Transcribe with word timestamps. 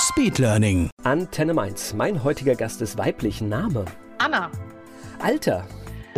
Speedlearning. 0.00 0.88
Antenne 1.04 1.52
Mainz. 1.52 1.92
Mein 1.92 2.24
heutiger 2.24 2.54
Gast 2.54 2.80
ist 2.80 2.96
weiblich. 2.96 3.42
Name? 3.42 3.84
Anna, 4.16 4.50
Alter? 5.18 5.66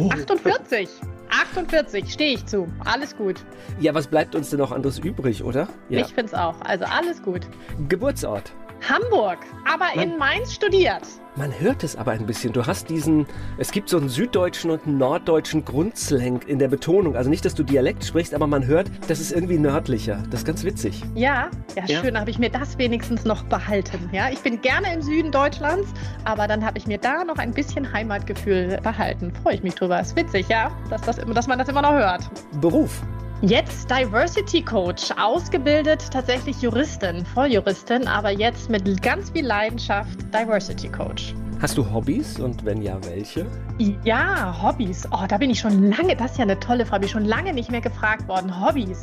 48. 0.08 0.88
48, 1.28 2.12
stehe 2.12 2.34
ich 2.34 2.46
zu. 2.46 2.68
Alles 2.84 3.16
gut. 3.16 3.45
Ja, 3.80 3.92
was 3.92 4.06
bleibt 4.06 4.36
uns 4.36 4.50
denn 4.50 4.60
noch 4.60 4.70
anderes 4.70 5.00
übrig, 5.00 5.42
oder? 5.42 5.66
Ja. 5.88 6.00
Ich 6.00 6.14
finde 6.14 6.27
es 6.27 6.34
auch. 6.34 6.60
Also 6.60 6.84
alles 6.84 7.20
gut. 7.22 7.48
Geburtsort. 7.88 8.52
Hamburg, 8.88 9.38
aber 9.72 10.00
in 10.02 10.18
Mainz 10.18 10.52
studiert. 10.54 11.02
Man 11.36 11.50
hört 11.60 11.82
es 11.82 11.96
aber 11.96 12.10
ein 12.12 12.27
bisschen. 12.27 12.52
Du 12.52 12.66
hast 12.66 12.91
diesen, 12.91 13.27
es 13.56 13.70
gibt 13.70 13.88
so 13.88 13.96
einen 13.96 14.10
süddeutschen 14.10 14.70
und 14.70 14.86
einen 14.86 14.98
norddeutschen 14.98 15.64
Grundslang 15.64 16.42
in 16.46 16.58
der 16.58 16.68
Betonung. 16.68 17.16
Also 17.16 17.30
nicht, 17.30 17.45
dass 17.45 17.55
du 17.55 17.62
Dialekt 17.62 18.05
sprichst, 18.05 18.34
aber 18.34 18.46
man 18.46 18.66
hört, 18.66 18.91
das 19.08 19.18
ist 19.18 19.32
irgendwie 19.32 19.56
nördlicher. 19.58 20.22
Das 20.30 20.41
ist 20.41 20.46
ganz 20.46 20.62
witzig. 20.64 21.02
Ja, 21.14 21.48
ja, 21.74 21.84
Ja. 21.86 22.00
schön, 22.02 22.18
habe 22.18 22.30
ich 22.30 22.38
mir 22.38 22.50
das 22.50 22.77
wenigstens 22.77 23.24
noch 23.24 23.45
behalten. 23.45 24.10
Ja, 24.12 24.28
ich 24.30 24.41
bin 24.41 24.60
gerne 24.60 24.92
im 24.92 25.00
Süden 25.00 25.30
Deutschlands, 25.30 25.88
aber 26.24 26.46
dann 26.46 26.62
habe 26.64 26.77
ich 26.77 26.86
mir 26.86 26.98
da 26.98 27.24
noch 27.24 27.38
ein 27.38 27.52
bisschen 27.52 27.91
Heimatgefühl 27.91 28.78
behalten. 28.83 29.33
Freue 29.42 29.55
ich 29.55 29.62
mich 29.62 29.75
drüber. 29.75 30.00
Ist 30.00 30.14
witzig, 30.16 30.48
ja, 30.50 30.70
dass, 30.91 31.00
das, 31.03 31.16
dass 31.16 31.47
man 31.47 31.58
das 31.58 31.69
immer 31.69 31.83
noch 31.83 31.92
hört. 31.92 32.28
Beruf. 32.60 33.00
Jetzt 33.44 33.90
Diversity 33.90 34.62
Coach, 34.62 35.10
ausgebildet 35.20 36.08
tatsächlich 36.12 36.62
Juristin, 36.62 37.26
Volljuristin, 37.26 38.06
aber 38.06 38.30
jetzt 38.30 38.70
mit 38.70 39.02
ganz 39.02 39.30
viel 39.30 39.44
Leidenschaft 39.44 40.16
Diversity 40.32 40.88
Coach. 40.88 41.34
Hast 41.60 41.76
du 41.76 41.92
Hobbys 41.92 42.38
und 42.38 42.64
wenn 42.64 42.82
ja, 42.82 42.98
welche? 43.04 43.44
Ja, 44.04 44.62
Hobbys. 44.62 45.08
Oh, 45.10 45.24
da 45.26 45.38
bin 45.38 45.50
ich 45.50 45.58
schon 45.58 45.90
lange, 45.90 46.14
das 46.14 46.32
ist 46.32 46.38
ja 46.38 46.44
eine 46.44 46.60
tolle 46.60 46.86
Frage, 46.86 47.00
bin 47.00 47.06
ich 47.06 47.12
schon 47.12 47.24
lange 47.24 47.52
nicht 47.52 47.68
mehr 47.68 47.80
gefragt 47.80 48.28
worden. 48.28 48.64
Hobbys. 48.64 49.00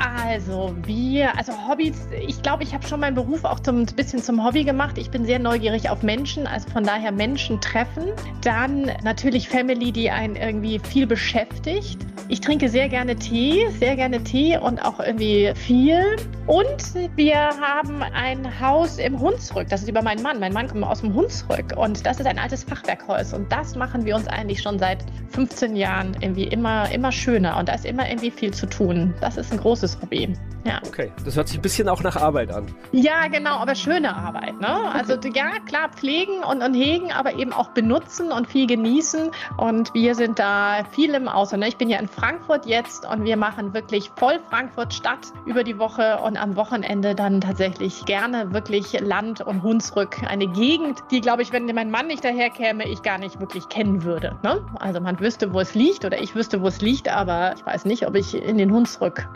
Also, 0.00 0.74
wir, 0.84 1.36
also 1.36 1.52
Hobbys, 1.68 2.08
ich 2.26 2.40
glaube, 2.40 2.62
ich 2.62 2.72
habe 2.72 2.86
schon 2.86 3.00
meinen 3.00 3.14
Beruf 3.14 3.44
auch 3.44 3.60
ein 3.66 3.84
bisschen 3.84 4.22
zum 4.22 4.42
Hobby 4.42 4.64
gemacht. 4.64 4.96
Ich 4.96 5.10
bin 5.10 5.26
sehr 5.26 5.38
neugierig 5.38 5.90
auf 5.90 6.02
Menschen, 6.02 6.46
also 6.46 6.70
von 6.70 6.84
daher 6.84 7.12
Menschen 7.12 7.60
treffen. 7.60 8.04
Dann 8.40 8.90
natürlich 9.04 9.50
Family, 9.50 9.92
die 9.92 10.10
einen 10.10 10.36
irgendwie 10.36 10.78
viel 10.78 11.06
beschäftigt. 11.06 11.98
Ich 12.28 12.40
trinke 12.40 12.68
sehr 12.68 12.88
gerne 12.88 13.16
Tee, 13.16 13.66
sehr 13.78 13.96
gerne 13.96 14.22
Tee 14.22 14.56
und 14.56 14.80
auch 14.82 15.00
irgendwie 15.00 15.52
viel. 15.54 16.16
Und 16.46 16.94
wir 17.16 17.36
haben 17.36 18.02
ein 18.02 18.60
Haus 18.60 18.98
im 18.98 19.20
Hunsrück. 19.20 19.68
Das 19.68 19.82
ist 19.82 19.88
über 19.88 20.00
meinen 20.00 20.22
Mann. 20.22 20.40
Mein 20.40 20.52
Mann 20.52 20.68
kommt 20.68 20.84
aus 20.84 21.00
dem 21.00 21.12
Hunsrück 21.12 21.76
und 21.76 22.06
das 22.06 22.20
ist 22.20 22.26
ein 22.26 22.38
altes 22.38 22.64
Fachwerkhaus. 22.64 23.32
Und 23.32 23.50
das 23.50 23.74
machen 23.74 24.04
wir 24.04 24.14
uns 24.14 24.28
eigentlich 24.28 24.62
schon 24.62 24.78
seit 24.78 25.04
15 25.30 25.76
Jahren 25.76 26.16
irgendwie 26.20 26.44
immer, 26.44 26.90
immer 26.92 27.12
schöner. 27.12 27.58
Und 27.58 27.68
da 27.68 27.74
ist 27.74 27.84
immer 27.84 28.08
irgendwie 28.08 28.30
viel 28.30 28.52
zu 28.52 28.66
tun. 28.66 29.12
Das 29.20 29.36
ist 29.36 29.52
ein 29.52 29.58
großes 29.58 29.89
Hobby. 30.02 30.34
Ja. 30.64 30.80
Okay, 30.86 31.10
das 31.24 31.36
hört 31.36 31.48
sich 31.48 31.58
ein 31.58 31.62
bisschen 31.62 31.88
auch 31.88 32.02
nach 32.02 32.16
Arbeit 32.16 32.52
an. 32.52 32.66
Ja, 32.92 33.28
genau, 33.28 33.56
aber 33.56 33.74
schöne 33.74 34.14
Arbeit. 34.14 34.60
Ne? 34.60 34.68
Also 34.68 35.14
ja, 35.14 35.52
klar, 35.66 35.88
pflegen 35.88 36.42
und, 36.42 36.62
und 36.62 36.74
hegen, 36.74 37.12
aber 37.12 37.34
eben 37.34 37.52
auch 37.52 37.70
benutzen 37.70 38.30
und 38.30 38.46
viel 38.46 38.66
genießen. 38.66 39.30
Und 39.56 39.94
wir 39.94 40.14
sind 40.14 40.38
da 40.38 40.84
viel 40.92 41.14
im 41.14 41.28
Ausland. 41.28 41.62
ne? 41.62 41.68
Ich 41.68 41.78
bin 41.78 41.88
ja 41.88 41.98
in 41.98 42.08
Frankfurt 42.08 42.66
jetzt 42.66 43.06
und 43.06 43.24
wir 43.24 43.36
machen 43.36 43.72
wirklich 43.72 44.10
voll 44.16 44.38
Frankfurt 44.50 44.92
Stadt 44.92 45.28
über 45.46 45.64
die 45.64 45.78
Woche 45.78 46.18
und 46.18 46.36
am 46.36 46.56
Wochenende 46.56 47.14
dann 47.14 47.40
tatsächlich 47.40 48.04
gerne 48.04 48.52
wirklich 48.52 48.98
Land 49.00 49.40
und 49.40 49.62
Hunsrück. 49.62 50.22
Eine 50.28 50.46
Gegend, 50.46 50.98
die, 51.10 51.22
glaube 51.22 51.42
ich, 51.42 51.52
wenn 51.52 51.66
mein 51.74 51.90
Mann 51.90 52.08
nicht 52.08 52.24
daherkäme, 52.24 52.86
ich 52.86 53.02
gar 53.02 53.18
nicht 53.18 53.40
wirklich 53.40 53.68
kennen 53.68 54.02
würde. 54.02 54.36
Ne? 54.42 54.64
Also 54.78 55.00
man 55.00 55.18
wüsste, 55.20 55.54
wo 55.54 55.60
es 55.60 55.74
liegt 55.74 56.04
oder 56.04 56.20
ich 56.20 56.34
wüsste, 56.34 56.60
wo 56.60 56.68
es 56.68 56.82
liegt, 56.82 57.08
aber 57.08 57.54
ich 57.56 57.64
weiß 57.64 57.86
nicht, 57.86 58.06
ob 58.06 58.14
ich 58.14 58.34
in 58.34 58.58
den 58.58 58.70
Hunsrück 58.72 59.28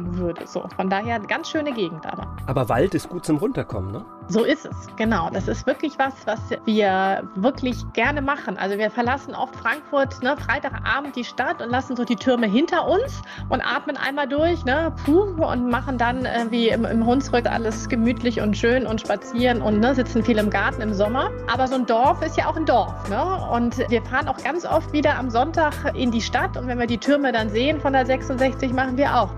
fahren 0.00 0.18
würde. 0.18 0.46
So, 0.46 0.64
von 0.76 0.90
daher 0.90 1.16
eine 1.16 1.26
ganz 1.26 1.50
schöne 1.50 1.72
Gegend 1.72 2.06
aber. 2.06 2.36
Aber 2.46 2.68
Wald 2.68 2.94
ist 2.94 3.08
gut 3.08 3.24
zum 3.24 3.36
Runterkommen, 3.38 3.92
ne? 3.92 4.04
So 4.30 4.44
ist 4.44 4.64
es, 4.64 4.86
genau. 4.94 5.28
Das 5.30 5.48
ist 5.48 5.66
wirklich 5.66 5.98
was, 5.98 6.12
was 6.24 6.38
wir 6.64 7.24
wirklich 7.34 7.84
gerne 7.94 8.22
machen. 8.22 8.56
Also 8.56 8.78
wir 8.78 8.88
verlassen 8.88 9.34
oft 9.34 9.56
Frankfurt, 9.56 10.22
ne, 10.22 10.36
Freitagabend 10.36 11.16
die 11.16 11.24
Stadt 11.24 11.60
und 11.60 11.68
lassen 11.68 11.96
so 11.96 12.04
die 12.04 12.14
Türme 12.14 12.46
hinter 12.46 12.86
uns 12.86 13.22
und 13.48 13.60
atmen 13.60 13.96
einmal 13.96 14.28
durch, 14.28 14.64
ne, 14.64 14.94
puh, 15.04 15.22
und 15.22 15.68
machen 15.68 15.98
dann 15.98 16.26
äh, 16.26 16.46
wie 16.50 16.68
im, 16.68 16.84
im 16.84 17.04
Hunsrück 17.04 17.50
alles 17.50 17.88
gemütlich 17.88 18.40
und 18.40 18.56
schön 18.56 18.86
und 18.86 19.00
spazieren 19.00 19.62
und 19.62 19.80
ne, 19.80 19.96
sitzen 19.96 20.22
viel 20.22 20.38
im 20.38 20.48
Garten 20.48 20.80
im 20.80 20.94
Sommer. 20.94 21.32
Aber 21.52 21.66
so 21.66 21.74
ein 21.74 21.86
Dorf 21.86 22.22
ist 22.22 22.36
ja 22.36 22.46
auch 22.46 22.56
ein 22.56 22.66
Dorf, 22.66 23.08
ne? 23.08 23.48
Und 23.50 23.78
wir 23.90 24.00
fahren 24.02 24.28
auch 24.28 24.40
ganz 24.44 24.64
oft 24.64 24.92
wieder 24.92 25.18
am 25.18 25.30
Sonntag 25.30 25.74
in 25.94 26.12
die 26.12 26.20
Stadt 26.20 26.56
und 26.56 26.68
wenn 26.68 26.78
wir 26.78 26.86
die 26.86 26.98
Türme 26.98 27.32
dann 27.32 27.48
sehen 27.48 27.80
von 27.80 27.94
der 27.94 28.06
66, 28.06 28.72
machen 28.72 28.96
wir 28.96 29.12
auch. 29.20 29.30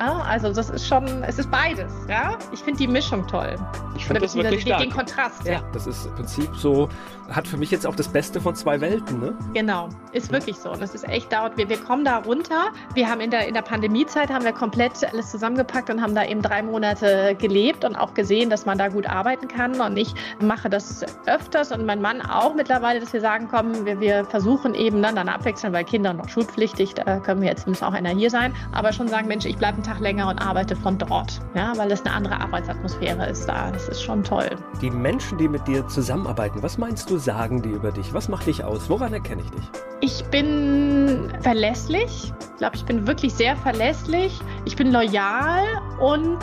Ja, 0.00 0.20
also 0.20 0.52
das 0.52 0.70
ist 0.70 0.86
schon, 0.86 1.22
es 1.24 1.38
ist 1.38 1.50
beides, 1.50 1.92
ja. 2.08 2.38
Ich 2.52 2.60
finde 2.60 2.78
die 2.78 2.88
Mischung 2.88 3.26
toll. 3.26 3.56
Ich 3.96 4.06
finde 4.06 4.21
das 4.22 4.34
beziehungsweise 4.34 4.52
wirklich 4.52 4.64
den, 4.64 4.70
stark. 4.70 4.82
den 4.82 4.90
Kontrast, 4.90 5.46
ja. 5.46 5.62
Das 5.72 5.86
ist 5.86 6.06
im 6.06 6.14
Prinzip 6.14 6.50
so, 6.56 6.88
hat 7.30 7.46
für 7.46 7.56
mich 7.56 7.70
jetzt 7.70 7.86
auch 7.86 7.96
das 7.96 8.08
Beste 8.08 8.40
von 8.40 8.54
zwei 8.54 8.80
Welten, 8.80 9.20
ne? 9.20 9.34
Genau, 9.54 9.88
ist 10.12 10.30
wirklich 10.32 10.56
so. 10.56 10.70
Und 10.72 10.82
es 10.82 10.94
ist 10.94 11.08
echt 11.08 11.32
dauert. 11.32 11.56
Wir, 11.56 11.68
wir 11.68 11.78
kommen 11.78 12.04
da 12.04 12.18
runter. 12.18 12.72
Wir 12.94 13.08
haben 13.08 13.20
in 13.20 13.30
der, 13.30 13.46
in 13.46 13.54
der 13.54 13.62
Pandemiezeit 13.62 14.30
haben 14.30 14.44
wir 14.44 14.52
komplett 14.52 14.92
alles 15.04 15.30
zusammengepackt 15.30 15.90
und 15.90 16.02
haben 16.02 16.14
da 16.14 16.24
eben 16.24 16.42
drei 16.42 16.62
Monate 16.62 17.34
gelebt 17.38 17.84
und 17.84 17.96
auch 17.96 18.14
gesehen, 18.14 18.50
dass 18.50 18.66
man 18.66 18.78
da 18.78 18.88
gut 18.88 19.08
arbeiten 19.08 19.48
kann. 19.48 19.80
Und 19.80 19.96
ich 19.96 20.14
mache 20.40 20.68
das 20.68 21.04
öfters 21.26 21.72
und 21.72 21.86
mein 21.86 22.00
Mann 22.00 22.20
auch 22.20 22.54
mittlerweile, 22.54 23.00
dass 23.00 23.12
wir 23.12 23.20
sagen, 23.20 23.48
komm, 23.50 23.84
wir, 23.84 24.00
wir 24.00 24.24
versuchen 24.24 24.74
eben 24.74 25.02
dann, 25.02 25.16
dann 25.16 25.28
abwechseln, 25.28 25.72
weil 25.72 25.84
Kinder 25.84 26.12
noch 26.12 26.28
schulpflichtig, 26.28 26.94
da 26.94 27.18
können 27.20 27.40
wir 27.40 27.48
jetzt, 27.48 27.66
muss 27.66 27.82
auch 27.82 27.92
einer 27.92 28.10
hier 28.10 28.30
sein, 28.30 28.54
aber 28.72 28.92
schon 28.92 29.08
sagen, 29.08 29.28
Mensch, 29.28 29.44
ich 29.44 29.56
bleibe 29.56 29.74
einen 29.74 29.82
Tag 29.82 30.00
länger 30.00 30.28
und 30.28 30.38
arbeite 30.38 30.76
von 30.76 30.98
dort. 30.98 31.40
Ja, 31.54 31.72
weil 31.76 31.88
das 31.88 32.04
eine 32.04 32.14
andere 32.14 32.40
Arbeitsatmosphäre 32.40 33.28
ist 33.28 33.46
da. 33.46 33.70
Das 33.70 33.88
ist 33.88 34.02
schon 34.02 34.11
toll. 34.20 34.50
Die 34.80 34.90
Menschen, 34.90 35.38
die 35.38 35.48
mit 35.48 35.66
dir 35.66 35.86
zusammenarbeiten, 35.88 36.62
was 36.62 36.76
meinst 36.76 37.08
du, 37.08 37.18
sagen 37.18 37.62
die 37.62 37.70
über 37.70 37.92
dich? 37.92 38.12
Was 38.12 38.28
macht 38.28 38.46
dich 38.46 38.62
aus? 38.64 38.90
Woran 38.90 39.12
erkenne 39.12 39.42
ich 39.42 39.50
dich? 39.50 39.70
Ich 40.00 40.24
bin 40.26 41.32
verlässlich. 41.40 42.32
Ich 42.40 42.58
glaube, 42.58 42.76
ich 42.76 42.84
bin 42.84 43.06
wirklich 43.06 43.32
sehr 43.32 43.56
verlässlich. 43.56 44.38
Ich 44.64 44.76
bin 44.76 44.92
loyal 44.92 45.64
und 46.00 46.38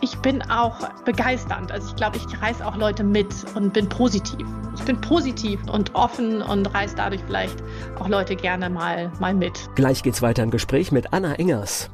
ich 0.00 0.16
bin 0.18 0.42
auch 0.50 0.76
begeisternd. 1.04 1.72
Also 1.72 1.88
ich 1.88 1.96
glaube, 1.96 2.18
ich 2.18 2.42
reiß 2.42 2.62
auch 2.62 2.76
Leute 2.76 3.02
mit 3.02 3.34
und 3.54 3.72
bin 3.72 3.88
positiv. 3.88 4.46
Ich 4.76 4.84
bin 4.84 5.00
positiv 5.00 5.60
und 5.70 5.94
offen 5.94 6.40
und 6.42 6.72
reiß 6.72 6.94
dadurch 6.94 7.22
vielleicht 7.26 7.56
auch 7.98 8.08
Leute 8.08 8.36
gerne 8.36 8.70
mal, 8.70 9.10
mal 9.18 9.34
mit. 9.34 9.68
Gleich 9.74 10.02
geht's 10.02 10.22
weiter 10.22 10.42
im 10.42 10.50
Gespräch 10.50 10.92
mit 10.92 11.12
Anna 11.12 11.34
Engers. 11.34 11.90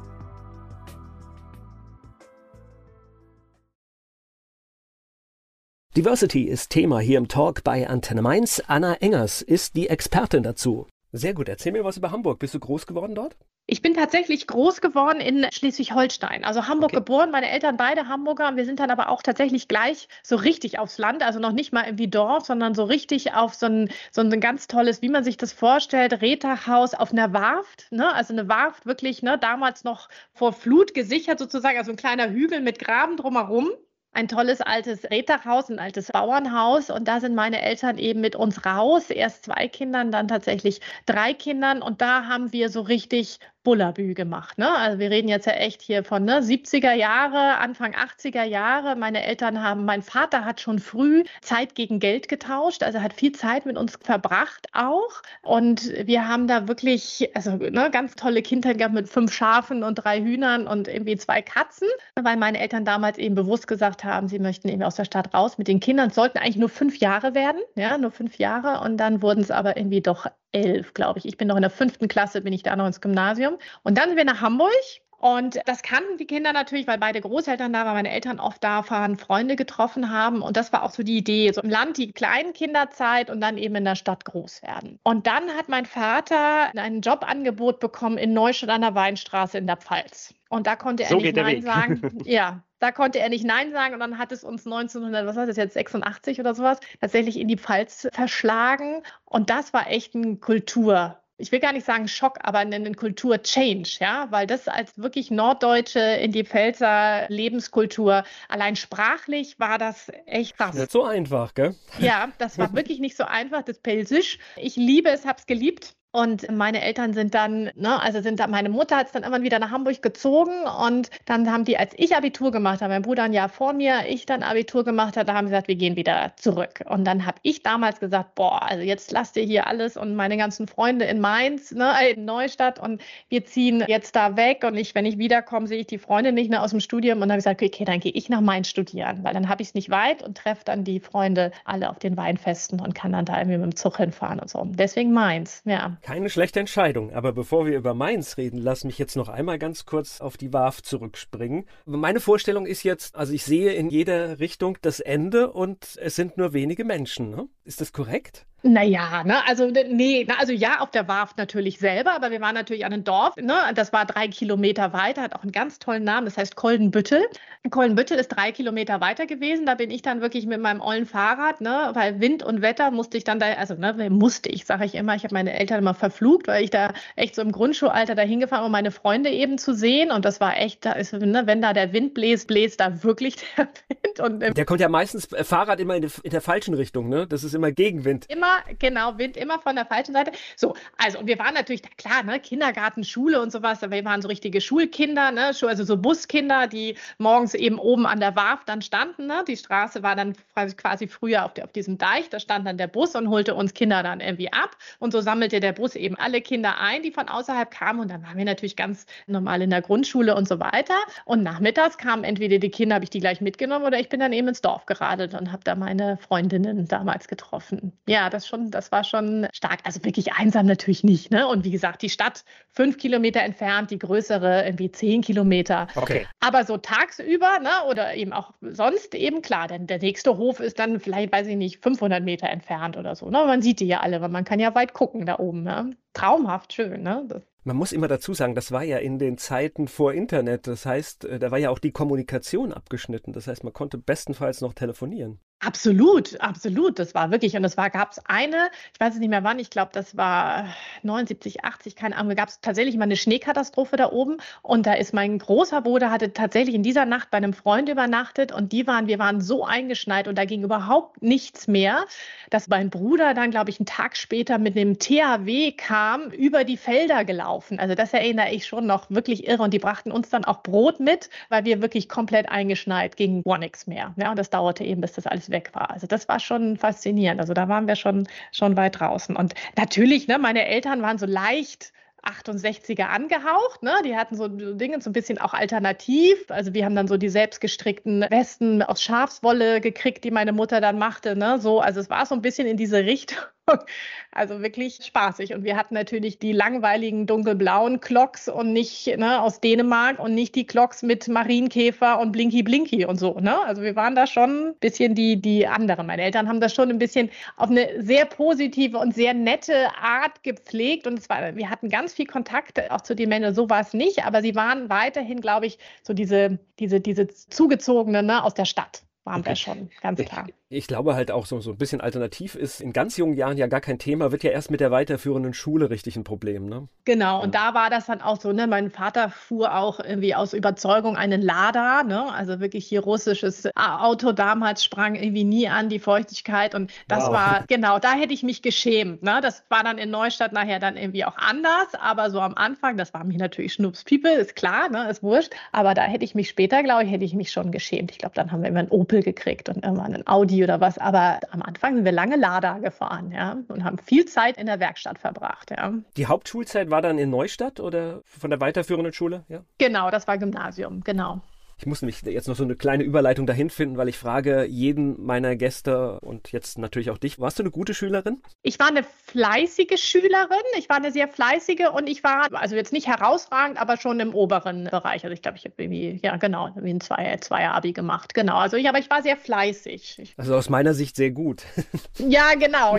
Diversity 5.95 6.43
ist 6.43 6.71
Thema 6.71 6.99
hier 6.99 7.17
im 7.17 7.29
Talk 7.29 7.63
bei 7.63 7.87
Antenne 7.87 8.21
Mainz. 8.21 8.61
Anna 8.67 8.95
Engers 8.95 9.41
ist 9.41 9.77
die 9.77 9.87
Expertin 9.87 10.43
dazu. 10.43 10.87
Sehr 11.13 11.33
gut, 11.33 11.47
erzähl 11.47 11.71
mir 11.71 11.85
was 11.85 11.95
über 11.95 12.11
Hamburg. 12.11 12.39
Bist 12.39 12.53
du 12.53 12.59
groß 12.59 12.85
geworden 12.85 13.15
dort? 13.15 13.37
Ich 13.65 13.81
bin 13.81 13.93
tatsächlich 13.93 14.45
groß 14.45 14.81
geworden 14.81 15.21
in 15.21 15.47
Schleswig-Holstein, 15.49 16.43
also 16.43 16.67
Hamburg 16.67 16.89
Okay. 16.89 16.97
geboren, 16.97 17.31
meine 17.31 17.49
Eltern 17.49 17.77
beide 17.77 18.09
Hamburger 18.09 18.49
und 18.49 18.57
wir 18.57 18.65
sind 18.65 18.81
dann 18.81 18.91
aber 18.91 19.07
auch 19.07 19.23
tatsächlich 19.23 19.69
gleich 19.69 20.09
so 20.21 20.35
richtig 20.35 20.79
aufs 20.79 20.97
Land, 20.97 21.23
also 21.23 21.39
noch 21.39 21.53
nicht 21.53 21.71
mal 21.71 21.85
irgendwie 21.85 22.09
Dorf, 22.09 22.45
sondern 22.45 22.75
so 22.75 22.83
richtig 22.83 23.33
auf 23.33 23.53
so 23.53 23.67
ein, 23.67 23.89
so 24.11 24.19
ein 24.19 24.41
ganz 24.41 24.67
tolles, 24.67 25.01
wie 25.01 25.09
man 25.09 25.23
sich 25.23 25.37
das 25.37 25.53
vorstellt, 25.53 26.21
Rehtachhaus 26.21 26.93
auf 26.93 27.13
einer 27.13 27.31
Warft, 27.31 27.87
ne? 27.91 28.13
also 28.13 28.33
eine 28.33 28.49
Warft 28.49 28.85
wirklich, 28.85 29.23
ne? 29.23 29.37
damals 29.37 29.85
noch 29.85 30.09
vor 30.33 30.51
Flut 30.51 30.93
gesichert 30.93 31.39
sozusagen, 31.39 31.77
also 31.77 31.91
ein 31.91 31.97
kleiner 31.97 32.29
Hügel 32.31 32.59
mit 32.59 32.79
Graben 32.79 33.15
drumherum. 33.15 33.71
Ein 34.15 34.29
tolles 34.29 34.61
altes 34.61 35.03
Rehtachhaus, 35.11 35.69
ein 35.69 35.77
altes 35.77 36.07
Bauernhaus. 36.07 36.89
Und 36.89 37.05
da 37.07 37.19
sind 37.19 37.35
meine 37.35 37.61
Eltern 37.61 37.97
eben 37.97 38.21
mit 38.21 38.35
uns 38.37 38.65
raus. 38.65 39.09
Erst 39.09 39.45
zwei 39.45 39.67
Kindern, 39.67 40.09
dann 40.11 40.29
tatsächlich 40.29 40.79
drei 41.05 41.33
Kindern. 41.33 41.81
Und 41.81 42.01
da 42.01 42.25
haben 42.25 42.53
wir 42.53 42.69
so 42.69 42.79
richtig 42.81 43.39
Bullabü 43.65 44.13
gemacht. 44.13 44.57
Ne? 44.57 44.71
Also 44.71 44.99
wir 44.99 45.11
reden 45.11 45.27
jetzt 45.27 45.45
ja 45.45 45.53
echt 45.53 45.81
hier 45.81 46.05
von 46.05 46.23
ne, 46.23 46.39
70er 46.39 46.93
Jahre, 46.93 47.57
Anfang 47.57 47.93
80er 47.93 48.43
Jahre. 48.43 48.95
Meine 48.95 49.25
Eltern 49.25 49.61
haben, 49.61 49.83
mein 49.83 50.01
Vater 50.01 50.45
hat 50.45 50.61
schon 50.61 50.79
früh 50.79 51.25
Zeit 51.41 51.75
gegen 51.75 51.99
Geld 51.99 52.29
getauscht, 52.29 52.83
also 52.83 53.01
hat 53.01 53.11
viel 53.11 53.33
Zeit 53.33 53.65
mit 53.65 53.77
uns 53.77 53.97
verbracht 54.01 54.67
auch. 54.71 55.21
Und 55.41 55.91
wir 56.07 56.29
haben 56.29 56.47
da 56.47 56.69
wirklich, 56.69 57.29
also 57.35 57.57
ne, 57.57 57.89
ganz 57.91 58.15
tolle 58.15 58.41
Kindheit 58.41 58.77
gehabt 58.77 58.93
mit 58.93 59.09
fünf 59.09 59.33
Schafen 59.33 59.83
und 59.83 59.95
drei 59.95 60.21
Hühnern 60.21 60.67
und 60.67 60.87
irgendwie 60.87 61.17
zwei 61.17 61.41
Katzen, 61.41 61.89
weil 62.15 62.37
meine 62.37 62.59
Eltern 62.59 62.85
damals 62.85 63.17
eben 63.17 63.35
bewusst 63.35 63.67
gesagt 63.67 64.05
haben, 64.05 64.29
sie 64.29 64.39
möchten 64.39 64.69
eben 64.69 64.83
aus 64.83 64.95
der 64.95 65.05
Stadt 65.05 65.33
raus 65.33 65.57
mit 65.57 65.67
den 65.67 65.79
Kindern. 65.79 66.09
Es 66.09 66.15
sollten 66.15 66.37
eigentlich 66.37 66.55
nur 66.55 66.69
fünf 66.69 66.99
Jahre 66.99 67.33
werden, 67.33 67.61
ja, 67.75 67.97
nur 67.97 68.11
fünf 68.11 68.37
Jahre. 68.37 68.81
Und 68.85 68.97
dann 68.97 69.23
wurden 69.23 69.41
es 69.41 69.49
aber 69.49 69.75
irgendwie 69.75 70.01
doch 70.01 70.27
elf, 70.55 70.93
glaube 70.93 71.19
ich. 71.19 71.25
Ich 71.25 71.37
bin 71.37 71.47
noch 71.47 71.57
in 71.57 71.61
der 71.61 71.69
fünften 71.69 72.07
Klasse, 72.07 72.41
bin 72.41 72.53
ich 72.53 72.63
da 72.63 72.75
noch 72.75 72.87
ins 72.87 73.01
Gymnasium. 73.01 73.57
Und 73.83 73.97
dann 73.97 74.09
sind 74.09 74.17
wir 74.17 74.25
nach 74.25 74.41
Hamburg 74.41 74.71
und 75.17 75.59
das 75.65 75.81
kannten 75.81 76.17
die 76.17 76.25
Kinder 76.25 76.53
natürlich, 76.53 76.87
weil 76.87 76.97
beide 76.97 77.21
Großeltern 77.21 77.71
da 77.73 77.85
waren, 77.85 77.95
meine 77.95 78.11
Eltern 78.11 78.39
oft 78.39 78.63
da 78.63 78.89
waren, 78.89 79.17
Freunde 79.17 79.55
getroffen 79.55 80.11
haben. 80.11 80.41
Und 80.41 80.57
das 80.57 80.73
war 80.73 80.83
auch 80.83 80.91
so 80.91 81.03
die 81.03 81.17
Idee, 81.17 81.51
so 81.51 81.61
im 81.61 81.69
Land 81.69 81.97
die 81.97 82.11
kleinen 82.11 82.53
Kinderzeit 82.53 83.29
und 83.29 83.41
dann 83.41 83.57
eben 83.57 83.75
in 83.75 83.85
der 83.85 83.95
Stadt 83.95 84.25
groß 84.25 84.61
werden. 84.63 84.99
Und 85.03 85.27
dann 85.27 85.49
hat 85.51 85.69
mein 85.69 85.85
Vater 85.85 86.71
ein 86.75 87.01
Jobangebot 87.01 87.79
bekommen 87.79 88.17
in 88.17 88.33
Neustadt 88.33 88.69
an 88.69 88.81
der 88.81 88.95
Weinstraße 88.95 89.57
in 89.57 89.67
der 89.67 89.77
Pfalz. 89.77 90.33
Und 90.49 90.67
da 90.67 90.75
konnte 90.75 91.03
er 91.03 91.09
so 91.09 91.17
nicht 91.17 91.35
Nein 91.35 91.61
sagen. 91.61 92.01
ja, 92.25 92.61
da 92.79 92.91
konnte 92.91 93.19
er 93.19 93.29
nicht 93.29 93.45
Nein 93.45 93.71
sagen 93.71 93.93
und 93.93 93.99
dann 93.99 94.17
hat 94.17 94.31
es 94.31 94.43
uns 94.43 94.65
1900, 94.65 95.25
was 95.25 95.37
heißt 95.37 95.49
das 95.49 95.57
jetzt, 95.57 95.73
86 95.73 96.39
oder 96.39 96.53
sowas, 96.53 96.79
tatsächlich 97.01 97.39
in 97.39 97.47
die 97.47 97.57
Pfalz 97.57 98.07
verschlagen. 98.13 99.01
Und 99.23 99.49
das 99.49 99.73
war 99.73 99.89
echt 99.89 100.13
ein 100.13 100.39
Kultur 100.39 101.17
ich 101.37 101.51
will 101.51 101.59
gar 101.59 101.73
nicht 101.73 101.85
sagen 101.85 102.07
Schock, 102.07 102.39
aber 102.41 102.59
einen 102.59 102.95
Kultur-Change, 102.95 103.97
ja, 103.99 104.27
weil 104.29 104.47
das 104.47 104.67
als 104.67 104.97
wirklich 104.97 105.31
norddeutsche 105.31 105.99
in 105.99 106.31
die 106.31 106.45
Pfälzer 106.45 107.25
Lebenskultur, 107.27 108.23
allein 108.47 108.75
sprachlich 108.75 109.59
war 109.59 109.77
das 109.77 110.11
echt 110.25 110.57
krass. 110.57 110.75
Nicht 110.75 110.91
so 110.91 111.03
einfach, 111.03 111.53
gell? 111.53 111.75
Ja, 111.99 112.29
das 112.37 112.57
war 112.57 112.73
wirklich 112.73 112.99
nicht 112.99 113.17
so 113.17 113.25
einfach, 113.25 113.63
das 113.63 113.79
Pelsisch. 113.79 114.39
Ich 114.55 114.75
liebe 114.75 115.09
es, 115.09 115.25
hab's 115.25 115.45
geliebt. 115.45 115.95
Und 116.15 116.49
meine 116.49 116.81
Eltern 116.81 117.11
sind 117.11 117.33
dann, 117.33 117.71
ne, 117.75 118.01
also 118.01 118.21
sind 118.21 118.39
da, 118.39 118.47
meine 118.47 118.69
Mutter 118.69 118.95
hat 118.95 119.07
es 119.07 119.11
dann 119.11 119.23
irgendwann 119.23 119.43
wieder 119.43 119.59
nach 119.59 119.71
Hamburg 119.71 120.01
gezogen 120.01 120.53
und 120.87 121.09
dann 121.25 121.51
haben 121.51 121.65
die, 121.65 121.77
als 121.77 121.93
ich 121.97 122.15
Abitur 122.15 122.53
gemacht 122.53 122.81
habe, 122.81 122.93
mein 122.93 123.01
Bruder 123.01 123.23
ein 123.23 123.33
Jahr 123.33 123.49
vor 123.49 123.73
mir, 123.73 124.07
ich 124.07 124.25
dann 124.25 124.41
Abitur 124.41 124.85
gemacht 124.85 125.17
habe, 125.17 125.25
da 125.25 125.33
haben 125.33 125.47
sie 125.47 125.51
gesagt, 125.51 125.67
wir 125.67 125.75
gehen 125.75 125.97
wieder 125.97 126.31
zurück. 126.37 126.85
Und 126.87 127.03
dann 127.03 127.25
habe 127.25 127.37
ich 127.41 127.63
damals 127.63 127.99
gesagt, 127.99 128.33
boah, 128.35 128.63
also 128.63 128.81
jetzt 128.81 129.11
lasst 129.11 129.35
ihr 129.35 129.43
hier 129.43 129.67
alles 129.67 129.97
und 129.97 130.15
meine 130.15 130.37
ganzen 130.37 130.69
Freunde 130.69 131.03
in 131.03 131.19
Mainz, 131.19 131.71
ne, 131.71 131.91
in 132.09 132.23
Neustadt 132.23 132.79
und 132.79 133.01
wir 133.27 133.43
ziehen 133.43 133.83
jetzt 133.85 134.15
da 134.15 134.37
weg 134.37 134.63
und 134.65 134.77
ich, 134.77 134.95
wenn 134.95 135.05
ich 135.05 135.17
wiederkomme, 135.17 135.67
sehe 135.67 135.81
ich 135.81 135.87
die 135.87 135.97
Freunde 135.97 136.31
nicht 136.31 136.49
mehr 136.49 136.63
aus 136.63 136.71
dem 136.71 136.79
Studium 136.79 137.17
und 137.17 137.23
dann 137.23 137.31
habe 137.31 137.39
ich 137.39 137.43
gesagt, 137.43 137.61
okay, 137.61 137.83
dann 137.83 137.99
gehe 137.99 138.13
ich 138.13 138.29
nach 138.29 138.39
Mainz 138.39 138.69
studieren, 138.69 139.21
weil 139.23 139.33
dann 139.33 139.49
habe 139.49 139.61
ich 139.61 139.67
es 139.67 139.73
nicht 139.73 139.89
weit 139.89 140.23
und 140.23 140.37
treffe 140.37 140.63
dann 140.63 140.85
die 140.85 141.01
Freunde 141.01 141.51
alle 141.65 141.89
auf 141.89 141.99
den 141.99 142.15
Weinfesten 142.15 142.79
und 142.79 142.95
kann 142.95 143.11
dann 143.11 143.25
da 143.25 143.37
irgendwie 143.37 143.57
mit 143.57 143.65
dem 143.65 143.75
Zug 143.75 143.97
hinfahren 143.97 144.39
und 144.39 144.49
so. 144.49 144.63
Deswegen 144.65 145.11
Mainz, 145.11 145.61
ja. 145.65 145.97
Keine 146.05 146.29
schlechte 146.29 146.59
Entscheidung. 146.59 147.11
Aber 147.13 147.33
bevor 147.33 147.65
wir 147.65 147.75
über 147.75 147.95
Mainz 147.95 148.37
reden, 148.37 148.59
lass 148.59 148.83
mich 148.83 148.99
jetzt 148.99 149.15
noch 149.15 149.27
einmal 149.27 149.57
ganz 149.57 149.87
kurz 149.87 150.21
auf 150.21 150.37
die 150.37 150.53
WAF 150.53 150.83
zurückspringen. 150.83 151.65
Meine 151.85 152.19
Vorstellung 152.19 152.67
ist 152.67 152.83
jetzt, 152.83 153.15
also 153.15 153.33
ich 153.33 153.43
sehe 153.43 153.73
in 153.73 153.89
jeder 153.89 154.37
Richtung 154.39 154.77
das 154.83 154.99
Ende 154.99 155.51
und 155.51 155.97
es 155.99 156.15
sind 156.15 156.37
nur 156.37 156.53
wenige 156.53 156.85
Menschen. 156.85 157.31
Ne? 157.31 157.47
Ist 157.63 157.81
das 157.81 157.91
korrekt? 157.91 158.45
Naja, 158.67 159.23
ne, 159.23 159.47
also 159.47 159.67
nee, 159.67 160.25
also 160.39 160.51
ja, 160.51 160.79
auf 160.79 160.89
der 160.89 161.07
Warft 161.07 161.37
natürlich 161.37 161.77
selber, 161.77 162.15
aber 162.15 162.31
wir 162.31 162.41
waren 162.41 162.55
natürlich 162.55 162.83
an 162.83 162.93
einem 162.93 163.03
Dorf, 163.03 163.35
ne, 163.35 163.53
das 163.75 163.93
war 163.93 164.05
drei 164.07 164.27
Kilometer 164.27 164.91
weiter, 164.91 165.21
hat 165.21 165.35
auch 165.35 165.43
einen 165.43 165.51
ganz 165.51 165.77
tollen 165.77 166.03
Namen, 166.03 166.25
das 166.25 166.35
heißt 166.35 166.55
Koldenbüttel. 166.55 167.23
Koldenbüttel 167.69 168.17
ist 168.17 168.29
drei 168.29 168.51
Kilometer 168.51 169.01
weiter 169.01 169.27
gewesen, 169.27 169.67
da 169.67 169.75
bin 169.75 169.91
ich 169.91 170.01
dann 170.01 170.19
wirklich 170.19 170.47
mit 170.47 170.61
meinem 170.61 170.81
ollen 170.81 171.05
Fahrrad, 171.05 171.61
ne, 171.61 171.91
weil 171.93 172.19
Wind 172.19 172.41
und 172.41 172.63
Wetter 172.63 172.89
musste 172.89 173.17
ich 173.17 173.23
dann 173.23 173.39
da, 173.39 173.53
also 173.53 173.75
ne, 173.75 174.09
musste 174.09 174.49
ich, 174.49 174.65
sage 174.65 174.85
ich 174.85 174.95
immer, 174.95 175.13
ich 175.13 175.23
habe 175.23 175.35
meine 175.35 175.53
Eltern 175.53 175.77
immer 175.77 175.93
verflucht, 175.93 176.47
weil 176.47 176.63
ich 176.63 176.71
da 176.71 176.93
echt 177.15 177.35
so 177.35 177.43
im 177.43 177.51
Grundschulalter 177.51 178.15
da 178.15 178.23
hingefahren, 178.23 178.65
um 178.65 178.71
meine 178.71 178.89
Freunde 178.89 179.29
eben 179.29 179.59
zu 179.59 179.75
sehen 179.75 180.09
und 180.09 180.25
das 180.25 180.41
war 180.41 180.57
echt, 180.57 180.85
da 180.85 180.93
ist, 180.93 181.13
ne, 181.13 181.43
wenn 181.45 181.61
da 181.61 181.73
der 181.73 181.93
Wind 181.93 182.15
bläst, 182.15 182.47
bläst 182.47 182.79
da 182.79 183.03
wirklich 183.03 183.35
der 183.57 183.67
Wind. 183.89 184.19
Und, 184.19 184.57
der 184.57 184.65
kommt 184.65 184.81
ja 184.81 184.89
meistens 184.89 185.31
äh, 185.33 185.43
Fahrrad 185.43 185.79
immer 185.79 185.95
in, 185.95 186.01
die, 186.01 186.11
in 186.23 186.31
der 186.31 186.41
falschen 186.41 186.73
Richtung, 186.73 187.09
ne, 187.09 187.27
das 187.27 187.43
ist 187.43 187.53
immer 187.53 187.71
Gegenwind. 187.71 188.25
Immer 188.27 188.54
genau, 188.79 189.17
Wind 189.17 189.37
immer 189.37 189.59
von 189.59 189.75
der 189.75 189.85
falschen 189.85 190.13
Seite. 190.13 190.31
So, 190.55 190.75
also, 190.97 191.19
und 191.19 191.27
wir 191.27 191.39
waren 191.39 191.53
natürlich, 191.53 191.81
klar, 191.97 192.23
ne, 192.23 192.39
Kindergarten, 192.39 193.03
Schule 193.03 193.41
und 193.41 193.51
sowas, 193.51 193.83
aber 193.83 193.95
wir 193.95 194.05
waren 194.05 194.21
so 194.21 194.27
richtige 194.27 194.61
Schulkinder, 194.61 195.31
ne, 195.31 195.47
also 195.47 195.83
so 195.83 195.97
Buskinder, 195.97 196.67
die 196.67 196.97
morgens 197.17 197.53
eben 197.53 197.79
oben 197.79 198.05
an 198.05 198.19
der 198.19 198.35
Warf 198.35 198.65
dann 198.65 198.81
standen. 198.81 199.27
Ne? 199.27 199.43
Die 199.47 199.57
Straße 199.57 200.03
war 200.03 200.15
dann 200.15 200.35
quasi 200.77 201.07
früher 201.07 201.45
auf, 201.45 201.53
der, 201.53 201.65
auf 201.65 201.71
diesem 201.71 201.97
Deich, 201.97 202.29
da 202.29 202.39
stand 202.39 202.67
dann 202.67 202.77
der 202.77 202.87
Bus 202.87 203.15
und 203.15 203.29
holte 203.29 203.55
uns 203.55 203.73
Kinder 203.73 204.03
dann 204.03 204.19
irgendwie 204.19 204.51
ab. 204.51 204.77
Und 204.99 205.11
so 205.11 205.21
sammelte 205.21 205.59
der 205.59 205.73
Bus 205.73 205.95
eben 205.95 206.15
alle 206.17 206.41
Kinder 206.41 206.79
ein, 206.79 207.01
die 207.01 207.11
von 207.11 207.27
außerhalb 207.27 207.71
kamen. 207.71 207.99
Und 208.01 208.11
dann 208.11 208.23
waren 208.23 208.37
wir 208.37 208.45
natürlich 208.45 208.75
ganz 208.75 209.05
normal 209.27 209.61
in 209.61 209.69
der 209.69 209.81
Grundschule 209.81 210.35
und 210.35 210.47
so 210.47 210.59
weiter. 210.59 210.95
Und 211.25 211.43
nachmittags 211.43 211.97
kamen 211.97 212.23
entweder 212.23 212.59
die 212.59 212.69
Kinder, 212.69 212.95
habe 212.95 213.03
ich 213.03 213.09
die 213.09 213.19
gleich 213.19 213.41
mitgenommen, 213.41 213.85
oder 213.85 213.99
ich 213.99 214.09
bin 214.09 214.19
dann 214.19 214.33
eben 214.33 214.47
ins 214.47 214.61
Dorf 214.61 214.85
geradelt 214.85 215.33
und 215.33 215.51
habe 215.51 215.63
da 215.63 215.75
meine 215.75 216.17
Freundinnen 216.17 216.87
damals 216.87 217.27
getroffen. 217.27 217.93
Ja, 218.07 218.29
das 218.29 218.44
schon, 218.47 218.71
das 218.71 218.85
das 218.85 218.91
war 218.91 219.03
schon 219.03 219.47
stark. 219.51 219.79
Also 219.83 220.03
wirklich 220.03 220.33
einsam 220.33 220.67
natürlich 220.67 221.03
nicht. 221.03 221.31
Ne? 221.31 221.47
Und 221.47 221.63
wie 221.63 221.71
gesagt, 221.71 222.01
die 222.03 222.09
Stadt 222.09 222.43
fünf 222.71 222.97
Kilometer 222.97 223.41
entfernt, 223.41 223.89
die 223.89 223.97
größere 223.97 224.63
irgendwie 224.65 224.91
zehn 224.91 225.21
Kilometer. 225.21 225.87
Okay. 225.95 226.27
Aber 226.39 226.65
so 226.65 226.77
tagsüber 226.77 227.59
ne? 227.59 227.89
oder 227.89 228.13
eben 228.15 228.31
auch 228.31 228.51
sonst 228.61 229.15
eben 229.15 229.41
klar, 229.41 229.67
denn 229.67 229.87
der 229.87 229.99
nächste 229.99 230.37
Hof 230.37 230.59
ist 230.59 230.77
dann 230.77 230.99
vielleicht, 230.99 231.33
weiß 231.33 231.47
ich 231.47 231.55
nicht, 231.55 231.81
500 231.81 232.23
Meter 232.23 232.47
entfernt 232.47 232.95
oder 232.95 233.15
so. 233.15 233.25
Ne? 233.29 233.43
Man 233.45 233.61
sieht 233.61 233.79
die 233.79 233.87
ja 233.87 234.01
alle, 234.01 234.21
weil 234.21 234.29
man 234.29 234.45
kann 234.45 234.59
ja 234.59 234.75
weit 234.75 234.93
gucken 234.93 235.25
da 235.25 235.39
oben. 235.39 235.63
Ne? 235.63 235.95
Traumhaft 236.13 236.73
schön. 236.73 237.01
Ne? 237.01 237.25
Das 237.27 237.41
man 237.65 237.77
muss 237.77 237.91
immer 237.91 238.07
dazu 238.07 238.33
sagen, 238.33 238.53
das 238.53 238.71
war 238.71 238.83
ja 238.83 238.99
in 238.99 239.17
den 239.17 239.37
Zeiten 239.37 239.87
vor 239.87 240.13
Internet. 240.13 240.67
Das 240.67 240.85
heißt, 240.85 241.25
äh, 241.25 241.39
da 241.39 241.51
war 241.51 241.57
ja 241.57 241.71
auch 241.71 241.79
die 241.79 241.91
Kommunikation 241.91 242.71
abgeschnitten. 242.71 243.33
Das 243.33 243.47
heißt, 243.47 243.63
man 243.63 243.73
konnte 243.73 243.97
bestenfalls 243.97 244.61
noch 244.61 244.73
telefonieren. 244.73 245.39
Absolut, 245.61 246.39
absolut. 246.41 246.99
Das 246.99 247.15
war 247.15 247.31
wirklich, 247.31 247.55
und 247.55 247.63
es 247.63 247.75
war, 247.75 247.89
gab 247.89 248.11
es 248.11 248.19
eine, 248.25 248.69
ich 248.93 248.99
weiß 248.99 249.15
nicht 249.15 249.29
mehr 249.29 249.43
wann, 249.43 249.57
ich 249.57 249.71
glaube, 249.71 249.89
das 249.93 250.15
war 250.15 250.67
79, 251.01 251.63
80, 251.63 251.95
keine 251.95 252.17
Ahnung, 252.17 252.35
gab 252.35 252.49
es 252.49 252.61
tatsächlich 252.61 252.95
mal 252.97 253.05
eine 253.05 253.15
Schneekatastrophe 253.15 253.95
da 253.95 254.11
oben. 254.11 254.37
Und 254.61 254.85
da 254.85 254.93
ist 254.93 255.13
mein 255.13 255.39
großer 255.39 255.81
Bruder, 255.81 256.11
hatte 256.11 256.33
tatsächlich 256.33 256.75
in 256.75 256.83
dieser 256.83 257.05
Nacht 257.05 257.31
bei 257.31 257.37
einem 257.37 257.53
Freund 257.53 257.89
übernachtet 257.89 258.51
und 258.51 258.73
die 258.73 258.85
waren, 258.85 259.07
wir 259.07 259.17
waren 259.17 259.41
so 259.41 259.65
eingeschneit 259.65 260.27
und 260.27 260.37
da 260.37 260.45
ging 260.45 260.61
überhaupt 260.61 261.23
nichts 261.23 261.67
mehr, 261.67 262.05
dass 262.51 262.67
mein 262.67 262.91
Bruder 262.91 263.33
dann, 263.33 263.49
glaube 263.49 263.71
ich, 263.71 263.79
einen 263.79 263.87
Tag 263.87 264.17
später 264.17 264.59
mit 264.59 264.77
einem 264.77 264.99
THW 264.99 265.71
kam, 265.71 266.29
über 266.29 266.63
die 266.63 266.77
Felder 266.77 267.25
gelaufen. 267.25 267.54
Also 267.79 267.95
das 267.95 268.13
erinnere 268.13 268.51
ich 268.51 268.65
schon 268.65 268.85
noch 268.85 269.09
wirklich 269.09 269.47
irre. 269.47 269.63
Und 269.63 269.73
die 269.73 269.79
brachten 269.79 270.11
uns 270.11 270.29
dann 270.29 270.45
auch 270.45 270.63
Brot 270.63 270.99
mit, 270.99 271.29
weil 271.49 271.65
wir 271.65 271.81
wirklich 271.81 272.09
komplett 272.09 272.49
eingeschneit 272.49 273.15
gar 273.17 273.57
nichts 273.57 273.87
mehr. 273.87 274.13
Ja, 274.17 274.31
und 274.31 274.39
das 274.39 274.49
dauerte 274.49 274.83
eben, 274.83 275.01
bis 275.01 275.13
das 275.13 275.27
alles 275.27 275.49
weg 275.49 275.71
war. 275.73 275.91
Also 275.91 276.07
das 276.07 276.27
war 276.27 276.39
schon 276.39 276.77
faszinierend. 276.77 277.39
Also 277.39 277.53
da 277.53 277.67
waren 277.67 277.87
wir 277.87 277.95
schon, 277.95 278.27
schon 278.51 278.77
weit 278.77 278.99
draußen. 278.99 279.35
Und 279.35 279.53
natürlich, 279.77 280.27
ne, 280.27 280.37
meine 280.37 280.65
Eltern 280.65 281.01
waren 281.01 281.17
so 281.17 281.25
leicht 281.25 281.93
68er 282.25 283.05
angehaucht. 283.05 283.83
Ne? 283.83 283.93
Die 284.03 284.15
hatten 284.15 284.35
so 284.35 284.47
Dinge 284.47 285.01
so 285.01 285.09
ein 285.09 285.13
bisschen 285.13 285.37
auch 285.37 285.53
alternativ. 285.53 286.49
Also 286.49 286.73
wir 286.73 286.85
haben 286.85 286.95
dann 286.95 287.07
so 287.07 287.17
die 287.17 287.29
selbstgestrickten 287.29 288.25
Westen 288.29 288.81
aus 288.81 289.01
Schafswolle 289.01 289.81
gekriegt, 289.81 290.23
die 290.23 290.31
meine 290.31 290.51
Mutter 290.51 290.81
dann 290.81 290.97
machte. 290.97 291.35
Ne? 291.35 291.59
So, 291.59 291.79
also 291.79 291.99
es 291.99 292.09
war 292.09 292.25
so 292.25 292.35
ein 292.35 292.41
bisschen 292.41 292.67
in 292.67 292.77
diese 292.77 293.05
Richtung. 293.05 293.37
Also 294.31 294.61
wirklich 294.61 294.99
spaßig. 295.01 295.53
Und 295.53 295.63
wir 295.63 295.77
hatten 295.77 295.93
natürlich 295.93 296.39
die 296.39 296.51
langweiligen 296.51 297.25
dunkelblauen 297.25 298.01
Clocks 298.01 298.49
und 298.49 298.73
nicht 298.73 299.07
ne, 299.17 299.41
aus 299.41 299.61
Dänemark 299.61 300.19
und 300.19 300.35
nicht 300.35 300.55
die 300.55 300.65
Clocks 300.65 301.03
mit 301.03 301.29
Marienkäfer 301.29 302.19
und 302.19 302.33
Blinky 302.33 302.61
Blinky 302.61 303.05
und 303.05 303.17
so. 303.17 303.39
Ne? 303.39 303.57
Also 303.65 303.81
wir 303.81 303.95
waren 303.95 304.13
da 304.13 304.27
schon 304.27 304.69
ein 304.69 304.75
bisschen 304.81 305.15
die, 305.15 305.41
die 305.41 305.65
anderen. 305.65 306.07
Meine 306.07 306.23
Eltern 306.23 306.49
haben 306.49 306.59
das 306.59 306.73
schon 306.73 306.89
ein 306.89 306.99
bisschen 306.99 307.29
auf 307.55 307.69
eine 307.69 308.03
sehr 308.03 308.25
positive 308.25 308.97
und 308.97 309.15
sehr 309.15 309.33
nette 309.33 309.87
Art 309.95 310.43
gepflegt. 310.43 311.07
Und 311.07 311.17
es 311.17 311.29
war, 311.29 311.55
wir 311.55 311.69
hatten 311.69 311.87
ganz 311.87 312.13
viel 312.13 312.25
Kontakt 312.25 312.91
auch 312.91 313.01
zu 313.01 313.15
den 313.15 313.29
Männern. 313.29 313.55
So 313.55 313.69
war 313.69 313.79
es 313.79 313.93
nicht, 313.93 314.25
aber 314.25 314.41
sie 314.41 314.55
waren 314.55 314.89
weiterhin, 314.89 315.39
glaube 315.39 315.65
ich, 315.67 315.79
so 316.03 316.13
diese, 316.13 316.59
diese, 316.79 316.99
diese 316.99 317.27
zugezogene 317.27 318.21
ne, 318.21 318.43
aus 318.43 318.53
der 318.53 318.65
Stadt. 318.65 319.03
waren 319.23 319.39
okay. 319.39 319.51
wir 319.51 319.55
schon, 319.55 319.89
ganz 320.01 320.21
klar. 320.21 320.47
Ich, 320.69 320.87
glaube 320.87 321.13
halt 321.13 321.29
auch 321.29 321.45
so, 321.45 321.59
so 321.61 321.71
ein 321.71 321.77
bisschen 321.77 322.01
alternativ 322.01 322.55
ist 322.55 322.81
in 322.81 322.91
ganz 322.91 323.17
jungen 323.17 323.35
Jahren 323.35 323.55
ja 323.55 323.67
gar 323.67 323.81
kein 323.81 323.99
Thema, 323.99 324.31
wird 324.31 324.43
ja 324.43 324.49
erst 324.49 324.71
mit 324.71 324.79
der 324.79 324.89
weiterführenden 324.89 325.53
Schule 325.53 325.91
richtig 325.91 326.15
ein 326.15 326.23
Problem, 326.23 326.67
ne? 326.67 326.87
Genau, 327.03 327.43
und 327.43 327.53
da 327.53 327.75
war 327.75 327.91
das 327.91 328.07
dann 328.07 328.19
auch 328.19 328.41
so, 328.41 328.51
ne, 328.51 328.65
mein 328.65 328.89
Vater 328.89 329.29
fuhr 329.29 329.77
auch 329.77 329.99
irgendwie 329.99 330.33
aus 330.33 330.53
Überzeugung 330.53 331.17
einen 331.17 331.43
Lada, 331.43 332.01
ne, 332.01 332.33
also 332.33 332.59
wirklich 332.59 332.87
hier 332.87 333.01
russisches 333.01 333.69
Auto 333.75 334.31
damals 334.31 334.83
sprang 334.83 335.13
irgendwie 335.13 335.43
nie 335.43 335.67
an 335.67 335.87
die 335.87 335.99
Feuchtigkeit 335.99 336.73
und 336.73 336.91
das 337.07 337.25
wow. 337.25 337.33
war, 337.33 337.63
genau, 337.67 337.99
da 337.99 338.13
hätte 338.13 338.33
ich 338.33 338.41
mich 338.41 338.63
geschämt, 338.63 339.21
ne, 339.21 339.41
das 339.43 339.63
war 339.69 339.83
dann 339.83 339.99
in 339.99 340.09
Neustadt 340.09 340.51
nachher 340.51 340.79
dann 340.79 340.97
irgendwie 340.97 341.25
auch 341.25 341.37
anders, 341.37 341.93
aber 341.99 342.31
so 342.31 342.39
am 342.39 342.55
Anfang, 342.55 342.97
das 342.97 343.13
war 343.13 343.23
mir 343.23 343.37
natürlich 343.37 343.73
Schnupspiepe, 343.73 344.29
ist 344.29 344.55
klar, 344.55 344.89
ne, 344.89 345.11
ist 345.11 345.21
wurscht, 345.21 345.53
aber 345.71 345.93
da 345.93 346.01
hätte 346.01 346.25
ich 346.25 346.33
mich 346.33 346.49
später, 346.49 346.81
glaube 346.81 347.03
ich, 347.03 347.11
hätte 347.11 347.23
ich 347.23 347.35
mich 347.35 347.51
schon 347.51 347.71
geschämt. 347.71 348.09
Ich 348.09 348.17
glaube, 348.17 348.33
dann 348.33 348.51
haben 348.51 348.63
wir 348.63 348.69
immer 348.69 348.79
ein 348.79 348.89
Opel 348.89 349.21
gekriegt 349.21 349.69
und 349.69 349.83
irgendwann 349.83 350.15
ein 350.15 350.25
Audi 350.25 350.54
oder 350.63 350.81
was, 350.81 350.97
aber 350.97 351.39
am 351.51 351.61
Anfang 351.61 351.95
sind 351.95 352.05
wir 352.05 352.11
lange 352.11 352.35
Lada 352.35 352.79
gefahren, 352.79 353.31
ja, 353.31 353.57
und 353.67 353.83
haben 353.83 353.97
viel 353.97 354.25
Zeit 354.25 354.57
in 354.57 354.65
der 354.65 354.79
Werkstatt 354.79 355.19
verbracht, 355.19 355.71
ja. 355.71 355.93
Die 356.17 356.27
Hauptschulzeit 356.27 356.89
war 356.89 357.01
dann 357.01 357.17
in 357.17 357.29
Neustadt 357.29 357.79
oder 357.79 358.21
von 358.25 358.49
der 358.49 358.61
weiterführenden 358.61 359.13
Schule, 359.13 359.43
ja? 359.47 359.61
Genau, 359.77 360.11
das 360.11 360.27
war 360.27 360.37
Gymnasium, 360.37 361.01
genau. 361.03 361.41
Ich 361.77 361.85
muss 361.85 362.01
nämlich 362.01 362.21
jetzt 362.21 362.47
noch 362.47 362.55
so 362.55 362.63
eine 362.63 362.75
kleine 362.75 363.03
Überleitung 363.03 363.45
dahin 363.45 363.69
finden, 363.69 363.97
weil 363.97 364.07
ich 364.07 364.17
frage 364.17 364.65
jeden 364.65 365.21
meiner 365.25 365.55
Gäste 365.55 366.19
und 366.21 366.51
jetzt 366.51 366.77
natürlich 366.77 367.09
auch 367.09 367.17
dich, 367.17 367.39
warst 367.39 367.59
du 367.59 367.63
eine 367.63 367.71
gute 367.71 367.93
Schülerin? 367.93 368.41
Ich 368.61 368.79
war 368.79 368.87
eine 368.87 369.03
fleißige 369.03 369.97
Schülerin. 369.97 370.63
Ich 370.77 370.87
war 370.87 370.97
eine 370.97 371.11
sehr 371.11 371.27
fleißige 371.27 371.89
und 371.93 372.07
ich 372.07 372.23
war, 372.23 372.47
also 372.53 372.75
jetzt 372.75 372.93
nicht 372.93 373.07
herausragend, 373.07 373.79
aber 373.79 373.97
schon 373.97 374.19
im 374.21 374.33
oberen 374.33 374.85
Bereich. 374.85 375.25
Also 375.25 375.33
ich 375.33 375.41
glaube, 375.41 375.57
ich 375.57 375.65
habe 375.65 375.75
irgendwie, 375.77 376.19
ja 376.23 376.37
genau, 376.37 376.69
wie 376.75 376.93
ein 376.93 377.01
Zweier, 377.01 377.39
Zweier-Abi 377.39 377.91
gemacht. 377.91 378.33
Genau, 378.33 378.55
also 378.55 378.77
ich, 378.77 378.87
aber 378.87 378.99
ich 378.99 379.09
war 379.09 379.21
sehr 379.21 379.37
fleißig. 379.37 380.33
Also 380.37 380.55
aus 380.55 380.69
meiner 380.69 380.93
Sicht 380.93 381.17
sehr 381.17 381.31
gut. 381.31 381.63
ja, 382.17 382.53
genau. 382.55 382.97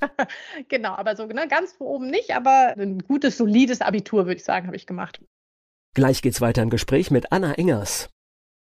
genau, 0.68 0.94
aber 0.94 1.16
so 1.16 1.26
ne, 1.26 1.46
ganz 1.48 1.74
oben 1.78 2.08
nicht, 2.08 2.34
aber 2.34 2.74
ein 2.78 3.00
gutes, 3.00 3.36
solides 3.36 3.82
Abitur, 3.82 4.24
würde 4.26 4.36
ich 4.36 4.44
sagen, 4.44 4.66
habe 4.66 4.76
ich 4.76 4.86
gemacht. 4.86 5.20
Gleich 5.96 6.20
geht's 6.20 6.42
weiter 6.42 6.62
im 6.62 6.68
Gespräch 6.68 7.10
mit 7.10 7.32
Anna 7.32 7.54
Engers. 7.54 8.10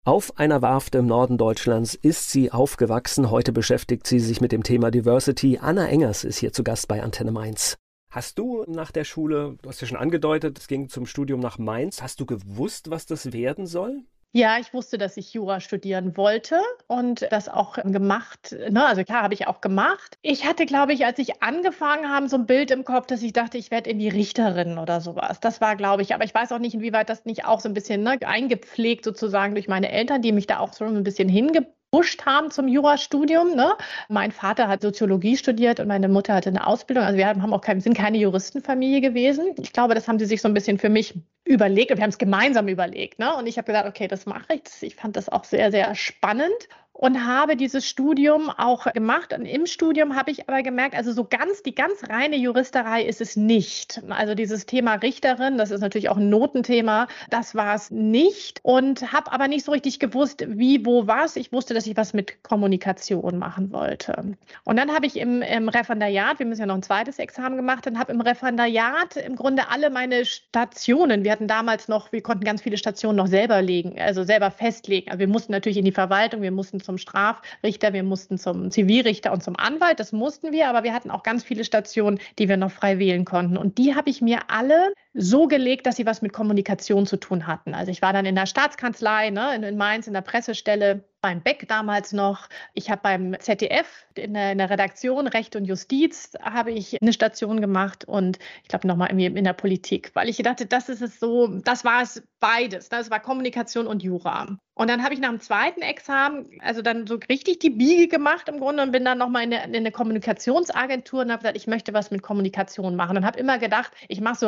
Auf 0.03 0.38
einer 0.38 0.61
Warft 0.61 0.95
im 0.95 1.05
Norden 1.05 1.38
Deutschlands 1.38 1.95
ist 1.95 2.29
sie 2.29 2.51
aufgewachsen. 2.51 3.31
Heute 3.31 3.53
beschäftigt 3.53 4.05
sie 4.05 4.19
sich 4.19 4.41
mit 4.41 4.51
dem 4.51 4.63
Thema 4.63 4.91
Diversity. 4.91 5.57
Anna 5.57 5.88
Engers 5.88 6.25
ist 6.25 6.39
hier 6.39 6.51
zu 6.51 6.61
Gast 6.65 6.89
bei 6.89 7.01
Antenne 7.01 7.31
Mainz. 7.31 7.77
Hast 8.09 8.38
du 8.38 8.65
nach 8.67 8.91
der 8.91 9.05
Schule, 9.05 9.57
du 9.61 9.69
hast 9.69 9.79
ja 9.79 9.88
schon 9.88 9.95
angedeutet, 9.95 10.59
es 10.59 10.67
ging 10.67 10.89
zum 10.89 11.05
Studium 11.05 11.39
nach 11.39 11.57
Mainz, 11.57 12.01
hast 12.01 12.19
du 12.19 12.25
gewusst, 12.25 12.89
was 12.89 13.05
das 13.05 13.31
werden 13.31 13.65
soll? 13.65 14.01
Ja, 14.33 14.57
ich 14.59 14.73
wusste, 14.73 14.97
dass 14.97 15.17
ich 15.17 15.33
Jura 15.33 15.59
studieren 15.59 16.15
wollte 16.15 16.59
und 16.88 17.27
das 17.31 17.50
auch 17.50 17.73
gemacht. 17.73 18.55
Ne? 18.69 18.85
Also 18.85 19.03
klar, 19.03 19.23
habe 19.23 19.33
ich 19.33 19.47
auch 19.47 19.59
gemacht. 19.59 20.17
Ich 20.21 20.45
hatte, 20.45 20.65
glaube 20.65 20.93
ich, 20.93 21.05
als 21.05 21.19
ich 21.19 21.43
angefangen 21.43 22.09
habe, 22.09 22.29
so 22.29 22.38
ein 22.38 22.45
Bild 22.45 22.71
im 22.71 22.85
Kopf, 22.85 23.07
dass 23.07 23.23
ich 23.23 23.33
dachte, 23.33 23.57
ich 23.57 23.71
werde 23.71 23.89
in 23.89 24.00
die 24.00 24.07
Richterin 24.07 24.77
oder 24.77 25.01
sowas. 25.01 25.41
Das 25.41 25.59
war, 25.59 25.75
glaube 25.75 26.01
ich, 26.01 26.15
aber 26.15 26.23
ich 26.23 26.33
weiß 26.33 26.53
auch 26.53 26.59
nicht, 26.59 26.75
inwieweit 26.75 27.09
das 27.09 27.25
nicht 27.25 27.43
auch 27.43 27.59
so 27.59 27.67
ein 27.67 27.73
bisschen 27.73 28.03
ne, 28.03 28.17
eingepflegt 28.25 29.03
sozusagen 29.03 29.53
durch 29.53 29.67
meine 29.67 29.91
Eltern, 29.91 30.21
die 30.21 30.31
mich 30.31 30.47
da 30.47 30.59
auch 30.59 30.71
so 30.71 30.85
ein 30.85 31.03
bisschen 31.03 31.27
hingebracht 31.27 31.75
gepusht 31.91 32.25
haben 32.25 32.51
zum 32.51 32.67
Jurastudium. 32.67 33.55
Ne? 33.55 33.73
Mein 34.07 34.31
Vater 34.31 34.67
hat 34.67 34.81
Soziologie 34.81 35.35
studiert 35.35 35.79
und 35.79 35.88
meine 35.88 36.07
Mutter 36.07 36.33
hatte 36.33 36.50
eine 36.50 36.65
Ausbildung. 36.65 37.03
Also 37.03 37.17
wir 37.17 37.27
haben 37.27 37.53
auch 37.53 37.61
kein, 37.61 37.81
sind 37.81 37.97
keine 37.97 38.17
Juristenfamilie 38.17 39.01
gewesen. 39.01 39.55
Ich 39.59 39.73
glaube, 39.73 39.93
das 39.93 40.07
haben 40.07 40.17
sie 40.17 40.25
sich 40.25 40.41
so 40.41 40.47
ein 40.47 40.53
bisschen 40.53 40.79
für 40.79 40.89
mich 40.89 41.15
überlegt 41.51 41.91
und 41.91 41.98
wir 41.98 42.03
haben 42.03 42.10
es 42.10 42.17
gemeinsam 42.17 42.67
überlegt. 42.67 43.20
Ne? 43.20 43.36
Und 43.36 43.48
ich 43.48 43.58
habe 43.58 43.65
gesagt, 43.65 43.88
okay, 43.88 44.08
das 44.08 44.25
mache 44.25 44.53
ich. 44.55 44.62
Ich 44.81 44.96
fand 44.96 45.15
das 45.15 45.29
auch 45.29 45.43
sehr, 45.43 45.72
sehr 45.72 45.93
spannend 45.96 46.70
und 46.93 47.25
habe 47.25 47.55
dieses 47.55 47.88
Studium 47.88 48.50
auch 48.50 48.91
gemacht. 48.93 49.33
Und 49.33 49.45
im 49.45 49.65
Studium 49.65 50.15
habe 50.15 50.31
ich 50.31 50.48
aber 50.48 50.62
gemerkt, 50.62 50.95
also 50.95 51.12
so 51.12 51.24
ganz, 51.24 51.63
die 51.63 51.74
ganz 51.74 52.10
reine 52.10 52.36
Juristerei 52.36 53.03
ist 53.03 53.21
es 53.21 53.36
nicht. 53.36 54.01
Also 54.10 54.36
dieses 54.36 54.65
Thema 54.65 54.95
Richterin, 54.95 55.57
das 55.57 55.71
ist 55.71 55.81
natürlich 55.81 56.10
auch 56.10 56.17
ein 56.17 56.29
Notenthema, 56.29 57.07
das 57.29 57.55
war 57.55 57.75
es 57.75 57.91
nicht. 57.91 58.60
Und 58.63 59.13
habe 59.13 59.31
aber 59.31 59.48
nicht 59.48 59.65
so 59.65 59.71
richtig 59.71 60.00
gewusst, 60.00 60.43
wie, 60.48 60.86
wo, 60.86 61.07
was. 61.07 61.38
Ich 61.38 61.51
wusste, 61.51 61.74
dass 61.74 61.88
ich 61.88 61.95
was 61.98 62.13
mit 62.13 62.43
Kommunikation 62.43 63.38
machen 63.38 63.71
wollte. 63.71 64.36
Und 64.65 64.77
dann 64.77 64.93
habe 64.93 65.05
ich 65.05 65.17
im, 65.17 65.41
im 65.41 65.69
Referendariat, 65.69 66.39
wir 66.39 66.45
müssen 66.45 66.62
ja 66.62 66.67
noch 66.67 66.75
ein 66.75 66.83
zweites 66.83 67.19
Examen 67.19 67.55
gemacht, 67.55 67.88
und 67.88 67.98
habe 67.98 68.12
im 68.12 68.21
Referendariat 68.21 69.15
im 69.15 69.36
Grunde 69.36 69.69
alle 69.69 69.89
meine 69.89 70.25
Stationen, 70.25 71.24
wir 71.24 71.31
hatten 71.31 71.48
damals 71.48 71.88
noch, 71.88 72.12
wir 72.12 72.21
konnten 72.21 72.43
ganz 72.43 72.62
viele 72.62 72.77
Stationen 72.77 73.17
noch 73.17 73.27
selber 73.27 73.62
legen, 73.62 73.95
also 74.00 74.24
selber 74.24 74.51
festlegen. 74.51 75.10
Also 75.10 75.19
wir 75.19 75.27
mussten 75.27 75.51
natürlich 75.51 75.77
in 75.77 75.86
die 75.86 75.91
Verwaltung, 75.91 76.41
wir 76.41 76.51
mussten 76.51 76.80
zum 76.81 76.97
Strafrichter, 76.97 77.93
wir 77.93 78.03
mussten 78.03 78.38
zum 78.38 78.71
Zivilrichter 78.71 79.31
und 79.31 79.43
zum 79.43 79.57
Anwalt. 79.57 80.00
Das 80.00 80.11
mussten 80.11 80.51
wir, 80.51 80.69
aber 80.69 80.83
wir 80.83 80.93
hatten 80.93 81.11
auch 81.11 81.23
ganz 81.23 81.43
viele 81.43 81.63
Stationen, 81.63 82.19
die 82.39 82.50
wir 82.50 82.57
noch 82.57 82.71
frei 82.71 83.00
wählen 83.00 83.25
konnten. 83.25 83.57
Und 83.57 83.77
die 83.77 83.95
habe 83.95 84.09
ich 84.09 84.21
mir 84.21 84.39
alle 84.50 84.93
so 85.13 85.48
gelegt, 85.48 85.86
dass 85.86 85.98
sie 85.98 86.06
was 86.06 86.22
mit 86.22 86.34
Kommunikation 86.34 87.06
zu 87.06 87.18
tun 87.18 87.48
hatten. 87.48 87.74
Also 87.74 87.91
ich 87.91 88.01
war 88.01 88.13
dann 88.13 88.25
in 88.25 88.36
der 88.36 88.46
Staatskanzlei, 88.46 89.30
ne, 89.30 89.56
in, 89.56 89.77
Mainz, 89.77 90.08
in 90.08 90.13
der 90.13 90.22
Pressestelle, 90.22 91.03
beim 91.22 91.41
Beck 91.41 91.68
damals 91.68 92.13
noch. 92.13 92.50
Ich 92.74 92.89
habe 92.89 93.01
beim 93.03 93.39
ZDF 93.39 94.08
in 94.15 94.34
der, 94.34 94.51
in 94.51 94.58
der, 94.58 94.70
Redaktion 94.70 95.27
Recht 95.27 95.56
und 95.56 95.65
Justiz 95.65 96.34
habe 96.41 96.72
ich 96.72 97.00
eine 97.01 97.13
Station 97.13 97.62
gemacht 97.62 98.06
und 98.06 98.39
ich 98.63 98.70
glaube 98.70 98.88
nochmal 98.88 99.10
irgendwie 99.10 99.27
in 99.27 99.44
der 99.44 99.53
Politik, 99.53 100.12
weil 100.13 100.30
ich 100.30 100.38
dachte, 100.38 100.65
das 100.65 100.89
ist 100.89 101.01
es 101.01 101.20
so, 101.20 101.48
das 101.48 101.86
war 101.86 102.01
es 102.01 102.24
beides. 102.39 102.89
Das 102.89 103.06
ne? 103.06 103.12
war 103.12 103.20
Kommunikation 103.20 103.88
und 103.88 104.01
Jura. 104.01 104.58
Und 104.74 104.89
dann 104.89 105.03
habe 105.03 105.13
ich 105.13 105.20
nach 105.20 105.30
dem 105.30 105.39
zweiten 105.39 105.82
Examen, 105.82 106.48
also 106.60 106.82
dann 106.82 107.06
so 107.06 107.20
richtig 107.30 107.60
die 107.60 107.70
Biege 107.70 108.08
gemacht 108.08 108.50
im 108.50 108.60
Grunde 108.60 108.82
und 108.82 108.91
bin 108.91 109.06
dann 109.06 109.20
nochmal 109.20 109.44
in, 109.44 109.51
in 109.51 109.75
eine 109.75 109.91
Kommunikationsagentur 109.91 111.22
und 111.22 111.32
habe 111.32 111.41
gesagt, 111.41 111.58
ich 111.58 111.68
möchte 111.68 111.94
was 111.94 112.10
mit 112.10 112.24
Kommunikation 112.24 112.96
machen 112.96 113.18
und 113.18 113.25
habe 113.25 113.39
immer 113.39 113.60
gedacht, 113.60 113.91
ich 114.08 114.22
mache 114.22 114.39
so 114.39 114.48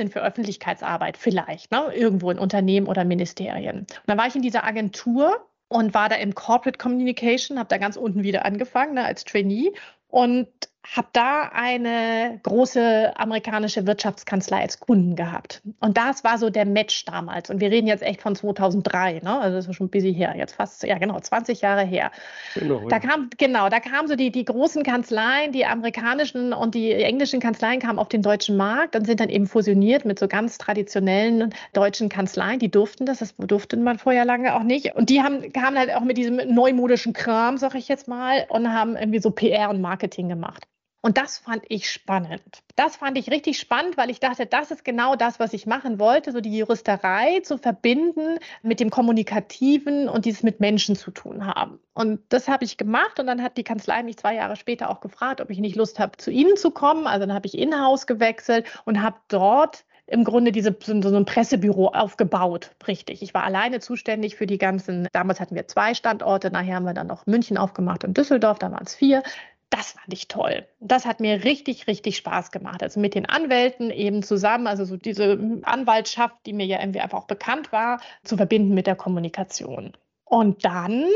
Referentin 0.00 0.10
für 0.10 0.22
Öffentlichkeitsarbeit 0.22 1.16
vielleicht, 1.16 1.70
ne? 1.70 1.92
irgendwo 1.94 2.30
in 2.30 2.38
Unternehmen 2.38 2.86
oder 2.86 3.04
Ministerien. 3.04 3.80
Und 3.80 4.02
dann 4.06 4.18
war 4.18 4.26
ich 4.26 4.36
in 4.36 4.42
dieser 4.42 4.64
Agentur 4.64 5.46
und 5.68 5.94
war 5.94 6.08
da 6.08 6.16
im 6.16 6.34
Corporate 6.34 6.78
Communication, 6.78 7.58
habe 7.58 7.68
da 7.68 7.78
ganz 7.78 7.96
unten 7.96 8.22
wieder 8.22 8.44
angefangen 8.44 8.94
ne, 8.94 9.04
als 9.04 9.24
Trainee 9.24 9.72
und 10.08 10.48
habe 10.96 11.08
da 11.12 11.50
eine 11.52 12.40
große 12.42 13.12
amerikanische 13.16 13.86
Wirtschaftskanzlei 13.86 14.60
als 14.62 14.80
Kunden 14.80 15.14
gehabt. 15.14 15.62
Und 15.78 15.96
das 15.96 16.24
war 16.24 16.36
so 16.36 16.50
der 16.50 16.66
Match 16.66 17.04
damals. 17.04 17.48
Und 17.48 17.60
wir 17.60 17.70
reden 17.70 17.86
jetzt 17.86 18.02
echt 18.02 18.20
von 18.20 18.34
2003, 18.34 19.20
ne? 19.22 19.38
also 19.38 19.56
das 19.56 19.68
ist 19.68 19.76
schon 19.76 19.86
ein 19.86 19.90
bisschen 19.90 20.14
her, 20.14 20.34
jetzt 20.36 20.56
fast, 20.56 20.82
ja 20.82 20.98
genau, 20.98 21.20
20 21.20 21.60
Jahre 21.60 21.82
her. 21.82 22.10
Genau, 22.54 22.88
da 22.88 22.98
kam, 22.98 23.30
genau, 23.38 23.68
da 23.68 23.78
kamen 23.78 24.08
so 24.08 24.16
die, 24.16 24.32
die 24.32 24.44
großen 24.44 24.82
Kanzleien, 24.82 25.52
die 25.52 25.64
amerikanischen 25.64 26.52
und 26.52 26.74
die 26.74 26.92
englischen 26.92 27.38
Kanzleien 27.38 27.78
kamen 27.78 28.00
auf 28.00 28.08
den 28.08 28.22
deutschen 28.22 28.56
Markt 28.56 28.96
und 28.96 29.06
sind 29.06 29.20
dann 29.20 29.28
eben 29.28 29.46
fusioniert 29.46 30.04
mit 30.04 30.18
so 30.18 30.26
ganz 30.26 30.58
traditionellen 30.58 31.54
deutschen 31.72 32.08
Kanzleien. 32.08 32.58
Die 32.58 32.70
durften 32.70 33.06
das, 33.06 33.18
das 33.18 33.36
durfte 33.36 33.76
man 33.76 33.98
vorher 33.98 34.24
lange 34.24 34.56
auch 34.56 34.64
nicht. 34.64 34.96
Und 34.96 35.08
die 35.08 35.22
haben, 35.22 35.52
kamen 35.52 35.78
halt 35.78 35.94
auch 35.94 36.02
mit 36.02 36.18
diesem 36.18 36.36
neumodischen 36.52 37.12
Kram, 37.12 37.58
sag 37.58 37.76
ich 37.76 37.86
jetzt 37.86 38.08
mal, 38.08 38.46
und 38.48 38.72
haben 38.72 38.96
irgendwie 38.96 39.20
so 39.20 39.30
PR 39.30 39.70
und 39.70 39.80
Marketing 39.80 40.28
gemacht. 40.28 40.66
Und 41.02 41.16
das 41.16 41.38
fand 41.38 41.62
ich 41.68 41.90
spannend. 41.90 42.62
Das 42.76 42.96
fand 42.96 43.16
ich 43.16 43.30
richtig 43.30 43.58
spannend, 43.58 43.96
weil 43.96 44.10
ich 44.10 44.20
dachte, 44.20 44.44
das 44.44 44.70
ist 44.70 44.84
genau 44.84 45.16
das, 45.16 45.40
was 45.40 45.54
ich 45.54 45.66
machen 45.66 45.98
wollte, 45.98 46.32
so 46.32 46.40
die 46.40 46.56
Juristerei 46.56 47.40
zu 47.40 47.56
verbinden 47.56 48.38
mit 48.62 48.80
dem 48.80 48.90
Kommunikativen 48.90 50.08
und 50.08 50.26
dieses 50.26 50.42
mit 50.42 50.60
Menschen 50.60 50.96
zu 50.96 51.10
tun 51.10 51.46
haben. 51.46 51.78
Und 51.94 52.20
das 52.28 52.48
habe 52.48 52.64
ich 52.64 52.76
gemacht 52.76 53.18
und 53.18 53.26
dann 53.26 53.42
hat 53.42 53.56
die 53.56 53.64
Kanzlei 53.64 54.02
mich 54.02 54.18
zwei 54.18 54.34
Jahre 54.34 54.56
später 54.56 54.90
auch 54.90 55.00
gefragt, 55.00 55.40
ob 55.40 55.48
ich 55.48 55.58
nicht 55.58 55.76
Lust 55.76 55.98
habe, 55.98 56.18
zu 56.18 56.30
ihnen 56.30 56.56
zu 56.56 56.70
kommen. 56.70 57.06
Also 57.06 57.26
dann 57.26 57.34
habe 57.34 57.46
ich 57.46 57.56
in-house 57.56 58.06
gewechselt 58.06 58.66
und 58.84 59.00
habe 59.00 59.16
dort 59.28 59.84
im 60.06 60.24
Grunde 60.24 60.52
diese, 60.52 60.76
so 60.80 61.16
ein 61.16 61.24
Pressebüro 61.24 61.88
aufgebaut, 61.88 62.72
richtig. 62.88 63.22
Ich 63.22 63.32
war 63.32 63.44
alleine 63.44 63.78
zuständig 63.78 64.34
für 64.34 64.46
die 64.46 64.58
ganzen, 64.58 65.06
damals 65.12 65.38
hatten 65.38 65.54
wir 65.54 65.68
zwei 65.68 65.94
Standorte, 65.94 66.50
nachher 66.50 66.74
haben 66.74 66.84
wir 66.84 66.94
dann 66.94 67.06
noch 67.06 67.26
München 67.26 67.56
aufgemacht 67.56 68.04
und 68.04 68.18
Düsseldorf, 68.18 68.58
da 68.58 68.72
waren 68.72 68.84
es 68.84 68.94
vier 68.94 69.22
das 69.70 69.92
fand 69.92 70.12
ich 70.12 70.28
toll. 70.28 70.66
Das 70.80 71.06
hat 71.06 71.20
mir 71.20 71.44
richtig, 71.44 71.86
richtig 71.86 72.16
Spaß 72.16 72.50
gemacht. 72.50 72.82
Also 72.82 73.00
mit 73.00 73.14
den 73.14 73.26
Anwälten 73.26 73.90
eben 73.90 74.22
zusammen, 74.22 74.66
also 74.66 74.84
so 74.84 74.96
diese 74.96 75.60
Anwaltschaft, 75.62 76.36
die 76.46 76.52
mir 76.52 76.66
ja 76.66 76.80
irgendwie 76.80 77.00
einfach 77.00 77.18
auch 77.18 77.26
bekannt 77.26 77.72
war, 77.72 78.00
zu 78.24 78.36
verbinden 78.36 78.74
mit 78.74 78.86
der 78.86 78.96
Kommunikation. 78.96 79.96
Und 80.30 80.64
dann 80.64 81.06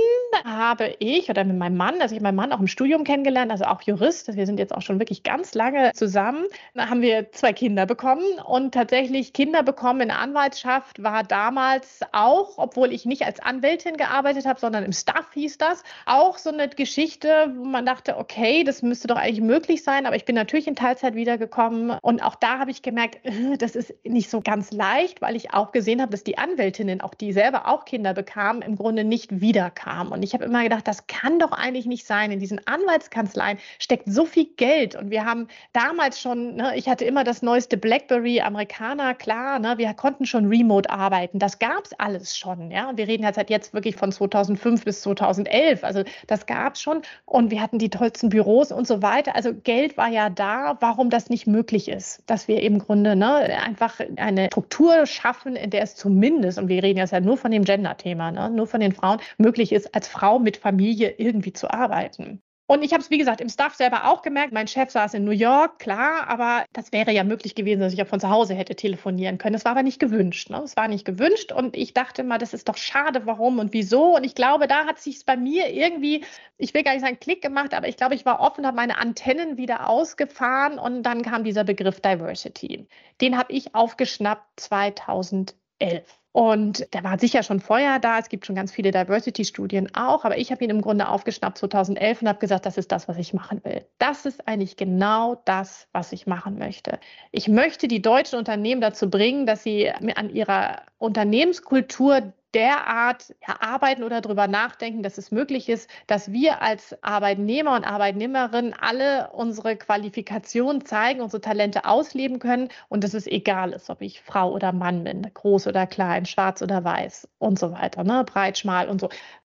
habe 0.44 0.97
ich 0.99 1.30
oder 1.30 1.44
mit 1.44 1.56
meinem 1.56 1.76
Mann, 1.76 2.02
also 2.02 2.16
ich 2.16 2.21
meinen 2.21 2.35
Mann 2.35 2.52
auch 2.52 2.59
im 2.59 2.66
Studium 2.66 3.04
kennengelernt, 3.04 3.52
also 3.52 3.64
auch 3.66 3.80
Jurist, 3.83 4.35
wir 4.35 4.44
sind 4.44 4.59
jetzt 4.59 4.75
auch 4.75 4.83
schon 4.83 4.99
wirklich 4.99 5.23
ganz 5.23 5.54
lange 5.54 5.92
zusammen, 5.92 6.47
da 6.75 6.90
haben 6.90 7.00
wir 7.00 7.30
zwei 7.30 7.52
Kinder 7.52 7.87
bekommen 7.87 8.25
und 8.44 8.75
tatsächlich 8.75 9.33
Kinder 9.33 9.62
bekommen 9.62 10.00
in 10.00 10.11
Anwaltschaft 10.11 11.00
war 11.00 11.23
damals 11.23 12.00
auch, 12.11 12.54
obwohl 12.56 12.92
ich 12.92 13.04
nicht 13.04 13.25
als 13.25 13.38
Anwältin 13.38 13.97
gearbeitet 13.97 14.47
habe, 14.47 14.59
sondern 14.59 14.85
im 14.85 14.92
Staff 14.92 15.33
hieß 15.33 15.59
das, 15.59 15.85
auch 16.06 16.37
so 16.37 16.50
eine 16.50 16.68
Geschichte, 16.68 17.54
wo 17.56 17.64
man 17.64 17.87
dachte, 17.87 18.16
okay, 18.18 18.64
das 18.64 18.83
müsste 18.83 19.06
doch 19.06 19.16
eigentlich 19.16 19.42
möglich 19.42 19.85
sein, 19.85 20.06
aber 20.06 20.16
ich 20.16 20.25
bin 20.25 20.35
natürlich 20.35 20.66
in 20.66 20.75
Teilzeit 20.75 21.14
wiedergekommen 21.14 21.97
und 22.02 22.21
auch 22.21 22.35
da 22.35 22.59
habe 22.59 22.73
ich 22.73 22.83
gemerkt, 22.83 23.21
das 23.59 23.76
ist 23.76 23.94
nicht 24.02 24.28
so 24.28 24.40
ganz 24.40 24.73
leicht, 24.73 25.23
weil 25.23 25.37
ich 25.37 25.54
auch 25.54 25.71
gesehen 25.71 26.02
habe, 26.02 26.11
dass 26.11 26.25
die 26.25 26.37
Anwältinnen, 26.37 27.00
auch 27.00 27.14
die 27.14 27.33
selber 27.33 27.68
auch 27.68 27.85
Kinder 27.85 28.12
bekamen, 28.12 28.61
im 28.61 28.75
Grunde 28.75 29.03
nicht 29.08 29.40
wiederkam. 29.40 30.12
Und 30.12 30.23
ich 30.23 30.34
habe 30.34 30.44
immer 30.44 30.62
gedacht, 30.62 30.87
das 30.87 31.06
kann 31.06 31.38
doch 31.38 31.52
eigentlich 31.52 31.87
nicht 31.87 32.06
sein. 32.06 32.30
In 32.30 32.40
diesen 32.40 32.66
Anwaltskanzleien 32.66 33.58
steckt 33.78 34.04
so 34.06 34.25
viel 34.25 34.46
Geld. 34.56 34.96
Und 34.96 35.11
wir 35.11 35.25
haben 35.25 35.49
damals 35.73 36.20
schon, 36.20 36.56
ne, 36.56 36.76
ich 36.76 36.88
hatte 36.88 37.04
immer 37.04 37.25
das 37.25 37.42
neueste 37.42 37.76
BlackBerry, 37.76 38.40
Amerikaner, 38.40 39.14
klar, 39.14 39.58
ne, 39.58 39.78
wir 39.78 39.92
konnten 39.94 40.26
schon 40.26 40.46
remote 40.46 40.90
arbeiten. 40.90 41.38
Das 41.38 41.58
gab 41.58 41.84
es 41.84 41.92
alles 41.99 42.37
schon. 42.37 42.70
Ja? 42.70 42.88
Und 42.88 42.99
wir 42.99 43.08
reden 43.08 43.25
jetzt 43.25 43.37
halt 43.37 43.50
jetzt 43.50 43.75
wirklich 43.75 43.96
von 43.96 44.12
2005 44.12 44.84
bis 44.84 45.02
2011. 45.02 45.84
Also 45.84 46.02
das 46.26 46.46
gab 46.46 46.75
es 46.75 46.82
schon. 46.82 47.02
Und 47.26 47.50
wir 47.50 47.61
hatten 47.61 47.78
die 47.78 47.90
tollsten 47.90 48.28
Büros 48.28 48.73
und 48.73 48.87
so 48.87 49.02
weiter. 49.02 49.37
Also 49.37 49.52
Geld 49.54 49.96
war 49.96 50.08
ja 50.08 50.30
da, 50.30 50.76
warum 50.80 51.11
das 51.11 51.30
nicht 51.30 51.46
möglich 51.46 51.88
ist, 51.88 52.23
dass 52.26 52.49
wir 52.49 52.62
im 52.62 52.78
Grunde 52.78 53.16
ne, 53.16 53.34
einfach 53.62 54.00
eine 54.16 54.46
Struktur 54.46 55.06
schaffen, 55.06 55.56
in 55.56 55.70
der 55.70 55.82
es 55.82 55.94
zumindest, 55.96 56.58
und 56.58 56.68
wir 56.68 56.82
reden 56.82 56.99
jetzt 56.99 57.12
ja 57.12 57.20
nur 57.20 57.37
von 57.37 57.50
dem 57.50 57.64
Gender-Thema, 57.64 58.30
ne, 58.30 58.50
nur 58.50 58.66
von 58.66 58.80
den 58.80 58.94
Frauen, 58.95 59.21
möglich 59.39 59.73
ist, 59.73 59.95
als 59.95 60.09
Frau 60.09 60.39
mit 60.39 60.57
Familie 60.57 61.15
irgendwie 61.19 61.53
zu 61.53 61.71
arbeiten. 61.71 62.43
Und 62.67 62.83
ich 62.83 62.93
habe 62.93 63.03
es, 63.03 63.11
wie 63.11 63.19
gesagt, 63.19 63.43
im 63.43 63.51
Staff 63.51 63.75
selber 63.75 64.07
auch 64.07 64.23
gemerkt. 64.23 64.55
Mein 64.55 64.67
Chef 64.67 64.91
saß 64.91 65.13
in 65.13 65.25
New 65.25 65.33
York, 65.33 65.79
klar, 65.79 66.27
aber 66.29 66.65
das 66.73 66.93
wäre 66.93 67.13
ja 67.13 67.23
möglich 67.23 67.55
gewesen, 67.55 67.81
dass 67.81 67.93
ich 67.93 68.01
auch 68.01 68.07
von 68.07 68.21
zu 68.21 68.31
Hause 68.31 68.55
hätte 68.55 68.75
telefonieren 68.75 69.37
können. 69.37 69.53
Das 69.53 69.67
war 69.67 69.73
aber 69.73 69.83
nicht 69.83 70.01
gewünscht. 70.01 70.49
Ne? 70.49 70.61
Das 70.63 70.75
war 70.75 70.89
nicht 70.89 71.05
gewünscht. 71.05 71.53
Und 71.53 71.77
ich 71.77 71.93
dachte 71.93 72.25
mal, 72.25 72.39
das 72.39 72.55
ist 72.55 72.67
doch 72.71 72.79
schade, 72.79 73.27
warum 73.27 73.59
und 73.59 73.75
wieso. 73.75 74.17
Und 74.17 74.25
ich 74.25 74.35
glaube, 74.35 74.67
da 74.67 74.87
hat 74.87 74.99
sich 74.99 75.27
bei 75.27 75.37
mir 75.37 75.75
irgendwie, 75.75 76.25
ich 76.57 76.73
will 76.73 76.85
gar 76.85 76.93
nicht 76.93 77.03
sagen 77.03 77.21
Klick 77.21 77.43
gemacht, 77.43 77.75
aber 77.75 77.87
ich 77.87 77.99
glaube, 77.99 78.15
ich 78.15 78.25
war 78.25 78.41
offen, 78.41 78.67
habe 78.67 78.77
meine 78.77 78.97
Antennen 78.97 79.59
wieder 79.59 79.91
ausgefahren 79.91 80.79
und 80.79 81.03
dann 81.03 81.21
kam 81.21 81.45
dieser 81.45 81.65
Begriff 81.65 82.01
Diversity. 82.01 82.87
Den 83.21 83.37
habe 83.37 83.53
ich 83.53 83.75
aufgeschnappt 83.75 84.61
2011. 84.61 86.24
Und 86.35 86.93
der 86.93 87.05
war 87.05 87.17
sicher 87.17 87.45
schon 87.45 87.61
vorher 87.61 88.00
da. 88.00 88.19
Es 88.19 88.29
gibt 88.29 88.45
schon 88.45 88.57
ganz 88.57 88.73
viele 88.73 88.91
Diversity-Studien 88.91 89.95
auch. 89.95 90.25
Aber 90.25 90.37
ich 90.37 90.50
habe 90.50 90.64
ihn 90.64 90.71
im 90.71 90.81
Grunde 90.81 91.07
aufgeschnappt 91.07 91.59
2011 91.59 92.23
und 92.23 92.29
habe 92.29 92.41
gesagt, 92.41 92.67
das 92.67 92.76
ist 92.76 92.91
das, 92.91 93.07
was 93.07 93.19
ich 93.19 93.35
machen 93.35 93.61
will. 93.62 93.87
Das 93.99 94.26
ist 94.26 94.49
eigentlich 94.49 94.76
genau 94.76 95.41
das, 95.45 95.87
was 95.93 96.11
ich 96.11 96.26
machen 96.26 96.59
möchte. 96.59 96.99
Ich 97.31 97.47
möchte 97.47 97.87
die 97.87 98.03
deutschen 98.03 98.37
Unternehmen 98.37 98.81
dazu 98.81 99.09
bringen, 99.09 99.47
dass 99.47 99.62
sie 99.62 99.88
an 99.88 100.29
ihrer 100.29 100.83
Unternehmenskultur 100.99 102.33
derart 102.54 103.34
erarbeiten 103.40 104.04
oder 104.04 104.20
darüber 104.20 104.46
nachdenken, 104.46 105.02
dass 105.02 105.18
es 105.18 105.30
möglich 105.30 105.68
ist, 105.68 105.90
dass 106.06 106.30
wir 106.32 106.62
als 106.62 106.96
Arbeitnehmer 107.02 107.75
und 107.75 107.84
Arbeitnehmerinnen 107.84 108.75
alle 108.80 109.30
unsere 109.32 109.76
Qualifikationen 109.76 110.84
zeigen, 110.84 111.20
unsere 111.20 111.40
Talente 111.40 111.84
ausleben 111.84 112.38
können 112.38 112.68
und 112.88 113.04
dass 113.04 113.14
es 113.14 113.26
egal 113.26 113.73
ist, 113.73 113.90
ob 113.90 114.00
ich 114.02 114.23
Frau 114.23 114.52
oder 114.52 114.73
Mann 114.73 115.04
bin, 115.04 115.28
groß 115.34 115.66
oder 115.66 115.87
klein, 115.87 116.26
schwarz 116.26 116.62
oder 116.62 116.84
weiß 116.84 117.28
und 117.38 117.58
so 117.58 117.73
weiter, 117.73 118.04
ne? 118.04 118.25
breit, 118.25 118.58
schmal 118.58 118.88
und 118.88 119.00
so. 119.00 119.08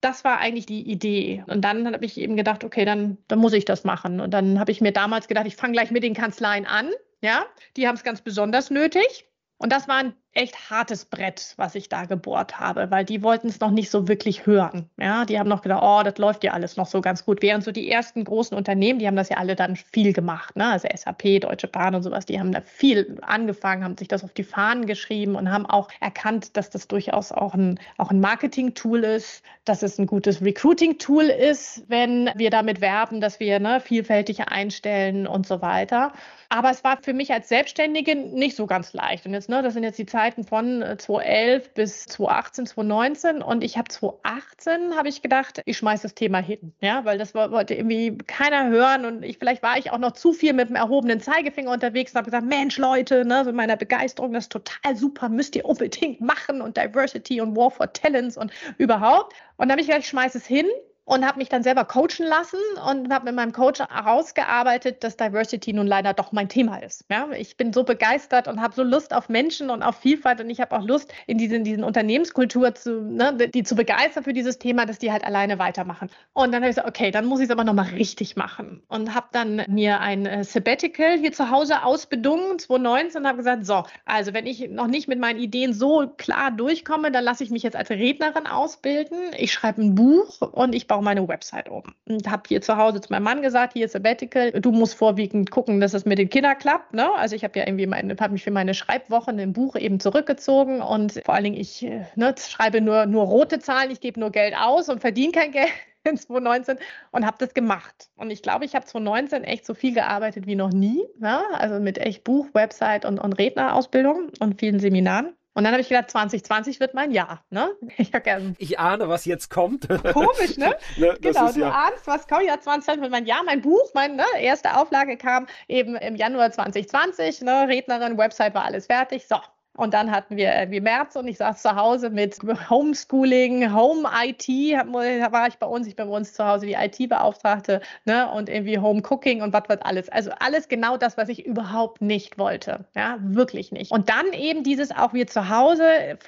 Das 0.01 0.23
war 0.23 0.39
eigentlich 0.39 0.67
die 0.67 0.87
Idee. 0.89 1.43
Und 1.47 1.61
dann 1.61 1.91
habe 1.91 2.05
ich 2.05 2.19
eben 2.19 2.35
gedacht, 2.37 2.63
okay, 2.63 2.85
dann, 2.85 3.17
dann 3.27 3.39
muss 3.39 3.53
ich 3.53 3.65
das 3.65 3.83
machen. 3.83 4.19
Und 4.19 4.31
dann 4.31 4.59
habe 4.59 4.71
ich 4.71 4.79
mir 4.79 4.91
damals 4.91 5.27
gedacht, 5.27 5.47
ich 5.47 5.55
fange 5.55 5.73
gleich 5.73 5.89
mit 5.89 6.03
den 6.03 6.13
Kanzleien 6.13 6.67
an. 6.67 6.91
Ja, 7.21 7.45
die 7.75 7.87
haben 7.87 7.95
es 7.95 8.03
ganz 8.03 8.21
besonders 8.21 8.69
nötig. 8.69 9.25
Und 9.57 9.71
das 9.71 9.87
war 9.87 9.95
ein 9.95 10.13
echt 10.33 10.69
hartes 10.69 11.05
Brett, 11.05 11.53
was 11.57 11.73
ich 11.75 11.89
da 11.89 12.05
gebohrt 12.05 12.59
habe, 12.59 12.91
weil 12.91 13.03
die 13.03 13.23
wollten 13.23 13.47
es 13.47 13.59
noch 13.59 13.71
nicht 13.71 13.89
so 13.89 14.07
wirklich 14.07 14.45
hören. 14.45 14.89
Ja, 14.99 15.25
die 15.25 15.39
haben 15.39 15.49
noch 15.49 15.63
gedacht, 15.63 15.81
oh, 15.83 16.03
das 16.03 16.17
läuft 16.19 16.43
ja 16.43 16.53
alles 16.53 16.77
noch 16.77 16.85
so 16.85 17.01
ganz 17.01 17.25
gut. 17.25 17.41
Während 17.41 17.63
so 17.63 17.71
die 17.71 17.89
ersten 17.89 18.23
großen 18.23 18.55
Unternehmen, 18.55 18.99
die 18.99 19.07
haben 19.07 19.15
das 19.15 19.29
ja 19.29 19.37
alle 19.37 19.55
dann 19.55 19.75
viel 19.75 20.13
gemacht, 20.13 20.55
ne? 20.55 20.67
Also 20.67 20.87
SAP, 20.93 21.41
Deutsche 21.41 21.67
Bahn 21.67 21.95
und 21.95 22.03
sowas, 22.03 22.25
die 22.25 22.39
haben 22.39 22.51
da 22.51 22.61
viel 22.61 23.17
angefangen, 23.23 23.83
haben 23.83 23.97
sich 23.97 24.07
das 24.07 24.23
auf 24.23 24.33
die 24.33 24.43
Fahnen 24.43 24.85
geschrieben 24.85 25.35
und 25.35 25.51
haben 25.51 25.65
auch 25.65 25.89
erkannt, 25.99 26.55
dass 26.55 26.69
das 26.69 26.87
durchaus 26.87 27.31
auch 27.31 27.55
ein, 27.55 27.79
auch 27.97 28.11
ein 28.11 28.19
Marketing-Tool 28.19 29.03
ist, 29.03 29.43
dass 29.65 29.81
es 29.81 29.97
ein 29.97 30.05
gutes 30.05 30.41
Recruiting-Tool 30.41 31.25
ist, 31.25 31.83
wenn 31.87 32.29
wir 32.35 32.51
damit 32.51 32.79
werben, 32.79 33.21
dass 33.21 33.39
wir 33.39 33.59
ne, 33.59 33.79
vielfältig 33.79 34.47
einstellen 34.47 35.25
und 35.25 35.47
so 35.47 35.61
weiter. 35.61 36.13
Aber 36.49 36.69
es 36.69 36.83
war 36.83 36.97
für 37.01 37.13
mich 37.13 37.33
als 37.33 37.49
Selbstständige 37.49 38.15
nicht 38.15 38.55
so 38.55 38.67
ganz 38.67 38.93
leicht. 38.93 39.25
Und 39.25 39.33
jetzt, 39.33 39.49
ne, 39.49 39.61
das 39.61 39.73
sind 39.73 39.83
jetzt 39.83 39.99
die 39.99 40.05
Zeiten 40.17 40.43
von 40.43 40.83
2011 40.97 41.67
äh, 41.67 41.69
bis 41.75 42.05
2018, 42.07 42.65
2019. 42.65 43.41
Und 43.43 43.63
ich 43.63 43.77
habe 43.77 43.87
2018 43.87 44.95
habe 44.97 45.09
ich 45.09 45.21
gedacht, 45.21 45.61
ich 45.65 45.77
schmeiße 45.77 46.01
das 46.01 46.15
Thema 46.15 46.39
hin, 46.39 46.73
ja, 46.81 47.05
weil 47.05 47.19
das 47.19 47.35
wollte 47.35 47.75
irgendwie 47.75 48.17
keiner 48.25 48.67
hören. 48.67 49.05
Und 49.05 49.21
ich 49.21 49.37
vielleicht 49.37 49.61
war 49.61 49.77
ich 49.77 49.91
auch 49.91 49.99
noch 49.99 50.13
zu 50.13 50.33
viel 50.33 50.53
mit 50.53 50.69
dem 50.69 50.75
erhobenen 50.75 51.19
Zeigefinger 51.19 51.71
unterwegs 51.71 52.13
und 52.13 52.17
habe 52.17 52.31
gesagt, 52.31 52.47
Mensch, 52.47 52.79
Leute, 52.79 53.25
ne, 53.25 53.45
so 53.45 53.53
meiner 53.53 53.77
Begeisterung, 53.77 54.33
das 54.33 54.45
ist 54.45 54.51
total 54.51 54.95
super, 54.95 55.29
müsst 55.29 55.55
ihr 55.55 55.65
unbedingt 55.65 56.19
machen 56.19 56.61
und 56.61 56.77
Diversity 56.77 57.39
und 57.39 57.55
War 57.55 57.69
for 57.69 57.93
Talents 57.93 58.37
und 58.37 58.51
überhaupt. 58.79 59.35
Und 59.57 59.67
dann 59.67 59.73
habe 59.73 59.81
ich 59.81 59.87
gedacht, 59.87 60.01
ich 60.01 60.09
schmeiße 60.09 60.39
es 60.39 60.47
hin 60.47 60.65
und 61.07 61.25
habe 61.25 61.37
mich 61.37 61.47
dann 61.47 61.63
selber 61.63 61.85
coachen 61.85 62.25
lassen 62.25 62.59
und 62.85 63.13
habe 63.13 63.25
mit 63.25 63.35
meinem 63.35 63.53
Coach 63.53 63.79
herausgearbeitet, 63.79 65.05
dass 65.05 65.15
Diversity 65.15 65.71
nun 65.71 65.87
leider 65.87 66.13
doch 66.13 66.33
mein 66.33 66.49
Thema 66.49 66.77
ist. 66.79 67.05
Ja, 67.09 67.29
ich 67.31 67.55
bin 67.55 67.71
so 67.71 67.85
begeistert 67.85 68.49
und 68.49 68.61
habe 68.61 68.73
so 68.75 68.83
Lust 68.83 69.13
auf 69.13 69.29
Menschen 69.29 69.69
und 69.69 69.83
auf 69.83 69.95
Vielfalt 69.95 70.41
und 70.41 70.49
ich 70.49 70.59
habe 70.59 70.75
auch 70.75 70.83
Lust 70.85 71.13
in 71.25 71.37
diesen, 71.37 71.63
diesen 71.63 71.85
Unternehmenskultur 71.85 72.75
zu, 72.75 73.01
ne, 73.03 73.33
die 73.53 73.63
zu 73.63 73.75
begeistern 73.75 74.25
für 74.25 74.33
dieses 74.33 74.59
Thema, 74.59 74.85
dass 74.85 74.99
die 74.99 75.09
halt 75.09 75.23
alleine 75.23 75.59
weitermachen. 75.59 76.09
Und 76.33 76.51
dann 76.51 76.55
habe 76.55 76.69
ich 76.69 76.75
gesagt, 76.75 76.89
okay, 76.89 77.09
dann 77.09 77.25
muss 77.25 77.39
ich 77.39 77.45
es 77.45 77.51
aber 77.51 77.63
nochmal 77.63 77.87
richtig 77.87 78.35
machen 78.35 78.83
und 78.89 79.15
habe 79.15 79.27
dann 79.31 79.63
mir 79.69 80.01
ein 80.01 80.25
äh, 80.25 80.43
Sabbatical 80.43 81.17
hier 81.17 81.31
zu 81.31 81.49
Hause 81.49 81.83
ausbedungen, 81.83 82.59
2019 82.59 83.21
und 83.21 83.27
habe 83.27 83.37
gesagt, 83.37 83.65
so, 83.65 83.83
also 84.03 84.33
wenn 84.33 84.45
ich 84.45 84.69
noch 84.69 84.87
nicht 84.87 85.07
mit 85.07 85.19
meinen 85.19 85.39
Ideen 85.39 85.71
so 85.71 86.11
klar 86.17 86.51
durchkomme, 86.51 87.13
dann 87.13 87.23
lasse 87.23 87.45
ich 87.45 87.49
mich 87.49 87.63
jetzt 87.63 87.77
als 87.77 87.89
Rednerin 87.89 88.45
ausbilden. 88.45 89.17
Ich 89.37 89.53
schreibe 89.53 89.81
ein 89.81 89.95
Buch 89.95 90.41
und 90.41 90.75
ich 90.75 90.87
baue 90.87 90.96
auch 90.97 91.01
meine 91.01 91.27
Website 91.27 91.69
um. 91.69 91.83
Und 92.07 92.29
habe 92.29 92.43
hier 92.47 92.61
zu 92.61 92.77
Hause 92.77 93.01
zu 93.01 93.11
meinem 93.11 93.23
Mann 93.23 93.41
gesagt, 93.41 93.73
hier 93.73 93.85
ist 93.85 93.93
Sabbatical, 93.93 94.51
du 94.51 94.71
musst 94.71 94.95
vorwiegend 94.95 95.51
gucken, 95.51 95.79
dass 95.79 95.93
es 95.93 96.05
mit 96.05 96.17
den 96.17 96.29
Kindern 96.29 96.57
klappt. 96.57 96.93
Ne? 96.93 97.09
Also 97.15 97.35
ich 97.35 97.43
habe 97.43 97.57
ja 97.59 97.67
irgendwie 97.67 97.87
meine, 97.87 98.15
habe 98.19 98.33
mich 98.33 98.43
für 98.43 98.51
meine 98.51 98.73
Schreibwochen 98.73 99.39
im 99.39 99.53
Buch 99.53 99.75
eben 99.75 99.99
zurückgezogen 99.99 100.81
und 100.81 101.21
vor 101.23 101.35
allen 101.35 101.45
Dingen, 101.45 101.59
ich 101.59 101.81
ne, 102.15 102.35
schreibe 102.37 102.81
nur, 102.81 103.05
nur 103.05 103.25
rote 103.25 103.59
Zahlen, 103.59 103.91
ich 103.91 104.01
gebe 104.01 104.19
nur 104.19 104.31
Geld 104.31 104.55
aus 104.57 104.89
und 104.89 105.01
verdiene 105.01 105.31
kein 105.31 105.51
Geld 105.51 105.69
in 106.03 106.17
2019 106.17 106.77
und 107.11 107.25
habe 107.25 107.37
das 107.39 107.53
gemacht. 107.53 108.09
Und 108.15 108.31
ich 108.31 108.41
glaube, 108.41 108.65
ich 108.65 108.75
habe 108.75 108.85
2019 108.85 109.43
echt 109.43 109.65
so 109.65 109.73
viel 109.73 109.93
gearbeitet 109.93 110.47
wie 110.47 110.55
noch 110.55 110.71
nie. 110.71 111.03
Ja? 111.21 111.43
Also 111.53 111.79
mit 111.79 111.97
echt 111.97 112.23
Buch, 112.23 112.47
Website 112.53 113.05
und, 113.05 113.19
und 113.19 113.33
Rednerausbildung 113.33 114.31
und 114.39 114.59
vielen 114.59 114.79
Seminaren. 114.79 115.33
Und 115.57 115.63
dann 115.63 115.73
habe 115.73 115.81
ich 115.81 115.89
gedacht, 115.89 116.11
2020 116.11 116.79
wird 116.79 116.93
mein 116.93 117.09
Jahr. 117.09 117.43
Ne? 117.49 117.71
Ich, 117.97 118.11
ich 118.59 118.79
ahne, 118.79 119.09
was 119.09 119.25
jetzt 119.25 119.49
kommt. 119.49 119.87
Komisch, 120.13 120.55
ne? 120.57 120.75
ne 120.97 121.17
genau, 121.19 121.51
du 121.51 121.61
ja... 121.61 121.71
ahnst, 121.71 122.05
was 122.05 122.27
kommt. 122.27 122.43
Ja, 122.43 122.59
2020 122.59 123.01
wird 123.01 123.11
mein 123.11 123.25
Jahr. 123.25 123.41
Mein 123.43 123.63
Buch, 123.63 123.91
meine 123.95 124.17
ne, 124.17 124.25
erste 124.39 124.77
Auflage 124.77 125.17
kam 125.17 125.47
eben 125.67 125.95
im 125.95 126.15
Januar 126.15 126.51
2020. 126.51 127.41
Ne? 127.41 127.67
Rednerin, 127.67 128.19
Website 128.19 128.53
war 128.53 128.65
alles 128.65 128.85
fertig. 128.85 129.27
So, 129.27 129.37
und 129.77 129.93
dann 129.93 130.11
hatten 130.11 130.35
wir 130.35 130.53
irgendwie 130.53 130.81
März 130.81 131.15
und 131.15 131.27
ich 131.27 131.37
saß 131.37 131.61
zu 131.61 131.75
Hause 131.75 132.09
mit 132.09 132.37
Homeschooling, 132.69 133.73
Home 133.73 134.09
IT, 134.23 134.47
da 134.47 135.31
war 135.31 135.47
ich 135.47 135.57
bei 135.57 135.67
uns, 135.67 135.87
ich 135.87 135.95
bin 135.95 136.09
bei 136.09 136.15
uns 136.15 136.33
zu 136.33 136.45
Hause 136.45 136.65
die 136.65 136.73
IT-Beauftragte, 136.73 137.81
ne, 138.05 138.29
und 138.31 138.49
irgendwie 138.49 138.79
Home 138.79 139.01
Cooking 139.07 139.41
und 139.41 139.53
was 139.53 139.69
wird 139.69 139.85
alles. 139.85 140.09
Also 140.09 140.31
alles 140.39 140.67
genau 140.67 140.97
das, 140.97 141.15
was 141.15 141.29
ich 141.29 141.45
überhaupt 141.45 142.01
nicht 142.01 142.37
wollte. 142.37 142.85
Ja, 142.95 143.17
wirklich 143.21 143.71
nicht. 143.71 143.91
Und 143.91 144.09
dann 144.09 144.33
eben 144.33 144.63
dieses 144.63 144.91
auch 144.91 145.13
wir 145.13 145.27
zu 145.27 145.47
Hause 145.49 145.83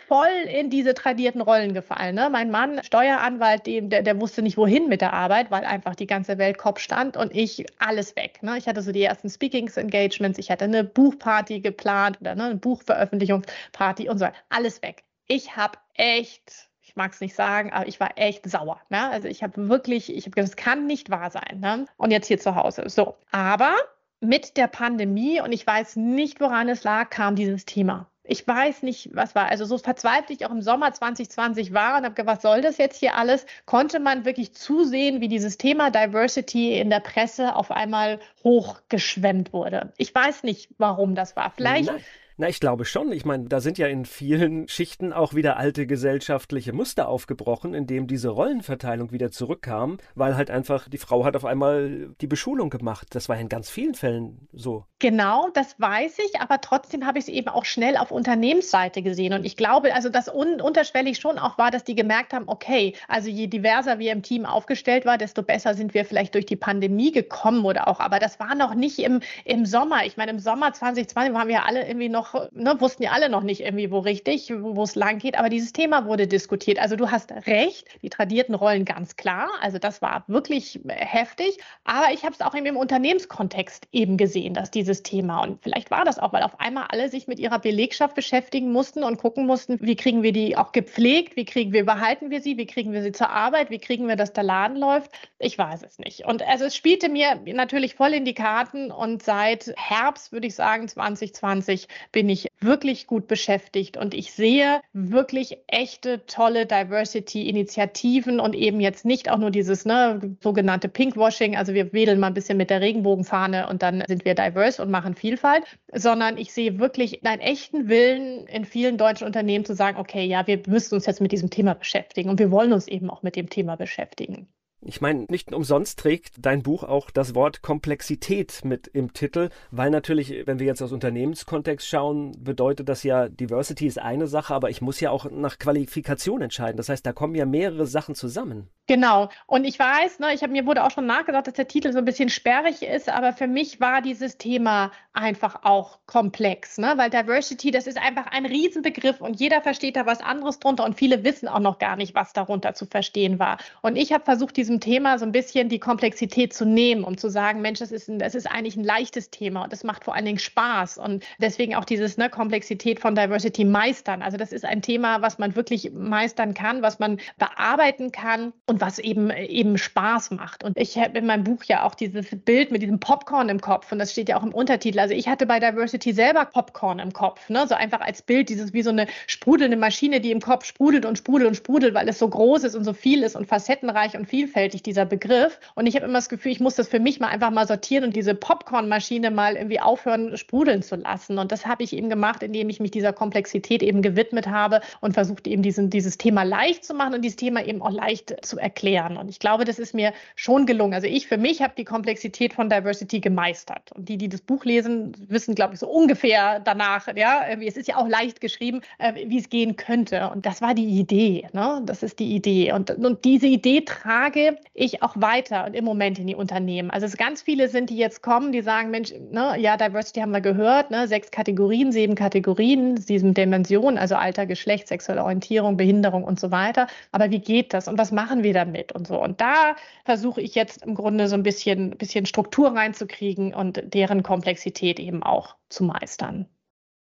voll 0.07 0.27
in 0.47 0.69
diese 0.69 0.93
tradierten 0.93 1.41
Rollen 1.41 1.73
gefallen. 1.73 2.15
Ne? 2.15 2.29
Mein 2.31 2.51
Mann, 2.51 2.81
Steueranwalt, 2.83 3.65
dem, 3.65 3.89
der, 3.89 4.03
der 4.03 4.21
wusste 4.21 4.41
nicht 4.41 4.57
wohin 4.57 4.87
mit 4.87 5.01
der 5.01 5.13
Arbeit, 5.13 5.49
weil 5.49 5.65
einfach 5.65 5.95
die 5.95 6.07
ganze 6.07 6.37
Welt 6.37 6.57
Kopf 6.59 6.79
stand 6.79 7.17
und 7.17 7.35
ich 7.35 7.65
alles 7.79 8.15
weg. 8.15 8.43
Ne? 8.43 8.57
Ich 8.57 8.67
hatte 8.67 8.83
so 8.83 8.91
die 8.91 9.01
ersten 9.01 9.29
Speakings-Engagements, 9.29 10.37
ich 10.37 10.51
hatte 10.51 10.65
eine 10.65 10.83
Buchparty 10.83 11.61
geplant 11.61 12.19
oder 12.21 12.35
ne, 12.35 12.43
eine 12.43 12.55
Buchveröffentlichung 12.55 13.38
Party 13.71 14.09
und 14.09 14.17
so 14.17 14.25
weiter. 14.25 14.37
Alles 14.49 14.81
weg. 14.81 15.03
Ich 15.27 15.55
habe 15.55 15.77
echt, 15.93 16.69
ich 16.81 16.95
mag 16.95 17.11
es 17.11 17.21
nicht 17.21 17.35
sagen, 17.35 17.71
aber 17.71 17.87
ich 17.87 17.99
war 17.99 18.17
echt 18.17 18.49
sauer. 18.49 18.81
Ne? 18.89 19.09
Also 19.09 19.27
ich 19.27 19.43
habe 19.43 19.69
wirklich, 19.69 20.13
ich 20.13 20.25
habe 20.25 20.31
gesagt, 20.31 20.57
das 20.57 20.63
kann 20.63 20.87
nicht 20.87 21.09
wahr 21.09 21.31
sein. 21.31 21.59
Ne? 21.59 21.85
Und 21.97 22.11
jetzt 22.11 22.27
hier 22.27 22.39
zu 22.39 22.55
Hause. 22.55 22.89
So, 22.89 23.15
aber 23.31 23.75
mit 24.21 24.57
der 24.57 24.67
Pandemie 24.67 25.41
und 25.41 25.51
ich 25.51 25.65
weiß 25.65 25.95
nicht, 25.95 26.41
woran 26.41 26.67
es 26.69 26.83
lag, 26.83 27.09
kam 27.09 27.35
dieses 27.35 27.65
Thema. 27.65 28.07
Ich 28.23 28.47
weiß 28.47 28.83
nicht, 28.83 29.09
was 29.15 29.33
war. 29.33 29.47
Also 29.47 29.65
so 29.65 29.79
verzweifelt 29.79 30.29
ich 30.29 30.45
auch 30.45 30.51
im 30.51 30.61
Sommer 30.61 30.93
2020 30.93 31.73
war 31.73 31.97
und 31.97 32.05
habe 32.05 32.13
gedacht, 32.13 32.37
was 32.37 32.41
soll 32.43 32.61
das 32.61 32.77
jetzt 32.77 32.99
hier 32.99 33.15
alles? 33.15 33.47
Konnte 33.65 33.99
man 33.99 34.23
wirklich 34.23 34.53
zusehen, 34.53 35.19
wie 35.19 35.27
dieses 35.27 35.57
Thema 35.57 35.89
Diversity 35.89 36.77
in 36.77 36.91
der 36.91 36.99
Presse 36.99 37.55
auf 37.55 37.71
einmal 37.71 38.19
hochgeschwemmt 38.43 39.51
wurde. 39.51 39.93
Ich 39.97 40.13
weiß 40.13 40.43
nicht, 40.43 40.69
warum 40.77 41.15
das 41.15 41.35
war. 41.35 41.51
Vielleicht 41.55 41.91
Na, 42.39 42.47
ich 42.47 42.61
glaube 42.61 42.85
schon. 42.85 43.11
Ich 43.11 43.25
meine, 43.25 43.49
da 43.49 43.59
sind 43.59 43.77
ja 43.77 43.87
in 43.87 44.05
vielen 44.05 44.65
Schichten 44.69 45.11
auch 45.11 45.33
wieder 45.33 45.57
alte 45.57 45.85
gesellschaftliche 45.85 46.71
Muster 46.71 47.09
aufgebrochen, 47.09 47.73
indem 47.73 48.07
diese 48.07 48.29
Rollenverteilung 48.29 49.11
wieder 49.11 49.29
zurückkam, 49.29 49.97
weil 50.15 50.37
halt 50.37 50.49
einfach 50.49 50.87
die 50.87 50.99
Frau 50.99 51.25
hat 51.25 51.35
auf 51.35 51.43
einmal 51.43 52.15
die 52.21 52.27
Beschulung 52.27 52.69
gemacht. 52.69 53.07
Das 53.09 53.27
war 53.27 53.37
in 53.37 53.49
ganz 53.49 53.69
vielen 53.69 53.93
Fällen 53.93 54.47
so. 54.53 54.85
Genau, 54.99 55.49
das 55.53 55.77
weiß 55.81 56.19
ich, 56.19 56.39
aber 56.39 56.61
trotzdem 56.61 57.05
habe 57.05 57.19
ich 57.19 57.25
es 57.25 57.29
eben 57.29 57.49
auch 57.49 57.65
schnell 57.65 57.97
auf 57.97 58.09
Unternehmensseite 58.09 59.01
gesehen. 59.01 59.33
Und 59.33 59.45
ich 59.45 59.57
glaube, 59.57 59.93
also 59.93 60.07
das 60.07 60.33
un 60.33 60.61
unterschwellig 60.61 61.17
schon 61.19 61.39
auch 61.39 61.57
war, 61.57 61.71
dass 61.71 61.83
die 61.83 61.95
gemerkt 61.95 62.31
haben, 62.31 62.45
okay, 62.47 62.95
also 63.09 63.29
je 63.29 63.47
diverser 63.47 63.99
wir 63.99 64.13
im 64.13 64.23
Team 64.23 64.45
aufgestellt 64.45 65.05
war, 65.05 65.17
desto 65.17 65.43
besser 65.43 65.73
sind 65.73 65.93
wir 65.93 66.05
vielleicht 66.05 66.35
durch 66.35 66.45
die 66.45 66.55
Pandemie 66.55 67.11
gekommen 67.11 67.65
oder 67.65 67.89
auch. 67.89 67.99
Aber 67.99 68.19
das 68.19 68.39
war 68.39 68.55
noch 68.55 68.75
nicht 68.75 68.99
im, 68.99 69.19
im 69.43 69.65
Sommer. 69.65 70.05
Ich 70.05 70.15
meine, 70.15 70.31
im 70.31 70.39
Sommer 70.39 70.71
2020 70.71 71.33
waren 71.33 71.49
wir 71.49 71.65
alle 71.65 71.85
irgendwie 71.85 72.07
noch 72.07 72.28
ne, 72.51 72.79
wussten 72.79 73.03
ja 73.03 73.11
alle 73.11 73.29
noch 73.29 73.43
nicht 73.43 73.61
irgendwie, 73.61 73.91
wo 73.91 73.99
richtig, 73.99 74.51
wo 74.55 74.83
es 74.83 74.95
lang 74.95 75.19
geht, 75.19 75.37
aber 75.37 75.49
dieses 75.49 75.73
Thema 75.73 76.05
wurde 76.05 76.27
diskutiert. 76.27 76.79
Also 76.79 76.95
du 76.95 77.11
hast 77.11 77.31
recht, 77.47 77.87
die 78.01 78.09
tradierten 78.09 78.55
Rollen 78.55 78.85
ganz 78.85 79.15
klar. 79.15 79.49
Also 79.61 79.77
das 79.79 80.01
war 80.01 80.23
wirklich 80.27 80.79
heftig. 80.87 81.57
Aber 81.83 82.13
ich 82.13 82.23
habe 82.23 82.33
es 82.33 82.41
auch 82.41 82.53
im 82.53 82.77
Unternehmenskontext 82.77 83.87
eben 83.91 84.17
gesehen, 84.17 84.53
dass 84.53 84.71
dieses 84.71 85.03
Thema, 85.03 85.41
und 85.41 85.61
vielleicht 85.63 85.91
war 85.91 86.05
das 86.05 86.19
auch, 86.19 86.33
weil 86.33 86.43
auf 86.43 86.59
einmal 86.59 86.87
alle 86.89 87.09
sich 87.09 87.27
mit 87.27 87.39
ihrer 87.39 87.59
Belegschaft 87.59 88.15
beschäftigen 88.15 88.71
mussten 88.71 89.03
und 89.03 89.17
gucken 89.17 89.45
mussten, 89.45 89.79
wie 89.81 89.95
kriegen 89.95 90.23
wir 90.23 90.31
die 90.31 90.57
auch 90.57 90.71
gepflegt, 90.71 91.35
wie 91.35 91.45
kriegen 91.45 91.71
wir, 91.71 91.85
behalten 91.85 92.29
wir 92.29 92.41
sie, 92.41 92.57
wie 92.57 92.65
kriegen 92.65 92.91
wir 92.91 93.01
sie 93.01 93.11
zur 93.11 93.29
Arbeit, 93.29 93.69
wie 93.69 93.79
kriegen 93.79 94.07
wir, 94.07 94.15
dass 94.15 94.33
der 94.33 94.43
Laden 94.43 94.77
läuft. 94.77 95.11
Ich 95.39 95.57
weiß 95.57 95.83
es 95.83 95.99
nicht. 95.99 96.25
Und 96.25 96.43
also 96.43 96.65
es 96.65 96.75
spielte 96.75 97.09
mir 97.09 97.39
natürlich 97.45 97.95
voll 97.95 98.13
in 98.13 98.25
die 98.25 98.33
Karten 98.33 98.91
und 98.91 99.23
seit 99.23 99.73
Herbst, 99.77 100.31
würde 100.31 100.47
ich 100.47 100.55
sagen, 100.55 100.87
2020 100.87 101.87
bin 102.11 102.18
ich 102.27 102.47
wirklich 102.59 103.07
gut 103.07 103.27
beschäftigt 103.27 103.95
und 103.95 104.13
ich 104.13 104.33
sehe 104.33 104.81
wirklich 104.91 105.57
echte, 105.67 106.25
tolle 106.25 106.65
Diversity-Initiativen 106.65 108.39
und 108.39 108.55
eben 108.55 108.81
jetzt 108.81 109.05
nicht 109.05 109.31
auch 109.31 109.37
nur 109.37 109.51
dieses 109.51 109.85
ne, 109.85 110.35
sogenannte 110.41 110.89
Pinkwashing, 110.89 111.55
also 111.55 111.73
wir 111.73 111.93
wedeln 111.93 112.19
mal 112.19 112.27
ein 112.27 112.33
bisschen 112.33 112.57
mit 112.57 112.69
der 112.69 112.81
Regenbogenfahne 112.81 113.69
und 113.69 113.83
dann 113.83 114.03
sind 114.07 114.25
wir 114.25 114.35
diverse 114.35 114.81
und 114.81 114.91
machen 114.91 115.15
Vielfalt, 115.15 115.63
sondern 115.93 116.37
ich 116.37 116.51
sehe 116.51 116.79
wirklich 116.79 117.23
einen 117.25 117.41
echten 117.41 117.87
Willen 117.87 118.47
in 118.47 118.65
vielen 118.65 118.97
deutschen 118.97 119.27
Unternehmen 119.27 119.65
zu 119.65 119.75
sagen, 119.75 119.97
okay, 119.97 120.25
ja, 120.25 120.47
wir 120.47 120.61
müssen 120.67 120.95
uns 120.95 121.05
jetzt 121.05 121.21
mit 121.21 121.31
diesem 121.31 121.49
Thema 121.49 121.75
beschäftigen 121.75 122.29
und 122.29 122.39
wir 122.39 122.51
wollen 122.51 122.73
uns 122.73 122.87
eben 122.87 123.09
auch 123.09 123.21
mit 123.21 123.35
dem 123.35 123.49
Thema 123.49 123.77
beschäftigen. 123.77 124.47
Ich 124.81 125.01
meine, 125.01 125.25
nicht 125.29 125.53
umsonst 125.53 125.99
trägt 125.99 126.35
dein 126.39 126.63
Buch 126.63 126.83
auch 126.83 127.11
das 127.11 127.35
Wort 127.35 127.61
Komplexität 127.61 128.63
mit 128.63 128.87
im 128.87 129.11
Titel, 129.11 129.49
weil 129.71 129.89
natürlich, 129.89 130.33
wenn 130.45 130.59
wir 130.59 130.67
jetzt 130.67 130.81
aus 130.81 130.93
Unternehmenskontext 130.93 131.85
schauen, 131.85 132.31
bedeutet 132.41 132.87
das 132.87 133.03
ja, 133.03 133.27
Diversity 133.27 133.87
ist 133.87 133.99
eine 133.99 134.27
Sache, 134.27 134.53
aber 134.53 134.69
ich 134.69 134.81
muss 134.81 135.01
ja 135.01 135.11
auch 135.11 135.29
nach 135.29 135.59
Qualifikation 135.59 136.41
entscheiden. 136.41 136.77
Das 136.77 136.87
heißt, 136.87 137.05
da 137.05 137.11
kommen 137.11 137.35
ja 137.35 137.45
mehrere 137.45 137.87
Sachen 137.87 138.15
zusammen. 138.15 138.69
Genau. 138.87 139.29
Und 139.45 139.65
ich 139.65 139.77
weiß, 139.77 140.19
ne, 140.19 140.33
ich 140.33 140.41
habe 140.41 140.51
mir 140.51 140.65
wurde 140.65 140.83
auch 140.83 140.91
schon 140.91 141.05
nachgesagt, 141.05 141.45
dass 141.45 141.53
der 141.53 141.67
Titel 141.67 141.91
so 141.91 141.99
ein 141.99 142.05
bisschen 142.05 142.29
sperrig 142.29 142.81
ist, 142.81 143.09
aber 143.09 143.33
für 143.33 143.45
mich 143.45 143.79
war 143.79 144.01
dieses 144.01 144.37
Thema 144.37 144.91
einfach 145.13 145.63
auch 145.63 145.99
komplex, 146.05 146.77
ne? 146.77 146.93
weil 146.95 147.09
Diversity, 147.09 147.71
das 147.71 147.85
ist 147.85 147.97
einfach 147.97 148.27
ein 148.27 148.45
Riesenbegriff 148.45 149.21
und 149.21 149.39
jeder 149.39 149.61
versteht 149.61 149.95
da 149.95 150.05
was 150.05 150.21
anderes 150.21 150.59
drunter 150.59 150.85
und 150.85 150.95
viele 150.95 151.23
wissen 151.23 151.47
auch 151.47 151.59
noch 151.59 151.77
gar 151.77 151.97
nicht, 151.97 152.15
was 152.15 152.33
darunter 152.33 152.73
zu 152.73 152.85
verstehen 152.85 153.37
war. 153.37 153.57
Und 153.81 153.95
ich 153.95 154.11
habe 154.11 154.23
versucht, 154.23 154.57
diesem 154.69 154.79
Thema 154.79 155.17
so 155.17 155.25
ein 155.25 155.31
bisschen 155.31 155.67
die 155.67 155.79
Komplexität 155.79 156.53
zu 156.53 156.63
nehmen, 156.63 157.03
um 157.03 157.17
zu 157.17 157.27
sagen, 157.27 157.61
Mensch, 157.61 157.79
das 157.79 157.91
ist, 157.91 158.07
ein, 158.07 158.19
das 158.19 158.35
ist 158.35 158.45
eigentlich 158.45 158.77
ein 158.77 158.83
leichtes 158.83 159.31
Thema 159.31 159.63
und 159.63 159.73
das 159.73 159.83
macht 159.83 160.03
vor 160.03 160.13
allen 160.15 160.25
Dingen 160.25 160.37
Spaß 160.37 160.99
und 160.99 161.23
deswegen 161.39 161.73
auch 161.73 161.85
dieses 161.85 162.17
ne, 162.17 162.29
Komplexität 162.29 162.99
von 162.99 163.15
Diversity 163.15 163.65
meistern. 163.65 164.21
Also 164.21 164.37
das 164.37 164.51
ist 164.51 164.65
ein 164.65 164.83
Thema, 164.83 165.23
was 165.23 165.39
man 165.39 165.55
wirklich 165.55 165.91
meistern 165.91 166.53
kann, 166.53 166.83
was 166.83 166.99
man 166.99 167.19
bearbeiten 167.39 168.11
kann 168.11 168.53
und 168.67 168.79
was 168.79 168.99
eben, 168.99 169.31
eben 169.31 169.79
Spaß 169.79 170.31
macht. 170.31 170.63
Und 170.63 170.77
ich 170.77 170.97
habe 170.99 171.17
in 171.17 171.25
meinem 171.25 171.43
Buch 171.43 171.63
ja 171.63 171.83
auch 171.83 171.95
dieses 171.95 172.27
Bild 172.29 172.71
mit 172.71 172.83
diesem 172.83 172.99
Popcorn 172.99 173.49
im 173.49 173.59
Kopf 173.59 173.91
und 173.91 173.97
das 173.97 174.11
steht 174.11 174.29
ja 174.29 174.37
auch 174.37 174.43
im 174.43 174.53
Untertitel. 174.53 174.99
Also 174.99 175.15
ich 175.15 175.27
hatte 175.27 175.47
bei 175.47 175.59
Diversity 175.59 176.13
selber 176.13 176.45
Popcorn 176.45 176.99
im 176.99 177.11
Kopf, 177.11 177.49
ne? 177.49 177.65
so 177.67 177.73
einfach 177.73 178.01
als 178.01 178.21
Bild, 178.21 178.49
dieses 178.49 178.71
wie 178.73 178.83
so 178.83 178.91
eine 178.91 179.07
sprudelnde 179.25 179.77
Maschine, 179.77 180.21
die 180.21 180.31
im 180.31 180.41
Kopf 180.41 180.65
sprudelt 180.65 181.05
und 181.05 181.17
sprudelt 181.17 181.49
und 181.49 181.55
sprudelt, 181.55 181.95
weil 181.95 182.07
es 182.07 182.19
so 182.19 182.29
groß 182.29 182.65
ist 182.65 182.75
und 182.75 182.83
so 182.83 182.93
viel 182.93 183.23
ist 183.23 183.35
und 183.35 183.47
facettenreich 183.47 184.15
und 184.15 184.27
vielfältig, 184.27 184.58
dieser 184.67 185.05
Begriff. 185.05 185.59
Und 185.75 185.87
ich 185.87 185.95
habe 185.95 186.05
immer 186.05 186.15
das 186.15 186.29
Gefühl, 186.29 186.51
ich 186.51 186.59
muss 186.59 186.75
das 186.75 186.87
für 186.87 186.99
mich 186.99 187.19
mal 187.19 187.27
einfach 187.27 187.51
mal 187.51 187.67
sortieren 187.67 188.03
und 188.05 188.15
diese 188.15 188.35
Popcornmaschine 188.35 189.31
mal 189.31 189.55
irgendwie 189.55 189.79
aufhören, 189.79 190.37
sprudeln 190.37 190.81
zu 190.81 190.95
lassen. 190.95 191.37
Und 191.39 191.51
das 191.51 191.65
habe 191.65 191.83
ich 191.83 191.93
eben 191.93 192.09
gemacht, 192.09 192.43
indem 192.43 192.69
ich 192.69 192.79
mich 192.79 192.91
dieser 192.91 193.13
Komplexität 193.13 193.83
eben 193.83 194.01
gewidmet 194.01 194.47
habe 194.47 194.81
und 195.01 195.13
versucht 195.13 195.47
eben 195.47 195.61
diesen, 195.61 195.89
dieses 195.89 196.17
Thema 196.17 196.43
leicht 196.43 196.83
zu 196.83 196.93
machen 196.93 197.13
und 197.13 197.21
dieses 197.21 197.37
Thema 197.37 197.63
eben 197.63 197.81
auch 197.81 197.91
leicht 197.91 198.35
zu 198.45 198.57
erklären 198.57 198.89
erklären. 198.89 199.17
Und 199.17 199.29
ich 199.29 199.39
glaube, 199.39 199.65
das 199.65 199.79
ist 199.79 199.93
mir 199.93 200.13
schon 200.35 200.65
gelungen. 200.65 200.93
Also 200.93 201.07
ich 201.07 201.27
für 201.27 201.37
mich 201.37 201.61
habe 201.61 201.73
die 201.77 201.85
Komplexität 201.85 202.53
von 202.53 202.69
Diversity 202.69 203.19
gemeistert. 203.19 203.91
Und 203.93 204.07
die, 204.09 204.17
die 204.17 204.29
das 204.29 204.41
Buch 204.41 204.65
lesen, 204.65 205.13
wissen, 205.27 205.55
glaube 205.55 205.73
ich, 205.73 205.79
so 205.79 205.87
ungefähr 205.87 206.59
danach, 206.59 207.07
ja, 207.15 207.41
es 207.61 207.77
ist 207.77 207.87
ja 207.87 207.97
auch 207.97 208.07
leicht 208.07 208.41
geschrieben, 208.41 208.81
äh, 208.97 209.13
wie 209.27 209.39
es 209.39 209.49
gehen 209.49 209.75
könnte. 209.75 210.29
Und 210.29 210.45
das 210.45 210.61
war 210.61 210.73
die 210.73 210.99
Idee. 210.99 211.47
Ne? 211.53 211.81
Das 211.85 212.03
ist 212.03 212.19
die 212.19 212.35
Idee. 212.35 212.71
Und, 212.73 212.91
und 212.91 213.25
diese 213.25 213.47
Idee 213.47 213.81
trage 213.81 214.48
ich 214.73 215.03
auch 215.03 215.15
weiter 215.15 215.65
und 215.65 215.73
im 215.73 215.85
Moment 215.85 216.19
in 216.19 216.27
die 216.27 216.35
Unternehmen. 216.35 216.91
Also 216.91 217.05
es 217.05 217.17
ganz 217.17 217.41
viele 217.41 217.69
sind, 217.69 217.89
die 217.89 217.97
jetzt 217.97 218.21
kommen, 218.21 218.51
die 218.51 218.61
sagen, 218.61 218.91
Mensch, 218.91 219.13
ne, 219.31 219.55
ja, 219.59 219.77
Diversity 219.77 220.21
haben 220.21 220.31
wir 220.31 220.41
gehört, 220.41 220.91
ne, 220.91 221.07
sechs 221.07 221.31
Kategorien, 221.31 221.91
sieben 221.91 222.15
Kategorien, 222.15 222.97
sieben 222.97 223.33
Dimensionen, 223.33 223.97
also 223.97 224.15
Alter, 224.15 224.45
Geschlecht, 224.45 224.87
sexuelle 224.87 225.23
Orientierung, 225.23 225.77
Behinderung 225.77 226.23
und 226.23 226.39
so 226.39 226.51
weiter. 226.51 226.87
Aber 227.11 227.31
wie 227.31 227.39
geht 227.39 227.73
das 227.73 227.87
und 227.87 227.97
was 227.97 228.11
machen 228.11 228.43
wir 228.43 228.53
damit 228.53 228.91
und 228.91 229.07
so. 229.07 229.21
Und 229.21 229.41
da 229.41 229.75
versuche 230.05 230.41
ich 230.41 230.55
jetzt 230.55 230.83
im 230.85 230.95
Grunde 230.95 231.27
so 231.27 231.35
ein 231.35 231.43
bisschen, 231.43 231.91
bisschen 231.91 232.25
Struktur 232.25 232.75
reinzukriegen 232.75 233.53
und 233.53 233.81
deren 233.93 234.23
Komplexität 234.23 234.99
eben 234.99 235.23
auch 235.23 235.55
zu 235.69 235.83
meistern. 235.83 236.47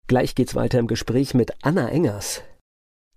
Gleich 0.07 0.35
geht's 0.35 0.55
weiter 0.55 0.79
im 0.79 0.87
Gespräch 0.87 1.33
mit 1.33 1.53
Anna 1.61 1.89
Engers. 1.89 2.43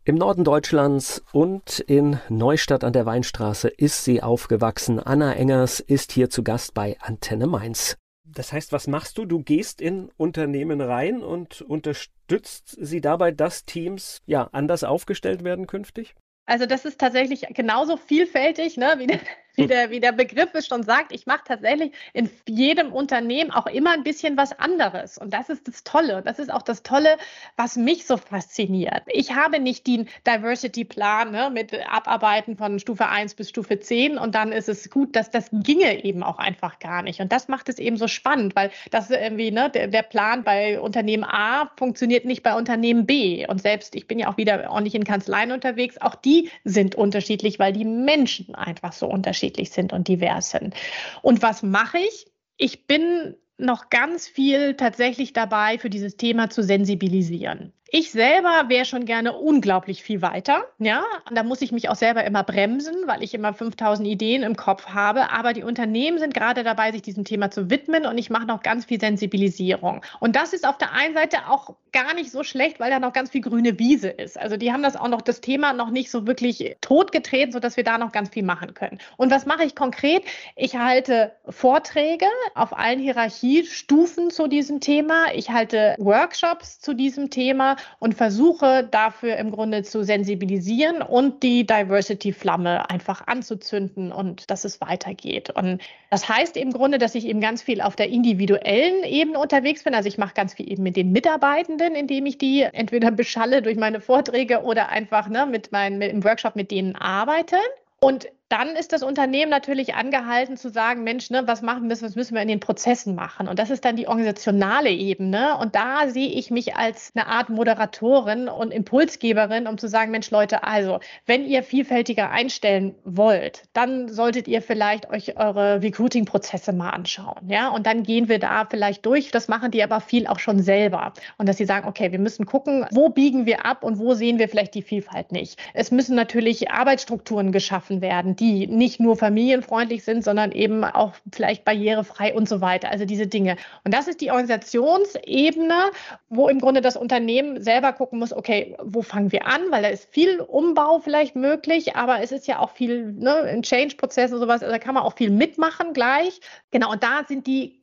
Im 0.09 0.15
Norden 0.15 0.45
Deutschlands 0.45 1.25
und 1.33 1.81
in 1.81 2.21
Neustadt 2.29 2.85
an 2.85 2.93
der 2.93 3.07
Weinstraße 3.07 3.67
ist 3.67 4.05
sie 4.05 4.23
aufgewachsen. 4.23 5.01
Anna 5.01 5.35
Engers 5.35 5.81
ist 5.81 6.13
hier 6.13 6.31
zu 6.31 6.45
Gast 6.45 6.75
bei 6.75 6.97
Antenne 7.01 7.49
Mainz. 7.49 7.97
Das 8.25 8.53
heißt, 8.53 8.71
was 8.71 8.87
machst 8.87 9.19
du? 9.19 9.25
Du 9.25 9.43
gehst 9.43 9.81
in 9.81 10.13
Unternehmen 10.17 10.81
rein 10.81 11.25
und 11.25 11.61
unterstützt 11.61 12.77
sie 12.81 13.01
dabei, 13.01 13.33
dass 13.33 13.65
Teams 13.65 14.21
ja 14.27 14.49
anders 14.53 14.85
aufgestellt 14.85 15.43
werden 15.43 15.67
künftig? 15.67 16.15
Also 16.47 16.67
das 16.67 16.85
ist 16.85 17.01
tatsächlich 17.01 17.41
genauso 17.53 17.97
vielfältig, 17.97 18.77
ne, 18.77 18.95
wie, 18.99 19.07
der, 19.09 19.19
wie, 19.57 19.67
der, 19.67 19.91
wie 19.91 20.01
der 20.01 20.13
Begriff 20.13 20.51
es 20.53 20.67
schon 20.67 20.83
sagt. 20.83 21.13
Ich 21.13 21.27
mache 21.27 21.43
tatsächlich 21.47 21.93
in 22.13 22.31
jedem 22.47 22.93
Unternehmen 22.93 23.51
auch 23.51 23.67
immer 23.67 23.93
ein 23.93 24.05
bisschen 24.05 24.37
was 24.37 24.59
anderes. 24.59 25.19
Und 25.19 25.33
das 25.33 25.49
ist 25.49 25.67
das 25.67 25.83
Tolle. 25.83 26.23
Das 26.23 26.39
ist 26.39 26.53
auch 26.53 26.63
das 26.63 26.83
Tolle, 26.83 27.17
was 27.57 27.77
mich 27.77 28.07
so 28.07 28.17
fasziniert. 28.17 29.03
Ich 29.07 29.35
habe 29.35 29.59
nicht 29.59 29.87
den 29.87 30.09
Diversity-Plan 30.27 31.31
ne, 31.31 31.51
mit 31.51 31.73
Abarbeiten 31.89 32.57
von 32.57 32.79
Stufe 32.79 33.09
1 33.09 33.35
bis 33.35 33.49
Stufe 33.49 33.81
10 33.81 34.19
und 34.19 34.35
dann 34.35 34.53
ist 34.53 34.69
es 34.69 34.91
gut, 34.91 35.17
dass 35.17 35.31
das 35.31 35.49
ginge 35.53 36.05
eben 36.05 36.23
auch 36.23 36.39
einfach 36.39 36.79
gar 36.79 37.03
nicht. 37.03 37.21
Und 37.21 37.33
das 37.33 37.49
macht 37.49 37.69
es 37.69 37.79
eben 37.79 37.97
so 37.97 38.09
spannend, 38.09 38.55
weil 38.55 38.71
das 38.91 39.11
irgendwie, 39.11 39.51
ne, 39.51 39.71
der, 39.71 40.07
Plan 40.07 40.45
bei 40.45 40.79
Unternehmen 40.79 41.25
A 41.25 41.71
funktioniert 41.77 42.27
nicht 42.27 42.43
bei 42.43 42.55
Unternehmen 42.55 43.07
B. 43.07 43.47
Und 43.49 43.61
selbst, 43.61 43.97
ich 43.97 44.07
bin 44.07 44.19
ja 44.19 44.29
auch 44.29 44.37
wieder 44.37 44.71
ordentlich 44.71 44.95
in 44.95 45.05
Kanzleien 45.05 45.51
unterwegs, 45.51 45.99
auch 46.01 46.15
die 46.15 46.51
sind 46.63 46.95
unterschiedlich, 46.95 47.59
weil 47.59 47.73
die 47.73 47.85
Menschen 47.85 48.55
einfach 48.55 48.93
so 48.93 49.07
unterschiedlich 49.07 49.46
sind 49.55 49.93
und 49.93 50.09
divers 50.09 50.51
sind. 50.51 50.75
Und 51.23 51.43
was 51.43 51.63
mache 51.63 51.99
ich? 51.99 52.27
Ich 52.57 52.87
bin 52.87 53.37
noch 53.59 53.91
ganz 53.91 54.29
viel 54.29 54.75
tatsächlich 54.75 55.33
dabei, 55.33 55.79
für 55.79 55.91
dieses 55.91 56.17
Thema 56.17 56.51
zu 56.51 56.63
sensibilisieren. 56.63 57.73
Ich 57.89 58.11
selber 58.11 58.65
wäre 58.69 58.85
schon 58.85 59.05
gerne 59.05 59.33
unglaublich 59.33 60.03
viel 60.03 60.21
weiter, 60.21 60.65
ja. 60.79 61.05
Und 61.29 61.37
da 61.37 61.45
muss 61.45 61.63
ich 61.63 61.71
mich 61.71 61.89
auch 61.89 61.95
selber 61.95 62.25
immer 62.25 62.43
bremsen, 62.43 62.95
weil 63.07 63.23
ich 63.23 63.33
immer 63.33 63.55
5000 63.55 64.09
Ideen 64.09 64.43
im 64.43 64.57
Kopf 64.57 64.89
habe. 64.89 65.31
Aber 65.31 65.53
die 65.53 65.63
Unternehmen 65.63 66.19
sind 66.19 66.35
gerade 66.35 66.65
dabei, 66.65 66.91
sich 66.91 67.03
diesem 67.03 67.25
Thema 67.25 67.51
zu 67.51 67.71
widmen 67.71 68.05
und 68.05 68.19
ich 68.19 68.29
mache 68.29 68.47
noch 68.47 68.63
ganz 68.63 68.87
viel 68.87 68.99
Sensibilisierung. 68.99 70.03
Und 70.19 70.35
das 70.35 70.53
ist 70.53 70.67
auf 70.67 70.79
der 70.79 70.93
einen 70.93 71.15
Seite 71.15 71.49
auch 71.49 71.77
gar 71.93 72.13
nicht 72.15 72.33
so 72.33 72.43
schlecht, 72.43 72.81
weil 72.81 72.91
da 72.91 72.99
noch 72.99 73.13
ganz 73.13 73.31
viel 73.31 73.41
grüne 73.41 73.79
Wiese 73.79 74.09
ist. 74.09 74.39
Also 74.39 74.57
die 74.57 74.73
haben 74.73 74.83
das 74.83 74.97
auch 74.97 75.09
noch, 75.09 75.23
das 75.23 75.41
Thema 75.41 75.73
noch 75.73 75.91
nicht 75.91 76.11
so 76.11 76.27
wirklich 76.27 76.77
totgetreten, 76.81 77.53
sodass 77.53 77.77
wir 77.77 77.85
da 77.85 77.99
noch 77.99 78.11
ganz 78.11 78.31
viel 78.31 78.43
machen 78.43 78.75
können. 78.75 78.99
Und 79.17 79.31
was 79.31 79.47
mache 79.47 79.65
ich 79.65 79.77
konkret? 79.77 80.25
Ich 80.57 80.77
halte 80.77 81.33
Vorträge 81.49 82.27
auf 82.55 82.77
allen 82.77 82.99
Hierarchiestufen 82.99 84.31
zu 84.31 84.49
diesem 84.49 84.81
Thema. 84.81 85.33
Ich 85.35 85.51
halte 85.51 85.95
Workshops 85.99 86.81
zu 86.81 86.93
diesem 86.93 87.31
Thema 87.31 87.76
und 87.99 88.15
versuche 88.15 88.87
dafür 88.91 89.37
im 89.37 89.51
Grunde 89.51 89.83
zu 89.83 90.03
sensibilisieren 90.03 91.03
und 91.03 91.43
die 91.43 91.67
Diversity-Flamme 91.67 92.89
einfach 92.91 93.27
anzuzünden 93.27 94.13
und 94.13 94.51
dass 94.51 94.65
es 94.65 94.81
weitergeht. 94.81 95.51
Und 95.51 95.81
das 96.11 96.29
heißt 96.29 96.57
im 96.57 96.73
Grunde, 96.73 96.99
dass 96.99 97.15
ich 97.15 97.27
eben 97.27 97.41
ganz 97.41 97.63
viel 97.63 97.81
auf 97.81 97.97
der 97.97 98.09
individuellen 98.09 99.05
Ebene 99.05 99.39
unterwegs 99.39 99.85
bin. 99.85 99.95
Also 99.95 100.09
ich 100.09 100.19
mache 100.19 100.35
ganz 100.35 100.55
viel 100.55 100.71
eben 100.71 100.83
mit 100.83 100.97
den 100.97 101.13
Mitarbeitenden, 101.13 101.95
indem 101.95 102.27
ich 102.27 102.39
die 102.39 102.63
entweder 102.63 103.11
beschalle 103.11 103.63
durch 103.63 103.77
meine 103.77 104.01
Vorträge 104.01 104.63
oder 104.63 104.89
einfach 104.89 105.29
ne, 105.29 105.47
mit 105.47 105.73
meinen, 105.73 106.01
im 106.01 106.25
Workshop 106.25 106.57
mit 106.57 106.71
denen 106.71 106.97
arbeite. 106.97 107.57
Und 108.01 108.29
dann 108.49 108.77
ist 108.77 108.93
das 108.93 109.03
Unternehmen 109.03 109.51
natürlich 109.51 109.95
angehalten 109.95 110.57
zu 110.57 110.71
sagen, 110.71 111.03
Mensch, 111.03 111.31
ne, 111.31 111.43
was 111.47 111.63
machen 111.63 111.89
wir, 111.89 112.01
was 112.01 112.15
müssen 112.15 112.35
wir 112.35 112.43
in 112.43 112.49
den 112.49 112.61
Prozessen 112.61 113.17
machen? 113.17 113.49
Und 113.49 113.59
das 113.59 113.71
ist 113.71 113.85
dann 113.85 113.97
die 113.97 114.07
organisationale 114.07 114.91
Ebene. 114.91 115.57
Und 115.59 115.75
da 115.75 116.09
sehe 116.09 116.29
ich 116.29 116.53
mich 116.53 116.77
als 116.77 117.11
eine 117.15 117.27
Art 117.27 117.49
Moderatorin 117.49 118.49
und 118.49 118.73
Impulsgeberin, 118.73 119.67
um 119.67 119.79
zu 119.79 119.89
sagen, 119.89 120.13
Mensch, 120.13 120.31
Leute, 120.31 120.63
also, 120.63 121.01
wenn 121.27 121.45
ihr 121.45 121.65
vielfältiger 121.65 122.31
einstellen 122.31 122.95
wollt, 123.05 123.65
dann 123.73 124.09
solltet 124.09 124.47
ihr 124.47 124.63
vielleicht 124.63 125.11
euch 125.11 125.37
eure 125.37 125.83
Recruiting-Prozesse 125.83 126.73
mal 126.73 126.91
anschauen. 126.91 127.49
Ja, 127.49 127.71
und 127.71 127.87
dann 127.87 128.05
gehen 128.05 128.29
wir 128.29 128.39
da 128.39 128.65
vielleicht 128.71 129.05
durch. 129.07 129.33
Das 129.33 129.49
machen 129.49 129.73
die 129.73 129.83
aber 129.83 130.01
viel 130.01 130.29
auch 130.29 130.39
schon 130.39 130.61
selber. 130.61 131.15
Und 131.37 131.49
dass 131.49 131.57
sie 131.57 131.65
sagen, 131.65 131.89
okay, 131.89 132.13
wir 132.13 132.21
müssen 132.21 132.47
gucken, 132.47 132.87
wo 132.93 133.09
biegen 133.09 133.45
wir 133.45 133.67
ab 133.67 133.83
und 133.83 133.99
wo 133.99 134.15
sehen 134.15 134.39
wir 134.39 134.49
vielleicht 134.49 134.75
die 134.75 134.83
Vielfalt 134.83 135.33
nicht. 135.33 135.59
Es 135.75 135.91
müssen 135.91 136.15
natürlich 136.15 136.71
Arbeitsstrukturen 136.71 137.51
geschaffen 137.51 138.01
werden 138.01 138.36
die 138.41 138.67
nicht 138.67 139.01
nur 139.01 139.17
familienfreundlich 139.17 140.05
sind, 140.05 140.25
sondern 140.25 140.53
eben 140.53 140.85
auch 140.85 141.13
vielleicht 141.33 141.65
barrierefrei 141.65 142.35
und 142.35 142.49
so 142.49 142.61
weiter. 142.61 142.91
Also 142.91 143.05
diese 143.05 143.27
Dinge. 143.27 143.57
Und 143.85 143.95
das 143.95 144.09
ist 144.09 144.21
die 144.21 144.31
Organisationsebene, 144.31 145.91
wo 146.29 146.49
im 146.49 146.61
Grunde 146.61 146.81
das 146.81 146.97
Unternehmen 146.97 147.63
selber 147.63 147.93
gucken 147.93 148.19
muss, 148.19 148.33
okay, 148.33 148.77
wo 148.83 149.03
fangen 149.03 149.33
wir 149.33 149.47
an? 149.47 149.63
Weil 149.71 149.83
da 149.83 149.89
ist 149.89 150.09
viel 150.11 150.41
Umbau 150.41 150.99
vielleicht 150.99 151.37
möglich, 151.37 151.97
aber 151.97 152.23
es 152.23 152.33
ist 152.33 152.47
ja 152.47 152.59
auch 152.59 152.71
viel 152.71 153.13
ne, 153.13 153.37
ein 153.37 153.63
Change-Prozess 153.63 154.33
und 154.33 154.41
sowas. 154.41 154.63
Also 154.63 154.73
da 154.73 154.79
kann 154.79 154.95
man 154.95 155.03
auch 155.03 155.17
viel 155.17 155.31
mitmachen 155.31 155.93
gleich. 155.93 156.41
Genau, 156.71 156.93
und 156.93 157.03
da 157.03 157.23
sind 157.27 157.47
die, 157.47 157.81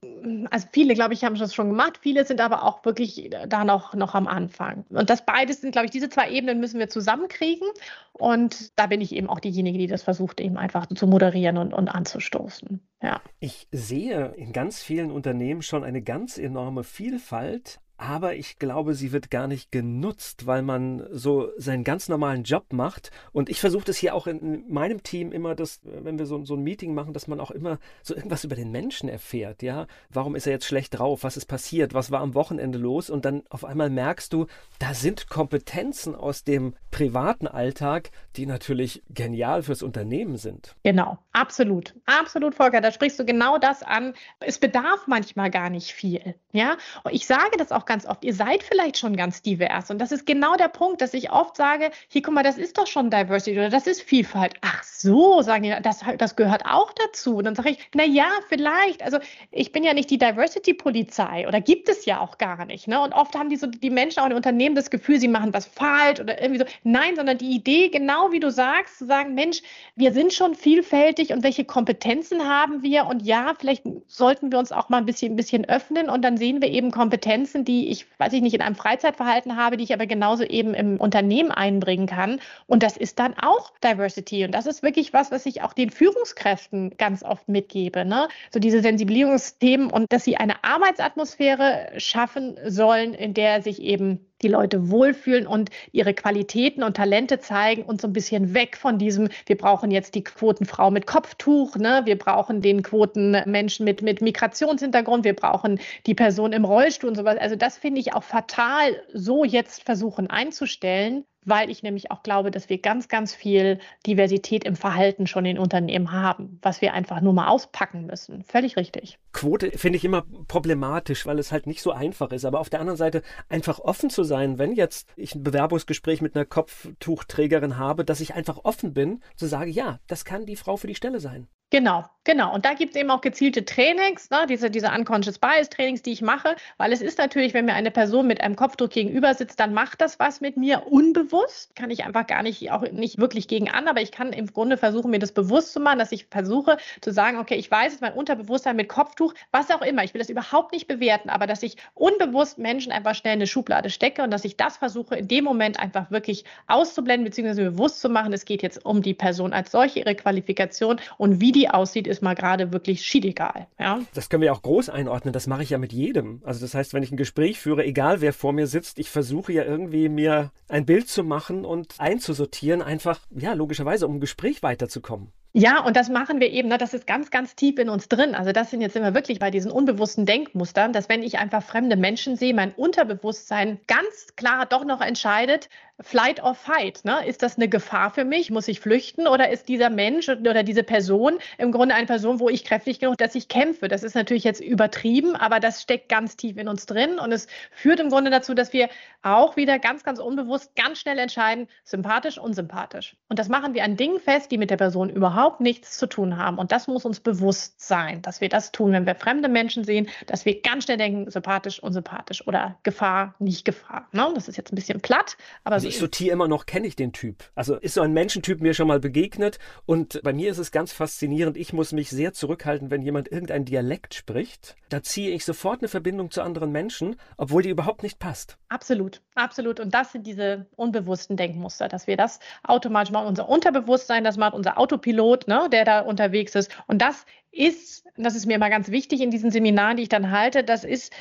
also 0.50 0.68
viele, 0.72 0.94
glaube 0.94 1.14
ich, 1.14 1.24
haben 1.24 1.36
das 1.36 1.54
schon 1.54 1.70
gemacht. 1.70 2.00
Viele 2.02 2.26
sind 2.26 2.42
aber 2.42 2.64
auch 2.64 2.84
wirklich 2.86 3.30
da 3.48 3.64
noch, 3.64 3.94
noch 3.94 4.16
am 4.16 4.28
Anfang. 4.28 4.86
Und 4.90 5.10
das 5.10 5.26
beides 5.26 5.62
sind, 5.62 5.72
glaube 5.72 5.86
ich, 5.86 5.92
diese 5.92 6.10
zwei 6.10 6.30
Ebenen 6.30 6.60
müssen 6.60 6.80
wir 6.80 6.90
zusammenkriegen. 6.90 7.68
Und 8.14 8.78
da 8.78 8.88
bin 8.88 9.02
ich 9.02 9.14
eben 9.14 9.30
auch 9.30 9.40
diejenige, 9.40 9.78
die 9.78 9.88
das 9.88 10.04
versucht, 10.04 10.40
eben 10.40 10.58
einfach 10.58 10.88
zu 10.88 11.08
moderieren 11.08 11.58
und, 11.58 11.74
und 11.74 11.90
anzustoßen. 11.90 12.80
Ja. 13.02 13.22
Ich 13.40 13.68
sehe 13.72 14.34
in 14.38 14.54
ganz 14.54 14.82
vielen 14.82 15.12
Unternehmen 15.12 15.62
schon 15.62 15.84
eine 15.84 16.02
ganz 16.02 16.38
enorme 16.38 16.84
Vielfalt 16.84 17.80
aber 17.98 18.36
ich 18.36 18.60
glaube, 18.60 18.96
sie 18.96 19.12
wird 19.12 19.30
gar 19.30 19.48
nicht 19.48 19.72
genutzt, 19.72 20.46
weil 20.46 20.62
man 20.62 21.06
so 21.12 21.50
seinen 21.58 21.84
ganz 21.84 22.10
normalen 22.10 22.44
Job 22.44 22.74
macht. 22.74 23.12
Und 23.32 23.50
ich 23.50 23.60
versuche 23.60 23.86
das 23.86 23.98
hier 23.98 24.16
auch 24.16 24.28
in 24.28 24.66
meinem 24.68 25.04
Team 25.04 25.32
immer, 25.32 25.56
dass, 25.56 25.80
wenn 25.84 26.18
wir 26.18 26.26
so, 26.26 26.44
so 26.44 26.56
ein 26.56 26.64
Meeting 26.64 26.94
machen, 26.94 27.14
dass 27.14 27.28
man 27.28 27.40
auch 27.40 27.52
immer 27.52 27.80
so 28.02 28.16
irgendwas 28.16 28.44
über 28.44 28.56
den 28.56 28.72
Menschen 28.72 29.10
erfährt. 29.10 29.62
Ja, 29.62 29.88
warum 30.10 30.36
ist 30.36 30.48
er 30.48 30.54
jetzt 30.54 30.66
schlecht 30.66 30.98
drauf? 30.98 31.24
Was 31.24 31.38
ist 31.38 31.46
passiert? 31.46 31.94
Was 31.94 32.12
war 32.12 32.22
am 32.22 32.34
Wochenende 32.34 32.78
los? 32.78 33.10
Und 33.10 33.26
dann 33.26 33.44
auf 33.50 33.64
einmal 33.64 33.90
merkst 33.90 34.34
du, 34.34 34.48
da 34.80 34.94
sind 34.94 35.30
Kompetenzen 35.30 36.16
aus 36.16 36.44
dem 36.44 36.76
privaten 36.92 37.48
Alltag, 37.48 38.10
die 38.36 38.46
natürlich 38.46 39.04
genial 39.10 39.64
fürs 39.64 39.84
Unternehmen 39.84 40.38
sind. 40.38 40.76
Genau, 40.84 41.20
absolut. 41.32 41.96
Absolut, 42.06 42.56
Volker. 42.56 42.82
Da 42.82 42.92
sprichst 42.92 43.20
du 43.20 43.26
genau 43.26 43.58
das 43.58 43.84
an. 43.84 44.14
Es 44.40 44.58
bedarf 44.58 45.08
manchmal 45.08 45.52
gar 45.52 45.70
nicht 45.70 45.94
viel. 45.94 46.36
Ja, 46.52 46.78
und 47.04 47.14
ich 47.14 47.26
sage 47.26 47.58
das 47.58 47.72
auch 47.72 47.83
auch 47.84 47.86
ganz 47.86 48.06
oft, 48.06 48.24
ihr 48.24 48.34
seid 48.34 48.64
vielleicht 48.64 48.98
schon 48.98 49.16
ganz 49.16 49.42
divers. 49.42 49.92
Und 49.92 50.00
das 50.00 50.12
ist 50.12 50.26
genau 50.26 50.56
der 50.56 50.70
Punkt, 50.70 51.02
dass 51.02 51.14
ich 51.14 51.32
oft 51.32 51.58
sage, 51.58 51.92
hier, 52.08 52.22
guck 52.22 52.34
mal, 52.34 52.44
das 52.44 52.58
ist 52.58 52.78
doch 52.78 52.88
schon 52.88 53.10
Diversity 53.10 53.58
oder 53.58 53.70
das 53.70 53.88
ist 53.88 54.02
Vielfalt. 54.02 54.54
Ach 54.62 54.84
so, 54.84 55.42
sagen 55.42 55.64
die, 55.64 55.76
das, 55.82 56.02
das 56.18 56.36
gehört 56.36 56.66
auch 56.66 56.92
dazu. 56.94 57.38
Und 57.38 57.46
dann 57.46 57.56
sage 57.56 57.72
ich, 57.72 57.80
na 57.94 58.06
ja, 58.06 58.30
vielleicht. 58.48 59.04
Also 59.04 59.20
ich 59.52 59.72
bin 59.72 59.84
ja 59.84 59.94
nicht 59.94 60.10
die 60.10 60.18
Diversity-Polizei 60.18 61.48
oder 61.48 61.60
gibt 61.60 61.90
es 61.90 62.06
ja 62.06 62.20
auch 62.20 62.38
gar 62.38 62.66
nicht. 62.66 62.88
Ne? 62.88 63.02
Und 63.02 63.14
oft 63.14 63.36
haben 63.36 63.50
die, 63.50 63.58
so, 63.58 63.68
die 63.68 63.90
Menschen 63.90 64.22
auch 64.22 64.28
in 64.28 64.34
Unternehmen 64.34 64.76
das 64.76 64.90
Gefühl, 64.90 65.20
sie 65.20 65.28
machen 65.28 65.54
was 65.54 65.66
falsch 65.66 66.20
oder 66.20 66.42
irgendwie 66.42 66.60
so. 66.60 66.66
Nein, 66.84 67.16
sondern 67.16 67.38
die 67.38 67.52
Idee, 67.52 67.90
genau 67.90 68.32
wie 68.32 68.40
du 68.40 68.50
sagst, 68.50 69.00
zu 69.00 69.06
sagen, 69.06 69.34
Mensch, 69.34 69.62
wir 69.96 70.14
sind 70.14 70.34
schon 70.34 70.56
vielfältig 70.56 71.32
und 71.32 71.44
welche 71.44 71.66
Kompetenzen 71.66 72.48
haben 72.48 72.82
wir? 72.84 73.06
Und 73.06 73.24
ja, 73.24 73.54
vielleicht 73.60 73.84
sollten 74.08 74.52
wir 74.52 74.60
uns 74.60 74.72
auch 74.72 74.90
mal 74.90 74.98
ein 74.98 75.06
bisschen, 75.06 75.34
ein 75.34 75.36
bisschen 75.36 75.66
öffnen 75.66 76.10
und 76.10 76.22
dann 76.24 76.38
sehen 76.38 76.62
wir 76.62 76.70
eben 76.70 76.92
Kompetenzen, 76.92 77.66
die 77.66 77.73
die 77.74 77.90
ich, 77.90 78.06
weiß 78.20 78.34
ich 78.34 78.42
nicht, 78.42 78.54
in 78.54 78.62
einem 78.62 78.76
Freizeitverhalten 78.76 79.58
habe, 79.58 79.78
die 79.78 79.84
ich 79.84 79.94
aber 79.94 80.06
genauso 80.06 80.44
eben 80.44 80.74
im 80.74 80.98
Unternehmen 81.00 81.52
einbringen 81.52 82.06
kann. 82.06 82.40
Und 82.68 82.84
das 82.84 82.98
ist 82.98 83.18
dann 83.20 83.34
auch 83.38 83.72
Diversity. 83.84 84.46
Und 84.46 84.52
das 84.52 84.68
ist 84.68 84.84
wirklich 84.84 85.14
was, 85.14 85.32
was 85.32 85.46
ich 85.46 85.64
auch 85.64 85.74
den 85.74 85.90
Führungskräften 85.90 86.96
ganz 86.98 87.24
oft 87.24 87.50
mitgebe. 87.50 88.06
Ne? 88.06 88.28
So 88.52 88.60
diese 88.60 88.82
Sensibilisierungsthemen 88.82 89.90
und 89.90 90.12
dass 90.14 90.24
sie 90.24 90.38
eine 90.38 90.64
Arbeitsatmosphäre 90.64 91.94
schaffen 91.98 92.58
sollen, 92.68 93.14
in 93.14 93.34
der 93.34 93.62
sich 93.62 93.82
eben 93.82 94.28
die 94.44 94.48
Leute 94.48 94.90
wohlfühlen 94.90 95.48
und 95.48 95.70
ihre 95.92 96.14
Qualitäten 96.14 96.84
und 96.84 96.98
Talente 96.98 97.40
zeigen 97.40 97.84
und 97.84 98.02
so 98.02 98.08
ein 98.08 98.14
bisschen 98.14 98.54
weg 98.54 98.78
von 98.78 98.98
diesem, 98.98 99.30
wir 99.46 99.58
brauchen 99.58 99.92
jetzt 99.92 100.16
die 100.16 100.24
Quotenfrau 100.24 100.92
mit 100.92 101.08
Kopftuch, 101.08 101.76
ne? 101.78 102.02
wir 102.06 102.18
brauchen 102.18 102.62
den 102.62 102.84
Quotenmenschen 102.84 103.86
mit, 103.86 104.02
mit 104.02 104.22
Migrationshintergrund, 104.22 105.24
wir 105.24 105.36
brauchen 105.36 105.80
die 106.06 106.16
Person 106.16 106.54
im 106.54 106.66
Rollstuhl 106.66 107.10
und 107.10 107.16
sowas. 107.16 107.38
Also 107.40 107.56
das 107.56 107.78
finde 107.78 108.02
ich 108.02 108.14
auch 108.14 108.24
fatal, 108.24 109.02
so 109.14 109.44
jetzt 109.44 109.84
versuchen 109.84 110.30
einzustellen, 110.30 111.26
weil 111.46 111.70
ich 111.70 111.84
nämlich 111.84 112.12
auch 112.12 112.24
glaube, 112.24 112.52
dass 112.52 112.70
wir 112.70 112.78
ganz, 112.80 113.08
ganz 113.08 113.34
viel 113.34 113.80
Diversität 114.06 114.64
im 114.64 114.76
Verhalten 114.76 115.28
schon 115.28 115.46
in 115.46 115.60
Unternehmen 115.60 116.12
haben, 116.12 116.60
was 116.62 116.82
wir 116.82 116.94
einfach 116.94 117.22
nur 117.22 117.34
mal 117.34 117.48
auspacken 117.48 118.06
müssen. 118.06 118.44
Völlig 118.44 118.78
richtig. 118.78 119.20
Quote 119.32 119.72
finde 119.72 119.98
ich 119.98 120.06
immer 120.06 120.24
problematisch, 120.48 121.26
weil 121.26 121.40
es 121.40 121.52
halt 121.52 121.68
nicht 121.68 121.82
so 121.82 121.92
einfach 121.92 122.32
ist. 122.32 122.46
Aber 122.46 122.60
auf 122.60 122.70
der 122.70 122.80
anderen 122.80 122.98
Seite 122.98 123.22
einfach 123.50 123.80
offen 123.80 124.10
zu 124.10 124.24
sein, 124.24 124.58
wenn 124.58 124.74
jetzt 124.74 125.10
ich 125.16 125.36
ein 125.36 125.44
Bewerbungsgespräch 125.44 126.22
mit 126.22 126.36
einer 126.36 126.46
Kopftuchträgerin 126.46 127.78
habe, 127.78 128.06
dass 128.06 128.22
ich 128.22 128.36
einfach 128.36 128.60
offen 128.64 128.94
bin, 128.94 129.22
zu 129.36 129.48
sagen, 129.48 129.72
ja, 129.72 130.00
das 130.08 130.26
kann 130.26 130.46
die 130.46 130.56
Frau 130.56 130.78
für 130.78 130.88
die 130.88 130.96
Stelle 130.96 131.20
sein. 131.20 131.48
Genau, 131.74 132.06
genau. 132.24 132.54
Und 132.54 132.66
da 132.66 132.76
gibt 132.76 132.94
es 132.94 133.02
eben 133.02 133.10
auch 133.10 133.22
gezielte 133.22 133.66
Trainings, 133.66 134.30
ne, 134.30 134.46
diese, 134.48 134.70
diese 134.70 134.92
Unconscious 134.92 135.40
Bias 135.40 135.72
Trainings, 135.72 136.04
die 136.04 136.12
ich 136.12 136.22
mache, 136.22 136.56
weil 136.78 136.94
es 136.94 137.02
ist 137.02 137.18
natürlich, 137.18 137.56
wenn 137.56 137.66
mir 137.66 137.74
eine 137.74 137.90
Person 137.90 138.28
mit 138.28 138.42
einem 138.42 138.56
Kopfdruck 138.56 138.92
gegenüber 138.92 139.34
sitzt, 139.34 139.60
dann 139.60 139.74
macht 139.74 140.00
das 140.00 140.20
was 140.20 140.40
mit 140.40 140.56
mir 140.56 140.86
unbewusst. 140.86 141.76
Kann 141.76 141.90
ich 141.90 142.06
einfach 142.06 142.28
gar 142.28 142.44
nicht, 142.44 142.72
auch 142.72 142.84
nicht 142.92 143.18
wirklich 143.18 143.48
gegen 143.48 143.72
an, 143.72 143.88
aber 143.88 144.02
ich 144.02 144.12
kann 144.12 144.34
im 144.34 144.54
Grunde 144.54 144.78
versuchen, 144.78 145.10
mir 145.10 145.18
das 145.18 145.32
bewusst 145.32 145.74
zu 145.74 145.80
machen, 145.80 145.98
dass 145.98 146.12
ich 146.12 146.28
versuche 146.30 146.78
zu 147.02 147.12
sagen, 147.12 147.40
okay, 147.40 147.56
ich 147.56 147.72
weiß, 147.72 147.96
es 147.96 148.02
mein 148.02 148.14
Unterbewusstsein 148.14 148.76
mit 148.76 148.88
Kopftuch, 148.88 149.34
was 149.50 149.72
auch 149.72 149.82
immer. 149.82 150.04
Ich 150.04 150.14
will 150.14 150.20
das 150.20 150.30
überhaupt 150.30 150.74
nicht 150.74 150.88
bewerten, 150.88 151.32
aber 151.32 151.48
dass 151.48 151.64
ich 151.64 151.78
unbewusst 151.96 152.60
Menschen 152.60 152.92
einfach 152.92 153.16
schnell 153.16 153.34
in 153.34 153.40
eine 153.40 153.48
Schublade 153.48 153.90
stecke 153.90 154.22
und 154.22 154.30
dass 154.30 154.46
ich 154.46 154.58
das 154.58 154.78
versuche, 154.78 155.16
in 155.16 155.28
dem 155.28 155.44
Moment 155.44 155.80
einfach 155.80 156.12
wirklich 156.12 156.46
auszublenden, 156.68 157.26
beziehungsweise 157.26 157.64
bewusst 157.64 158.00
zu 158.00 158.10
machen, 158.10 158.32
es 158.32 158.46
geht 158.46 158.62
jetzt 158.62 158.86
um 158.86 159.02
die 159.02 159.16
Person 159.16 159.54
als 159.54 159.72
solche, 159.72 160.02
ihre 160.02 160.14
Qualifikation 160.14 161.02
und 161.18 161.42
wie 161.42 161.52
die 161.52 161.63
die 161.64 161.70
aussieht, 161.70 162.08
ist 162.08 162.22
mal 162.22 162.36
gerade 162.36 162.74
wirklich 162.74 163.06
schiedegal. 163.06 163.68
Ja? 163.80 164.02
Das 164.14 164.30
können 164.30 164.44
wir 164.44 164.52
auch 164.54 164.62
groß 164.62 164.90
einordnen. 164.90 165.34
Das 165.34 165.48
mache 165.48 165.64
ich 165.64 165.70
ja 165.70 165.78
mit 165.78 165.94
jedem. 165.94 166.42
Also 166.44 166.60
das 166.60 166.74
heißt, 166.74 166.94
wenn 166.94 167.04
ich 167.04 167.12
ein 167.12 167.18
Gespräch 167.18 167.60
führe, 167.60 167.86
egal 167.86 168.20
wer 168.20 168.34
vor 168.34 168.52
mir 168.52 168.68
sitzt, 168.68 169.00
ich 169.00 169.10
versuche 169.10 169.54
ja 169.54 169.64
irgendwie 169.64 170.10
mir 170.10 170.52
ein 170.68 170.86
Bild 170.86 171.08
zu 171.08 171.24
machen 171.24 171.64
und 171.64 171.96
einzusortieren, 172.00 172.82
einfach, 172.82 173.20
ja, 173.30 173.54
logischerweise, 173.54 174.08
um 174.08 174.16
ein 174.16 174.20
Gespräch 174.20 174.62
weiterzukommen. 174.62 175.32
Ja, 175.56 175.84
und 175.86 175.96
das 175.96 176.10
machen 176.10 176.40
wir 176.40 176.50
eben, 176.50 176.68
ne, 176.70 176.80
das 176.80 176.96
ist 176.96 177.06
ganz, 177.06 177.30
ganz 177.30 177.56
tief 177.56 177.78
in 177.78 177.88
uns 177.88 178.10
drin. 178.10 178.34
Also 178.34 178.52
das 178.52 178.72
sind 178.72 178.82
jetzt 178.82 178.96
immer 178.96 179.14
wirklich 179.14 179.38
bei 179.38 179.52
diesen 179.52 179.72
unbewussten 179.72 180.26
Denkmustern, 180.26 180.94
dass 180.94 181.10
wenn 181.10 181.22
ich 181.22 181.38
einfach 181.38 181.62
fremde 181.62 181.96
Menschen 181.96 182.36
sehe, 182.36 182.56
mein 182.56 182.72
Unterbewusstsein 182.74 183.80
ganz 183.86 184.36
klar 184.36 184.66
doch 184.66 184.84
noch 184.84 185.00
entscheidet, 185.00 185.70
Flight 186.02 186.42
or 186.42 186.56
Fight. 186.56 187.06
Ne? 187.06 187.26
Ist 187.28 187.44
das 187.44 187.58
eine 187.58 187.70
Gefahr 187.70 188.10
für 188.10 188.26
mich? 188.26 188.50
Muss 188.50 188.68
ich 188.68 188.80
flüchten? 188.80 189.28
Oder 189.28 189.52
ist 189.52 189.70
dieser 189.70 189.92
Mensch 189.92 190.28
oder 190.28 190.64
diese 190.64 190.82
Person 190.82 191.38
im 191.60 191.72
Grunde 191.72 191.94
eine 191.94 192.08
Person, 192.08 192.40
wo 192.40 192.50
ich 192.50 192.66
kräftig 192.66 193.00
genug, 193.00 193.18
dass 193.20 193.36
ich 193.36 193.48
kämpfe? 193.48 193.88
Das 193.88 194.02
ist 194.02 194.16
natürlich 194.16 194.44
jetzt 194.44 194.60
übertrieben, 194.60 195.36
aber 195.36 195.60
das 195.60 195.84
steckt 195.84 196.10
ganz 196.10 196.36
tief 196.36 196.58
in 196.58 196.68
uns 196.68 196.88
drin 196.88 197.20
und 197.20 197.32
es 197.32 197.48
führt 197.72 198.00
im 198.00 198.10
Grunde 198.10 198.32
dazu, 198.32 198.56
dass 198.56 198.74
wir 198.74 198.90
auch 199.22 199.56
wieder 199.56 199.78
ganz, 199.78 200.04
ganz 200.04 200.20
unbewusst 200.20 200.76
ganz 200.76 201.00
schnell 201.00 201.20
entscheiden, 201.20 201.68
sympathisch, 201.84 202.40
unsympathisch. 202.40 203.16
Und 203.30 203.38
das 203.38 203.48
machen 203.48 203.76
wir 203.76 203.84
an 203.84 203.96
Dingen 203.96 204.20
fest, 204.20 204.50
die 204.52 204.58
mit 204.58 204.72
der 204.72 204.78
Person 204.78 205.10
überhaupt 205.12 205.43
überhaupt 205.44 205.60
nichts 205.60 205.98
zu 205.98 206.08
tun 206.08 206.38
haben. 206.38 206.58
Und 206.58 206.72
das 206.72 206.88
muss 206.88 207.04
uns 207.04 207.20
bewusst 207.20 207.82
sein, 207.82 208.22
dass 208.22 208.40
wir 208.40 208.48
das 208.48 208.72
tun, 208.72 208.94
wenn 208.94 209.06
wir 209.06 209.16
fremde 209.16 209.50
Menschen 209.50 209.84
sehen, 209.84 210.08
dass 210.26 210.46
wir 210.46 210.62
ganz 210.62 210.86
schnell 210.86 210.96
denken, 210.96 211.30
sympathisch, 211.30 211.84
unsympathisch 211.84 212.48
oder 212.48 212.78
Gefahr, 212.84 213.36
nicht 213.40 213.66
Gefahr. 213.66 214.08
Ne? 214.14 214.32
Das 214.36 214.48
ist 214.48 214.56
jetzt 214.56 214.72
ein 214.72 214.76
bisschen 214.76 215.02
platt, 215.02 215.36
aber 215.66 215.76
also 215.76 215.84
so 215.84 215.90
ich 215.90 216.00
sortiere 216.00 216.32
immer 216.32 216.48
noch, 216.48 216.66
kenne 216.66 216.88
ich 216.88 216.96
den 216.96 217.12
Typ. 217.12 217.44
Also 217.56 217.76
ist 217.76 217.96
so 217.96 218.02
ein 218.02 218.14
Menschentyp 218.14 218.62
mir 218.62 218.74
schon 218.74 218.88
mal 218.88 219.02
begegnet 219.02 219.60
und 219.86 220.22
bei 220.24 220.32
mir 220.32 220.50
ist 220.50 220.60
es 220.60 220.72
ganz 220.72 220.94
faszinierend. 220.94 221.58
Ich 221.58 221.74
muss 221.74 221.92
mich 221.92 222.10
sehr 222.10 222.32
zurückhalten, 222.32 222.90
wenn 222.90 223.02
jemand 223.02 223.30
irgendein 223.30 223.66
Dialekt 223.66 224.14
spricht. 224.14 224.78
Da 224.88 225.04
ziehe 225.04 225.32
ich 225.32 225.44
sofort 225.44 225.82
eine 225.82 225.90
Verbindung 225.90 226.32
zu 226.32 226.42
anderen 226.42 226.72
Menschen, 226.72 227.16
obwohl 227.36 227.64
die 227.64 227.70
überhaupt 227.70 228.04
nicht 228.04 228.20
passt. 228.20 228.58
Absolut, 228.70 229.22
absolut. 229.36 229.80
Und 229.80 229.94
das 229.94 230.12
sind 230.12 230.26
diese 230.26 230.68
unbewussten 230.76 231.36
Denkmuster, 231.36 231.90
dass 231.90 232.08
wir 232.08 232.16
das 232.16 232.40
automatisch 232.64 233.12
machen. 233.12 233.28
Unser 233.28 233.50
Unterbewusstsein, 233.50 234.24
das 234.24 234.38
macht 234.38 234.54
unser 234.54 234.78
Autopilot, 234.78 235.33
ne, 235.48 235.68
der 235.72 235.86
da 235.86 236.00
unterwegs 236.02 236.56
ist. 236.56 236.72
Und 236.88 237.02
das 237.02 237.26
ist, 237.54 238.06
das 238.18 238.36
ist 238.36 238.46
mir 238.46 238.56
immer 238.56 238.70
ganz 238.70 238.90
wichtig 238.90 239.22
in 239.22 239.32
diesen 239.32 239.52
Seminaren, 239.52 239.98
die 239.98 240.04
ich 240.04 240.10
dann 240.10 240.32
halte, 240.32 240.64
das 240.64 240.84
ist 240.84 241.14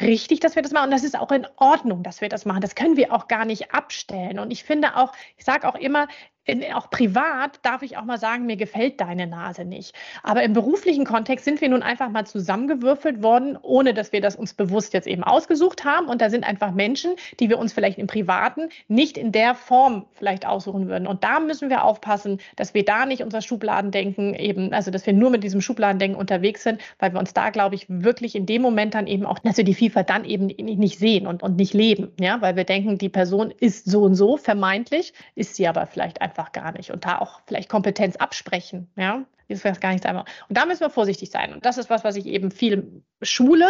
richtig, 0.00 0.40
dass 0.40 0.54
wir 0.54 0.62
das 0.62 0.72
machen. 0.72 0.86
Und 0.86 0.90
das 0.92 1.04
ist 1.04 1.18
auch 1.18 1.32
in 1.32 1.46
Ordnung, 1.56 2.02
dass 2.02 2.20
wir 2.20 2.28
das 2.28 2.44
machen. 2.44 2.60
Das 2.60 2.74
können 2.74 2.96
wir 2.96 3.12
auch 3.12 3.28
gar 3.28 3.44
nicht 3.44 3.72
abstellen. 3.72 4.38
Und 4.38 4.50
ich 4.50 4.64
finde 4.64 4.96
auch, 4.96 5.12
ich 5.36 5.44
sage 5.44 5.66
auch 5.66 5.74
immer, 5.74 6.08
in, 6.48 6.64
auch 6.72 6.88
privat 6.88 7.60
darf 7.62 7.82
ich 7.82 7.98
auch 7.98 8.04
mal 8.04 8.18
sagen, 8.18 8.46
mir 8.46 8.56
gefällt 8.56 9.00
deine 9.00 9.26
Nase 9.26 9.64
nicht. 9.66 9.94
Aber 10.22 10.42
im 10.42 10.54
beruflichen 10.54 11.04
Kontext 11.04 11.44
sind 11.44 11.60
wir 11.60 11.68
nun 11.68 11.82
einfach 11.82 12.08
mal 12.08 12.26
zusammengewürfelt 12.26 13.22
worden, 13.22 13.58
ohne 13.60 13.92
dass 13.92 14.12
wir 14.12 14.22
das 14.22 14.34
uns 14.34 14.54
bewusst 14.54 14.94
jetzt 14.94 15.06
eben 15.06 15.22
ausgesucht 15.22 15.84
haben. 15.84 16.08
Und 16.08 16.22
da 16.22 16.30
sind 16.30 16.48
einfach 16.48 16.72
Menschen, 16.72 17.16
die 17.38 17.50
wir 17.50 17.58
uns 17.58 17.74
vielleicht 17.74 17.98
im 17.98 18.06
Privaten 18.06 18.70
nicht 18.88 19.18
in 19.18 19.30
der 19.30 19.54
Form 19.54 20.06
vielleicht 20.14 20.46
aussuchen 20.46 20.88
würden. 20.88 21.06
Und 21.06 21.22
da 21.22 21.38
müssen 21.38 21.68
wir 21.68 21.84
aufpassen, 21.84 22.40
dass 22.56 22.72
wir 22.72 22.84
da 22.84 23.04
nicht 23.04 23.22
unser 23.22 23.42
Schubladendenken 23.42 24.34
eben, 24.34 24.72
also 24.72 24.90
dass 24.90 25.04
wir 25.04 25.12
nur 25.12 25.28
mit 25.28 25.44
diesem 25.44 25.60
Schubladendenken 25.78 26.18
unterwegs 26.18 26.62
sind, 26.62 26.80
weil 26.98 27.12
wir 27.12 27.20
uns 27.20 27.34
da, 27.34 27.50
glaube 27.50 27.74
ich, 27.74 27.86
wirklich 27.88 28.34
in 28.34 28.46
dem 28.46 28.62
Moment 28.62 28.94
dann 28.94 29.06
eben 29.06 29.26
auch, 29.26 29.38
dass 29.48 29.56
wir 29.56 29.64
die 29.64 29.74
Vielfalt 29.74 30.10
dann 30.10 30.24
eben 30.24 30.46
nicht 30.46 30.98
sehen 30.98 31.26
und, 31.26 31.42
und 31.42 31.56
nicht 31.56 31.74
leben. 31.74 32.12
Ja, 32.18 32.40
weil 32.40 32.56
wir 32.56 32.64
denken, 32.64 32.98
die 32.98 33.08
Person 33.08 33.52
ist 33.60 33.90
so 33.90 34.02
und 34.02 34.14
so 34.14 34.36
vermeintlich, 34.36 35.12
ist 35.34 35.54
sie 35.54 35.68
aber 35.68 35.86
vielleicht 35.86 36.20
einfach 36.20 36.38
einfach 36.38 36.52
gar 36.52 36.72
nicht 36.72 36.90
und 36.90 37.04
da 37.04 37.18
auch 37.18 37.40
vielleicht 37.46 37.68
Kompetenz 37.68 38.16
absprechen, 38.16 38.88
ja, 38.96 39.24
ist 39.48 39.64
gar 39.80 39.92
nicht 39.92 40.04
einmal. 40.06 40.24
Und 40.48 40.58
da 40.58 40.66
müssen 40.66 40.80
wir 40.80 40.90
vorsichtig 40.90 41.30
sein. 41.30 41.52
Und 41.52 41.64
das 41.64 41.78
ist 41.78 41.90
was, 41.90 42.04
was 42.04 42.16
ich 42.16 42.26
eben 42.26 42.50
viel 42.50 43.02
schule 43.22 43.66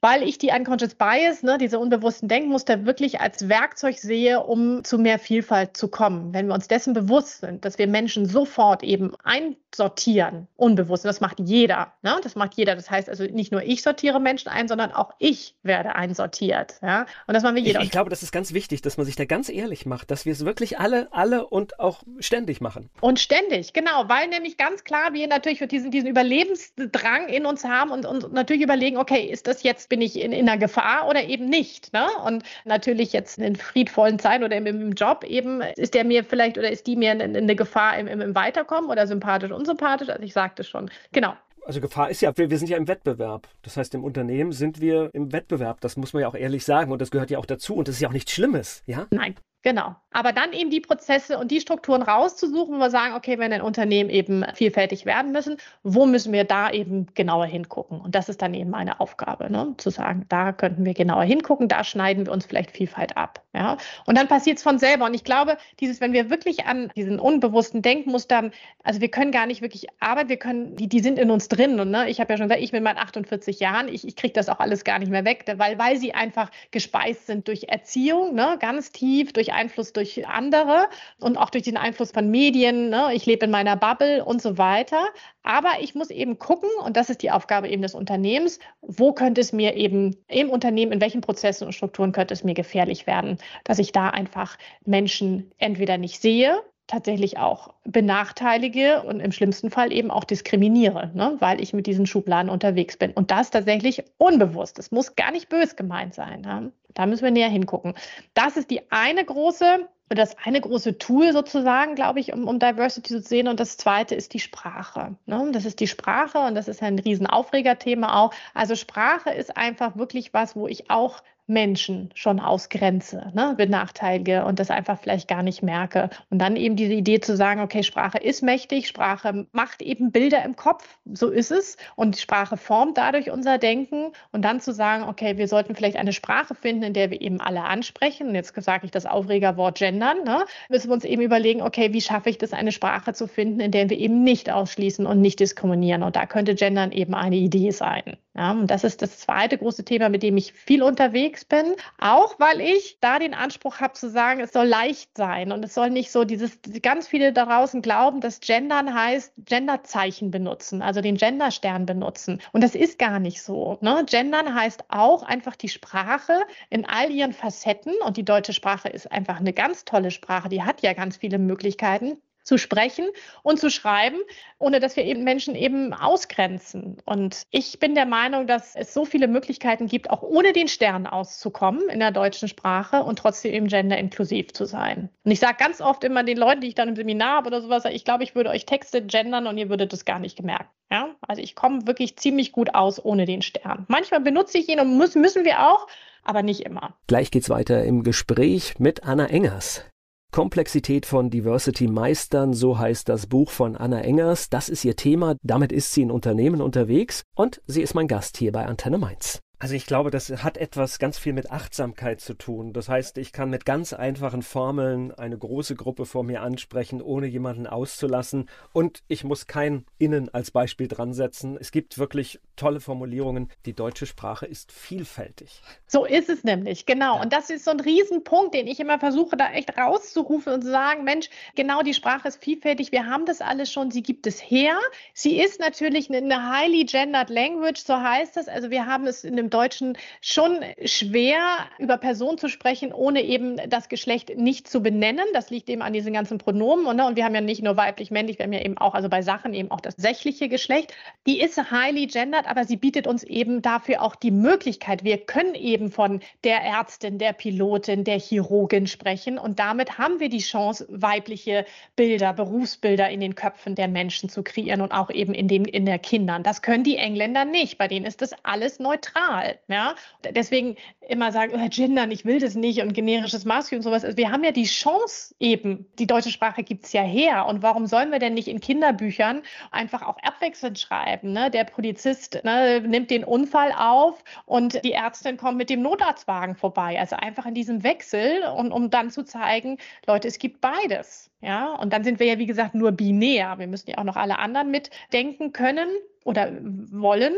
weil 0.00 0.22
ich 0.22 0.38
die 0.38 0.50
Unconscious 0.50 0.94
Bias, 0.94 1.42
ne, 1.42 1.58
diese 1.58 1.78
unbewussten 1.78 2.28
Denkmuster 2.28 2.86
wirklich 2.86 3.20
als 3.20 3.48
Werkzeug 3.48 3.98
sehe, 3.98 4.40
um 4.40 4.84
zu 4.84 4.96
mehr 4.98 5.18
Vielfalt 5.18 5.76
zu 5.76 5.88
kommen. 5.88 6.32
Wenn 6.32 6.46
wir 6.46 6.54
uns 6.54 6.68
dessen 6.68 6.94
bewusst 6.94 7.40
sind, 7.40 7.64
dass 7.64 7.78
wir 7.78 7.88
Menschen 7.88 8.26
sofort 8.26 8.84
eben 8.84 9.12
einsortieren, 9.24 10.46
unbewusst, 10.56 11.04
und 11.04 11.08
das 11.08 11.20
macht 11.20 11.40
jeder, 11.40 11.92
ne, 12.02 12.16
das 12.22 12.36
macht 12.36 12.54
jeder. 12.54 12.76
Das 12.76 12.90
heißt 12.90 13.08
also 13.08 13.24
nicht 13.24 13.50
nur 13.50 13.62
ich 13.62 13.82
sortiere 13.82 14.20
Menschen 14.20 14.48
ein, 14.48 14.68
sondern 14.68 14.92
auch 14.92 15.12
ich 15.18 15.56
werde 15.64 15.96
einsortiert, 15.96 16.76
ja. 16.80 17.06
Und 17.26 17.34
das 17.34 17.42
machen 17.42 17.56
wir 17.56 17.62
jeder. 17.62 17.80
Ich, 17.80 17.86
ich 17.86 17.90
glaube, 17.90 18.10
das 18.10 18.22
ist 18.22 18.30
ganz 18.30 18.52
wichtig, 18.52 18.82
dass 18.82 18.98
man 18.98 19.06
sich 19.06 19.16
da 19.16 19.24
ganz 19.24 19.48
ehrlich 19.48 19.84
macht, 19.84 20.12
dass 20.12 20.24
wir 20.24 20.32
es 20.32 20.44
wirklich 20.44 20.78
alle, 20.78 21.08
alle 21.12 21.46
und 21.48 21.80
auch 21.80 22.04
ständig 22.20 22.60
machen. 22.60 22.88
Und 23.00 23.18
ständig, 23.18 23.72
genau, 23.72 24.08
weil 24.08 24.28
nämlich 24.28 24.56
ganz 24.56 24.84
klar 24.84 25.12
wir 25.12 25.26
natürlich 25.26 25.58
diesen, 25.68 25.90
diesen 25.90 26.08
Überlebensdrang 26.08 27.28
in 27.28 27.46
uns 27.46 27.64
haben 27.64 27.90
und, 27.90 28.06
und 28.06 28.32
natürlich 28.32 28.62
überlegen, 28.62 28.96
okay, 28.96 29.22
ist 29.22 29.48
das 29.48 29.64
jetzt 29.64 29.87
bin 29.88 30.00
ich 30.00 30.20
in, 30.20 30.32
in 30.32 30.48
einer 30.48 30.58
Gefahr 30.58 31.08
oder 31.08 31.24
eben 31.24 31.46
nicht. 31.46 31.92
Ne? 31.92 32.06
Und 32.24 32.42
natürlich 32.64 33.12
jetzt 33.12 33.38
in 33.38 33.56
friedvollen 33.56 34.18
Zeiten 34.18 34.44
oder 34.44 34.56
im, 34.56 34.66
im 34.66 34.92
Job 34.92 35.24
eben, 35.24 35.62
ist 35.76 35.94
der 35.94 36.04
mir 36.04 36.24
vielleicht 36.24 36.58
oder 36.58 36.70
ist 36.70 36.86
die 36.86 36.96
mir 36.96 37.12
eine, 37.12 37.24
eine 37.24 37.56
Gefahr 37.56 37.98
im, 37.98 38.06
im, 38.06 38.20
im 38.20 38.34
Weiterkommen 38.34 38.90
oder 38.90 39.06
sympathisch, 39.06 39.50
unsympathisch? 39.50 40.08
Also 40.08 40.22
ich 40.22 40.32
sagte 40.32 40.64
schon. 40.64 40.90
Genau. 41.12 41.34
Also 41.66 41.82
Gefahr 41.82 42.08
ist 42.08 42.22
ja, 42.22 42.36
wir, 42.36 42.48
wir, 42.48 42.56
sind 42.56 42.68
ja 42.68 42.78
im 42.78 42.88
Wettbewerb. 42.88 43.46
Das 43.60 43.76
heißt, 43.76 43.94
im 43.94 44.02
Unternehmen 44.02 44.52
sind 44.52 44.80
wir 44.80 45.10
im 45.12 45.32
Wettbewerb. 45.32 45.82
Das 45.82 45.98
muss 45.98 46.14
man 46.14 46.22
ja 46.22 46.28
auch 46.28 46.34
ehrlich 46.34 46.64
sagen. 46.64 46.92
Und 46.92 47.02
das 47.02 47.10
gehört 47.10 47.30
ja 47.30 47.38
auch 47.38 47.44
dazu. 47.44 47.74
Und 47.74 47.88
das 47.88 47.96
ist 47.96 48.00
ja 48.00 48.08
auch 48.08 48.12
nichts 48.12 48.32
Schlimmes, 48.32 48.82
ja? 48.86 49.06
Nein, 49.10 49.34
Genau. 49.62 49.96
Aber 50.12 50.32
dann 50.32 50.52
eben 50.52 50.70
die 50.70 50.80
Prozesse 50.80 51.38
und 51.38 51.50
die 51.50 51.60
Strukturen 51.60 52.02
rauszusuchen, 52.02 52.76
wo 52.76 52.78
wir 52.78 52.90
sagen, 52.90 53.14
okay, 53.14 53.38
wenn 53.38 53.52
ein 53.52 53.60
Unternehmen 53.60 54.08
eben 54.08 54.44
vielfältig 54.54 55.04
werden 55.04 55.32
müssen, 55.32 55.56
wo 55.82 56.06
müssen 56.06 56.32
wir 56.32 56.44
da 56.44 56.70
eben 56.70 57.06
genauer 57.14 57.46
hingucken? 57.46 58.00
Und 58.00 58.14
das 58.14 58.28
ist 58.28 58.40
dann 58.40 58.54
eben 58.54 58.70
meine 58.70 59.00
Aufgabe, 59.00 59.50
ne? 59.50 59.74
zu 59.76 59.90
sagen, 59.90 60.26
da 60.28 60.52
könnten 60.52 60.84
wir 60.84 60.94
genauer 60.94 61.24
hingucken, 61.24 61.68
da 61.68 61.82
schneiden 61.82 62.26
wir 62.26 62.32
uns 62.32 62.46
vielleicht 62.46 62.70
Vielfalt 62.70 63.16
ab. 63.16 63.44
Ja? 63.58 63.76
Und 64.06 64.16
dann 64.16 64.28
passiert 64.28 64.58
es 64.58 64.62
von 64.62 64.78
selber. 64.78 65.04
Und 65.06 65.14
ich 65.14 65.24
glaube, 65.24 65.58
dieses, 65.80 66.00
wenn 66.00 66.12
wir 66.12 66.30
wirklich 66.30 66.66
an 66.66 66.92
diesen 66.96 67.18
unbewussten 67.18 67.82
Denkmustern, 67.82 68.52
also 68.84 69.00
wir 69.00 69.08
können 69.08 69.32
gar 69.32 69.46
nicht 69.46 69.62
wirklich 69.62 69.86
arbeiten, 69.98 70.28
wir 70.28 70.36
können, 70.36 70.76
die, 70.76 70.88
die 70.88 71.00
sind 71.00 71.18
in 71.18 71.32
uns 71.32 71.48
drin. 71.48 71.80
Und 71.80 71.90
ne, 71.90 72.08
ich 72.08 72.20
habe 72.20 72.32
ja 72.32 72.36
schon 72.36 72.46
gesagt, 72.46 72.62
ich 72.62 72.70
mit 72.70 72.84
meinen 72.84 72.98
48 72.98 73.58
Jahren, 73.58 73.88
ich, 73.88 74.06
ich 74.06 74.14
kriege 74.14 74.32
das 74.32 74.48
auch 74.48 74.60
alles 74.60 74.84
gar 74.84 75.00
nicht 75.00 75.10
mehr 75.10 75.24
weg, 75.24 75.44
weil, 75.56 75.76
weil 75.76 75.96
sie 75.96 76.14
einfach 76.14 76.52
gespeist 76.70 77.26
sind 77.26 77.48
durch 77.48 77.64
Erziehung, 77.64 78.36
ne? 78.36 78.56
ganz 78.60 78.92
tief, 78.92 79.32
durch 79.32 79.52
Einfluss 79.52 79.92
durch 79.92 80.24
andere 80.28 80.88
und 81.18 81.36
auch 81.36 81.50
durch 81.50 81.64
den 81.64 81.76
Einfluss 81.76 82.12
von 82.12 82.30
Medien. 82.30 82.90
Ne? 82.90 83.10
Ich 83.12 83.26
lebe 83.26 83.46
in 83.46 83.50
meiner 83.50 83.74
Bubble 83.74 84.24
und 84.24 84.40
so 84.40 84.56
weiter. 84.56 85.08
Aber 85.42 85.80
ich 85.80 85.94
muss 85.94 86.10
eben 86.10 86.38
gucken, 86.38 86.68
und 86.84 86.96
das 86.96 87.08
ist 87.08 87.22
die 87.22 87.30
Aufgabe 87.30 87.68
eben 87.68 87.80
des 87.80 87.94
Unternehmens, 87.94 88.58
wo 88.82 89.14
könnte 89.14 89.40
es 89.40 89.52
mir 89.52 89.76
eben 89.76 90.14
im 90.28 90.50
Unternehmen, 90.50 90.92
in 90.92 91.00
welchen 91.00 91.22
Prozessen 91.22 91.64
und 91.64 91.72
Strukturen 91.72 92.12
könnte 92.12 92.34
es 92.34 92.44
mir 92.44 92.52
gefährlich 92.52 93.06
werden, 93.06 93.38
dass 93.64 93.78
ich 93.78 93.92
da 93.92 94.10
einfach 94.10 94.56
Menschen 94.84 95.52
entweder 95.58 95.98
nicht 95.98 96.20
sehe, 96.20 96.62
tatsächlich 96.88 97.38
auch 97.38 97.74
benachteilige 97.84 99.02
und 99.02 99.20
im 99.20 99.30
schlimmsten 99.30 99.70
Fall 99.70 99.92
eben 99.92 100.10
auch 100.10 100.24
diskriminiere, 100.24 101.10
ne, 101.14 101.36
weil 101.38 101.60
ich 101.60 101.74
mit 101.74 101.86
diesen 101.86 102.06
Schubladen 102.06 102.50
unterwegs 102.50 102.96
bin. 102.96 103.12
Und 103.12 103.30
das 103.30 103.50
tatsächlich 103.50 104.02
unbewusst. 104.16 104.78
Es 104.78 104.90
muss 104.90 105.14
gar 105.14 105.30
nicht 105.30 105.48
bös 105.48 105.76
gemeint 105.76 106.14
sein. 106.14 106.40
Ne? 106.40 106.72
Da 106.94 107.06
müssen 107.06 107.24
wir 107.24 107.30
näher 107.30 107.50
hingucken. 107.50 107.94
Das 108.34 108.56
ist 108.56 108.70
die 108.70 108.90
eine 108.90 109.24
große 109.24 109.86
das 110.10 110.36
eine 110.42 110.60
große 110.60 110.96
Tool 110.96 111.32
sozusagen, 111.32 111.94
glaube 111.94 112.20
ich, 112.20 112.32
um, 112.32 112.48
um 112.48 112.58
Diversity 112.58 113.14
zu 113.14 113.20
sehen. 113.20 113.46
Und 113.46 113.60
das 113.60 113.76
zweite 113.76 114.14
ist 114.14 114.32
die 114.32 114.40
Sprache. 114.40 115.16
Ne? 115.26 115.50
Das 115.52 115.64
ist 115.64 115.80
die 115.80 115.86
Sprache 115.86 116.38
und 116.38 116.54
das 116.54 116.66
ist 116.68 116.82
ein 116.82 116.98
Riesenaufregerthema 116.98 118.18
auch. 118.18 118.32
Also 118.54 118.74
Sprache 118.74 119.30
ist 119.30 119.56
einfach 119.56 119.96
wirklich 119.96 120.32
was, 120.32 120.56
wo 120.56 120.66
ich 120.66 120.90
auch 120.90 121.22
Menschen 121.48 122.10
schon 122.14 122.40
ausgrenze, 122.40 123.32
ne, 123.34 123.54
benachteilige 123.56 124.44
und 124.44 124.60
das 124.60 124.70
einfach 124.70 125.00
vielleicht 125.00 125.28
gar 125.28 125.42
nicht 125.42 125.62
merke. 125.62 126.10
Und 126.30 126.38
dann 126.38 126.56
eben 126.56 126.76
diese 126.76 126.92
Idee 126.92 127.20
zu 127.20 127.36
sagen, 127.36 127.60
okay, 127.60 127.82
Sprache 127.82 128.18
ist 128.18 128.42
mächtig, 128.42 128.86
Sprache 128.86 129.46
macht 129.52 129.82
eben 129.82 130.12
Bilder 130.12 130.44
im 130.44 130.56
Kopf, 130.56 130.98
so 131.06 131.30
ist 131.30 131.50
es. 131.50 131.78
Und 131.96 132.18
Sprache 132.18 132.56
formt 132.56 132.98
dadurch 132.98 133.30
unser 133.30 133.58
Denken. 133.58 134.12
Und 134.30 134.42
dann 134.42 134.60
zu 134.60 134.72
sagen, 134.72 135.04
okay, 135.04 135.38
wir 135.38 135.48
sollten 135.48 135.74
vielleicht 135.74 135.96
eine 135.96 136.12
Sprache 136.12 136.54
finden, 136.54 136.82
in 136.82 136.92
der 136.92 137.10
wir 137.10 137.20
eben 137.20 137.40
alle 137.40 137.62
ansprechen. 137.64 138.28
Und 138.28 138.34
jetzt 138.34 138.54
sage 138.62 138.84
ich 138.84 138.90
das 138.90 139.06
Aufregerwort 139.06 139.78
gendern. 139.78 140.24
Ne? 140.24 140.44
Müssen 140.68 140.90
wir 140.90 140.94
uns 140.94 141.04
eben 141.04 141.22
überlegen, 141.22 141.62
okay, 141.62 141.92
wie 141.94 142.02
schaffe 142.02 142.28
ich 142.28 142.38
das, 142.38 142.52
eine 142.52 142.72
Sprache 142.72 143.14
zu 143.14 143.26
finden, 143.26 143.60
in 143.60 143.70
der 143.70 143.88
wir 143.88 143.98
eben 143.98 144.22
nicht 144.22 144.50
ausschließen 144.50 145.06
und 145.06 145.20
nicht 145.22 145.40
diskriminieren. 145.40 146.02
Und 146.02 146.16
da 146.16 146.26
könnte 146.26 146.54
gendern 146.54 146.92
eben 146.92 147.14
eine 147.14 147.36
Idee 147.36 147.70
sein. 147.70 148.18
Ja, 148.38 148.52
und 148.52 148.68
das 148.68 148.84
ist 148.84 149.02
das 149.02 149.18
zweite 149.18 149.58
große 149.58 149.84
Thema, 149.84 150.08
mit 150.08 150.22
dem 150.22 150.36
ich 150.36 150.52
viel 150.52 150.84
unterwegs 150.84 151.44
bin. 151.44 151.74
Auch 151.98 152.38
weil 152.38 152.60
ich 152.60 152.98
da 153.00 153.18
den 153.18 153.34
Anspruch 153.34 153.80
habe 153.80 153.94
zu 153.94 154.08
sagen, 154.08 154.38
es 154.38 154.52
soll 154.52 154.66
leicht 154.66 155.10
sein 155.16 155.50
und 155.50 155.64
es 155.64 155.74
soll 155.74 155.90
nicht 155.90 156.12
so 156.12 156.22
dieses, 156.24 156.60
ganz 156.80 157.08
viele 157.08 157.32
da 157.32 157.46
draußen 157.46 157.82
glauben, 157.82 158.20
dass 158.20 158.38
Gendern 158.38 158.94
heißt 158.94 159.32
Genderzeichen 159.38 160.30
benutzen, 160.30 160.82
also 160.82 161.00
den 161.00 161.16
Genderstern 161.16 161.84
benutzen. 161.84 162.40
Und 162.52 162.62
das 162.62 162.76
ist 162.76 163.00
gar 163.00 163.18
nicht 163.18 163.42
so. 163.42 163.76
Ne? 163.80 164.04
Gendern 164.08 164.54
heißt 164.54 164.84
auch 164.88 165.24
einfach 165.24 165.56
die 165.56 165.68
Sprache 165.68 166.40
in 166.70 166.84
all 166.84 167.10
ihren 167.10 167.32
Facetten 167.32 167.94
und 168.06 168.16
die 168.16 168.24
deutsche 168.24 168.52
Sprache 168.52 168.88
ist 168.88 169.10
einfach 169.10 169.40
eine 169.40 169.52
ganz 169.52 169.84
tolle 169.84 170.12
Sprache, 170.12 170.48
die 170.48 170.62
hat 170.62 170.82
ja 170.82 170.92
ganz 170.92 171.16
viele 171.16 171.38
Möglichkeiten 171.38 172.18
zu 172.48 172.58
sprechen 172.58 173.06
und 173.42 173.60
zu 173.60 173.70
schreiben, 173.70 174.16
ohne 174.58 174.80
dass 174.80 174.96
wir 174.96 175.04
eben 175.04 175.22
Menschen 175.22 175.54
eben 175.54 175.92
ausgrenzen. 175.92 176.96
Und 177.04 177.42
ich 177.50 177.78
bin 177.78 177.94
der 177.94 178.06
Meinung, 178.06 178.46
dass 178.46 178.74
es 178.74 178.94
so 178.94 179.04
viele 179.04 179.28
Möglichkeiten 179.28 179.86
gibt, 179.86 180.10
auch 180.10 180.22
ohne 180.22 180.52
den 180.52 180.66
Stern 180.66 181.06
auszukommen 181.06 181.88
in 181.90 182.00
der 182.00 182.10
deutschen 182.10 182.48
Sprache 182.48 183.04
und 183.04 183.18
trotzdem 183.18 183.52
eben 183.52 183.68
genderinklusiv 183.68 184.52
zu 184.52 184.64
sein. 184.64 185.10
Und 185.24 185.30
ich 185.30 185.40
sage 185.40 185.56
ganz 185.58 185.80
oft 185.80 186.02
immer 186.04 186.24
den 186.24 186.38
Leuten, 186.38 186.62
die 186.62 186.68
ich 186.68 186.74
dann 186.74 186.88
im 186.88 186.96
Seminar 186.96 187.36
habe 187.36 187.48
oder 187.48 187.60
sowas, 187.60 187.84
ich 187.84 188.04
glaube, 188.04 188.24
ich 188.24 188.34
würde 188.34 188.50
euch 188.50 188.64
Texte 188.64 189.04
gendern 189.04 189.46
und 189.46 189.58
ihr 189.58 189.68
würdet 189.68 189.92
das 189.92 190.06
gar 190.06 190.18
nicht 190.18 190.36
gemerkt. 190.36 190.70
Ja? 190.90 191.14
Also 191.20 191.42
ich 191.42 191.54
komme 191.54 191.86
wirklich 191.86 192.16
ziemlich 192.16 192.52
gut 192.52 192.74
aus 192.74 193.04
ohne 193.04 193.26
den 193.26 193.42
Stern. 193.42 193.84
Manchmal 193.88 194.20
benutze 194.20 194.56
ich 194.58 194.68
ihn 194.68 194.80
und 194.80 194.96
müssen, 194.96 195.22
wir 195.44 195.68
auch, 195.68 195.86
aber 196.24 196.42
nicht 196.42 196.62
immer. 196.62 196.94
Gleich 197.06 197.30
geht's 197.30 197.50
weiter 197.50 197.84
im 197.84 198.02
Gespräch 198.02 198.78
mit 198.78 199.04
Anna 199.04 199.26
Engers. 199.26 199.84
Komplexität 200.32 201.06
von 201.06 201.30
Diversity 201.30 201.88
meistern, 201.88 202.52
so 202.52 202.78
heißt 202.78 203.08
das 203.08 203.26
Buch 203.26 203.50
von 203.50 203.76
Anna 203.76 204.00
Engers. 204.02 204.50
Das 204.50 204.68
ist 204.68 204.84
ihr 204.84 204.94
Thema, 204.94 205.36
damit 205.42 205.72
ist 205.72 205.92
sie 205.92 206.02
in 206.02 206.10
Unternehmen 206.10 206.60
unterwegs 206.60 207.22
und 207.34 207.62
sie 207.66 207.82
ist 207.82 207.94
mein 207.94 208.08
Gast 208.08 208.36
hier 208.36 208.52
bei 208.52 208.66
Antenne 208.66 208.98
Mainz. 208.98 209.40
Also 209.60 209.74
ich 209.74 209.86
glaube, 209.86 210.12
das 210.12 210.30
hat 210.44 210.56
etwas 210.56 211.00
ganz 211.00 211.18
viel 211.18 211.32
mit 211.32 211.50
Achtsamkeit 211.50 212.20
zu 212.20 212.34
tun. 212.34 212.72
Das 212.72 212.88
heißt, 212.88 213.18
ich 213.18 213.32
kann 213.32 213.50
mit 213.50 213.64
ganz 213.64 213.92
einfachen 213.92 214.42
Formeln 214.42 215.10
eine 215.10 215.36
große 215.36 215.74
Gruppe 215.74 216.06
vor 216.06 216.22
mir 216.22 216.42
ansprechen, 216.42 217.02
ohne 217.02 217.26
jemanden 217.26 217.66
auszulassen. 217.66 218.48
Und 218.72 219.02
ich 219.08 219.24
muss 219.24 219.48
kein 219.48 219.84
Innen 219.98 220.32
als 220.32 220.52
Beispiel 220.52 220.86
dran 220.86 221.12
setzen. 221.12 221.56
Es 221.60 221.72
gibt 221.72 221.98
wirklich 221.98 222.38
tolle 222.54 222.78
Formulierungen. 222.78 223.48
Die 223.66 223.72
deutsche 223.72 224.06
Sprache 224.06 224.46
ist 224.46 224.70
vielfältig. 224.70 225.60
So 225.88 226.04
ist 226.04 226.28
es 226.28 226.44
nämlich, 226.44 226.86
genau. 226.86 227.16
Ja. 227.16 227.22
Und 227.22 227.32
das 227.32 227.50
ist 227.50 227.64
so 227.64 227.72
ein 227.72 227.80
Riesenpunkt, 227.80 228.54
den 228.54 228.68
ich 228.68 228.78
immer 228.78 229.00
versuche, 229.00 229.36
da 229.36 229.50
echt 229.50 229.76
rauszurufen 229.76 230.52
und 230.52 230.62
zu 230.62 230.70
sagen, 230.70 231.02
Mensch, 231.02 231.30
genau 231.56 231.82
die 231.82 231.94
Sprache 231.94 232.28
ist 232.28 232.44
vielfältig. 232.44 232.92
Wir 232.92 233.06
haben 233.06 233.26
das 233.26 233.40
alles 233.40 233.72
schon. 233.72 233.90
Sie 233.90 234.04
gibt 234.04 234.28
es 234.28 234.38
her. 234.38 234.78
Sie 235.14 235.40
ist 235.40 235.58
natürlich 235.58 236.14
eine 236.14 236.52
highly 236.52 236.84
gendered 236.84 237.28
language, 237.28 237.82
so 237.84 237.96
heißt 237.96 238.36
das. 238.36 238.46
Also 238.46 238.70
wir 238.70 238.86
haben 238.86 239.08
es 239.08 239.24
in 239.24 239.36
einem 239.36 239.47
Deutschen 239.48 239.96
schon 240.20 240.60
schwer, 240.84 241.38
über 241.78 241.96
Personen 241.98 242.38
zu 242.38 242.48
sprechen, 242.48 242.92
ohne 242.92 243.22
eben 243.22 243.56
das 243.68 243.88
Geschlecht 243.88 244.36
nicht 244.36 244.68
zu 244.68 244.82
benennen. 244.82 245.24
Das 245.32 245.50
liegt 245.50 245.68
eben 245.68 245.82
an 245.82 245.92
diesen 245.92 246.12
ganzen 246.12 246.38
Pronomen. 246.38 246.86
Und, 246.86 246.96
ne? 246.96 247.06
und 247.06 247.16
wir 247.16 247.24
haben 247.24 247.34
ja 247.34 247.40
nicht 247.40 247.62
nur 247.62 247.76
weiblich, 247.76 248.10
männlich, 248.10 248.38
wir 248.38 248.44
haben 248.44 248.52
ja 248.52 248.60
eben 248.60 248.78
auch, 248.78 248.94
also 248.94 249.08
bei 249.08 249.22
Sachen 249.22 249.54
eben 249.54 249.70
auch 249.70 249.80
das 249.80 249.94
sächliche 249.96 250.48
Geschlecht. 250.48 250.94
Die 251.26 251.40
ist 251.40 251.70
highly 251.70 252.06
gendered, 252.06 252.46
aber 252.46 252.64
sie 252.64 252.76
bietet 252.76 253.06
uns 253.06 253.22
eben 253.24 253.62
dafür 253.62 254.02
auch 254.02 254.16
die 254.16 254.30
Möglichkeit. 254.30 255.04
Wir 255.04 255.18
können 255.18 255.54
eben 255.54 255.90
von 255.90 256.20
der 256.44 256.62
Ärztin, 256.62 257.18
der 257.18 257.32
Pilotin, 257.32 258.04
der 258.04 258.18
Chirurgin 258.18 258.86
sprechen. 258.86 259.38
Und 259.38 259.58
damit 259.58 259.98
haben 259.98 260.20
wir 260.20 260.28
die 260.28 260.38
Chance, 260.38 260.86
weibliche 260.90 261.64
Bilder, 261.96 262.32
Berufsbilder 262.32 263.08
in 263.10 263.20
den 263.20 263.34
Köpfen 263.34 263.74
der 263.74 263.88
Menschen 263.88 264.28
zu 264.28 264.42
kreieren 264.42 264.80
und 264.80 264.92
auch 264.92 265.10
eben 265.10 265.34
in, 265.34 265.48
dem, 265.48 265.64
in 265.64 265.86
der 265.86 265.98
Kindern. 265.98 266.42
Das 266.42 266.62
können 266.62 266.84
die 266.84 266.96
Engländer 266.96 267.44
nicht. 267.44 267.78
Bei 267.78 267.88
denen 267.88 268.06
ist 268.06 268.22
das 268.22 268.32
alles 268.42 268.78
neutral. 268.78 269.37
Ja? 269.68 269.94
Deswegen 270.30 270.76
immer 271.00 271.32
sagen, 271.32 271.52
oh, 271.54 271.68
gendern, 271.68 272.10
ich 272.10 272.24
will 272.24 272.40
das 272.40 272.54
nicht 272.54 272.82
und 272.82 272.92
generisches 272.92 273.44
Maskulin 273.44 273.80
und 273.80 273.84
sowas. 273.84 274.04
Also 274.04 274.16
wir 274.16 274.30
haben 274.30 274.44
ja 274.44 274.52
die 274.52 274.64
Chance 274.64 275.34
eben, 275.40 275.86
die 275.98 276.06
deutsche 276.06 276.30
Sprache 276.30 276.62
gibt 276.62 276.84
es 276.84 276.92
ja 276.92 277.02
her. 277.02 277.46
Und 277.46 277.62
warum 277.62 277.86
sollen 277.86 278.10
wir 278.10 278.18
denn 278.18 278.34
nicht 278.34 278.48
in 278.48 278.60
Kinderbüchern 278.60 279.42
einfach 279.70 280.02
auch 280.02 280.18
abwechselnd 280.22 280.78
schreiben? 280.78 281.32
Ne? 281.32 281.50
Der 281.50 281.64
Polizist 281.64 282.40
ne, 282.44 282.80
nimmt 282.80 283.10
den 283.10 283.24
Unfall 283.24 283.72
auf 283.76 284.22
und 284.46 284.84
die 284.84 284.92
Ärztin 284.92 285.36
kommt 285.36 285.58
mit 285.58 285.70
dem 285.70 285.82
Notarztwagen 285.82 286.54
vorbei. 286.54 286.98
Also 286.98 287.16
einfach 287.16 287.46
in 287.46 287.54
diesem 287.54 287.82
Wechsel 287.82 288.42
und 288.56 288.72
um 288.72 288.90
dann 288.90 289.10
zu 289.10 289.24
zeigen, 289.24 289.78
Leute, 290.06 290.28
es 290.28 290.38
gibt 290.38 290.60
beides. 290.60 291.30
Ja, 291.40 291.74
und 291.74 291.92
dann 291.92 292.02
sind 292.02 292.18
wir 292.18 292.26
ja, 292.26 292.38
wie 292.38 292.46
gesagt, 292.46 292.74
nur 292.74 292.90
binär. 292.90 293.58
Wir 293.58 293.68
müssen 293.68 293.90
ja 293.90 293.98
auch 293.98 294.04
noch 294.04 294.16
alle 294.16 294.38
anderen 294.38 294.70
mitdenken 294.70 295.52
können 295.52 295.88
oder 296.24 296.50
wollen. 296.60 297.34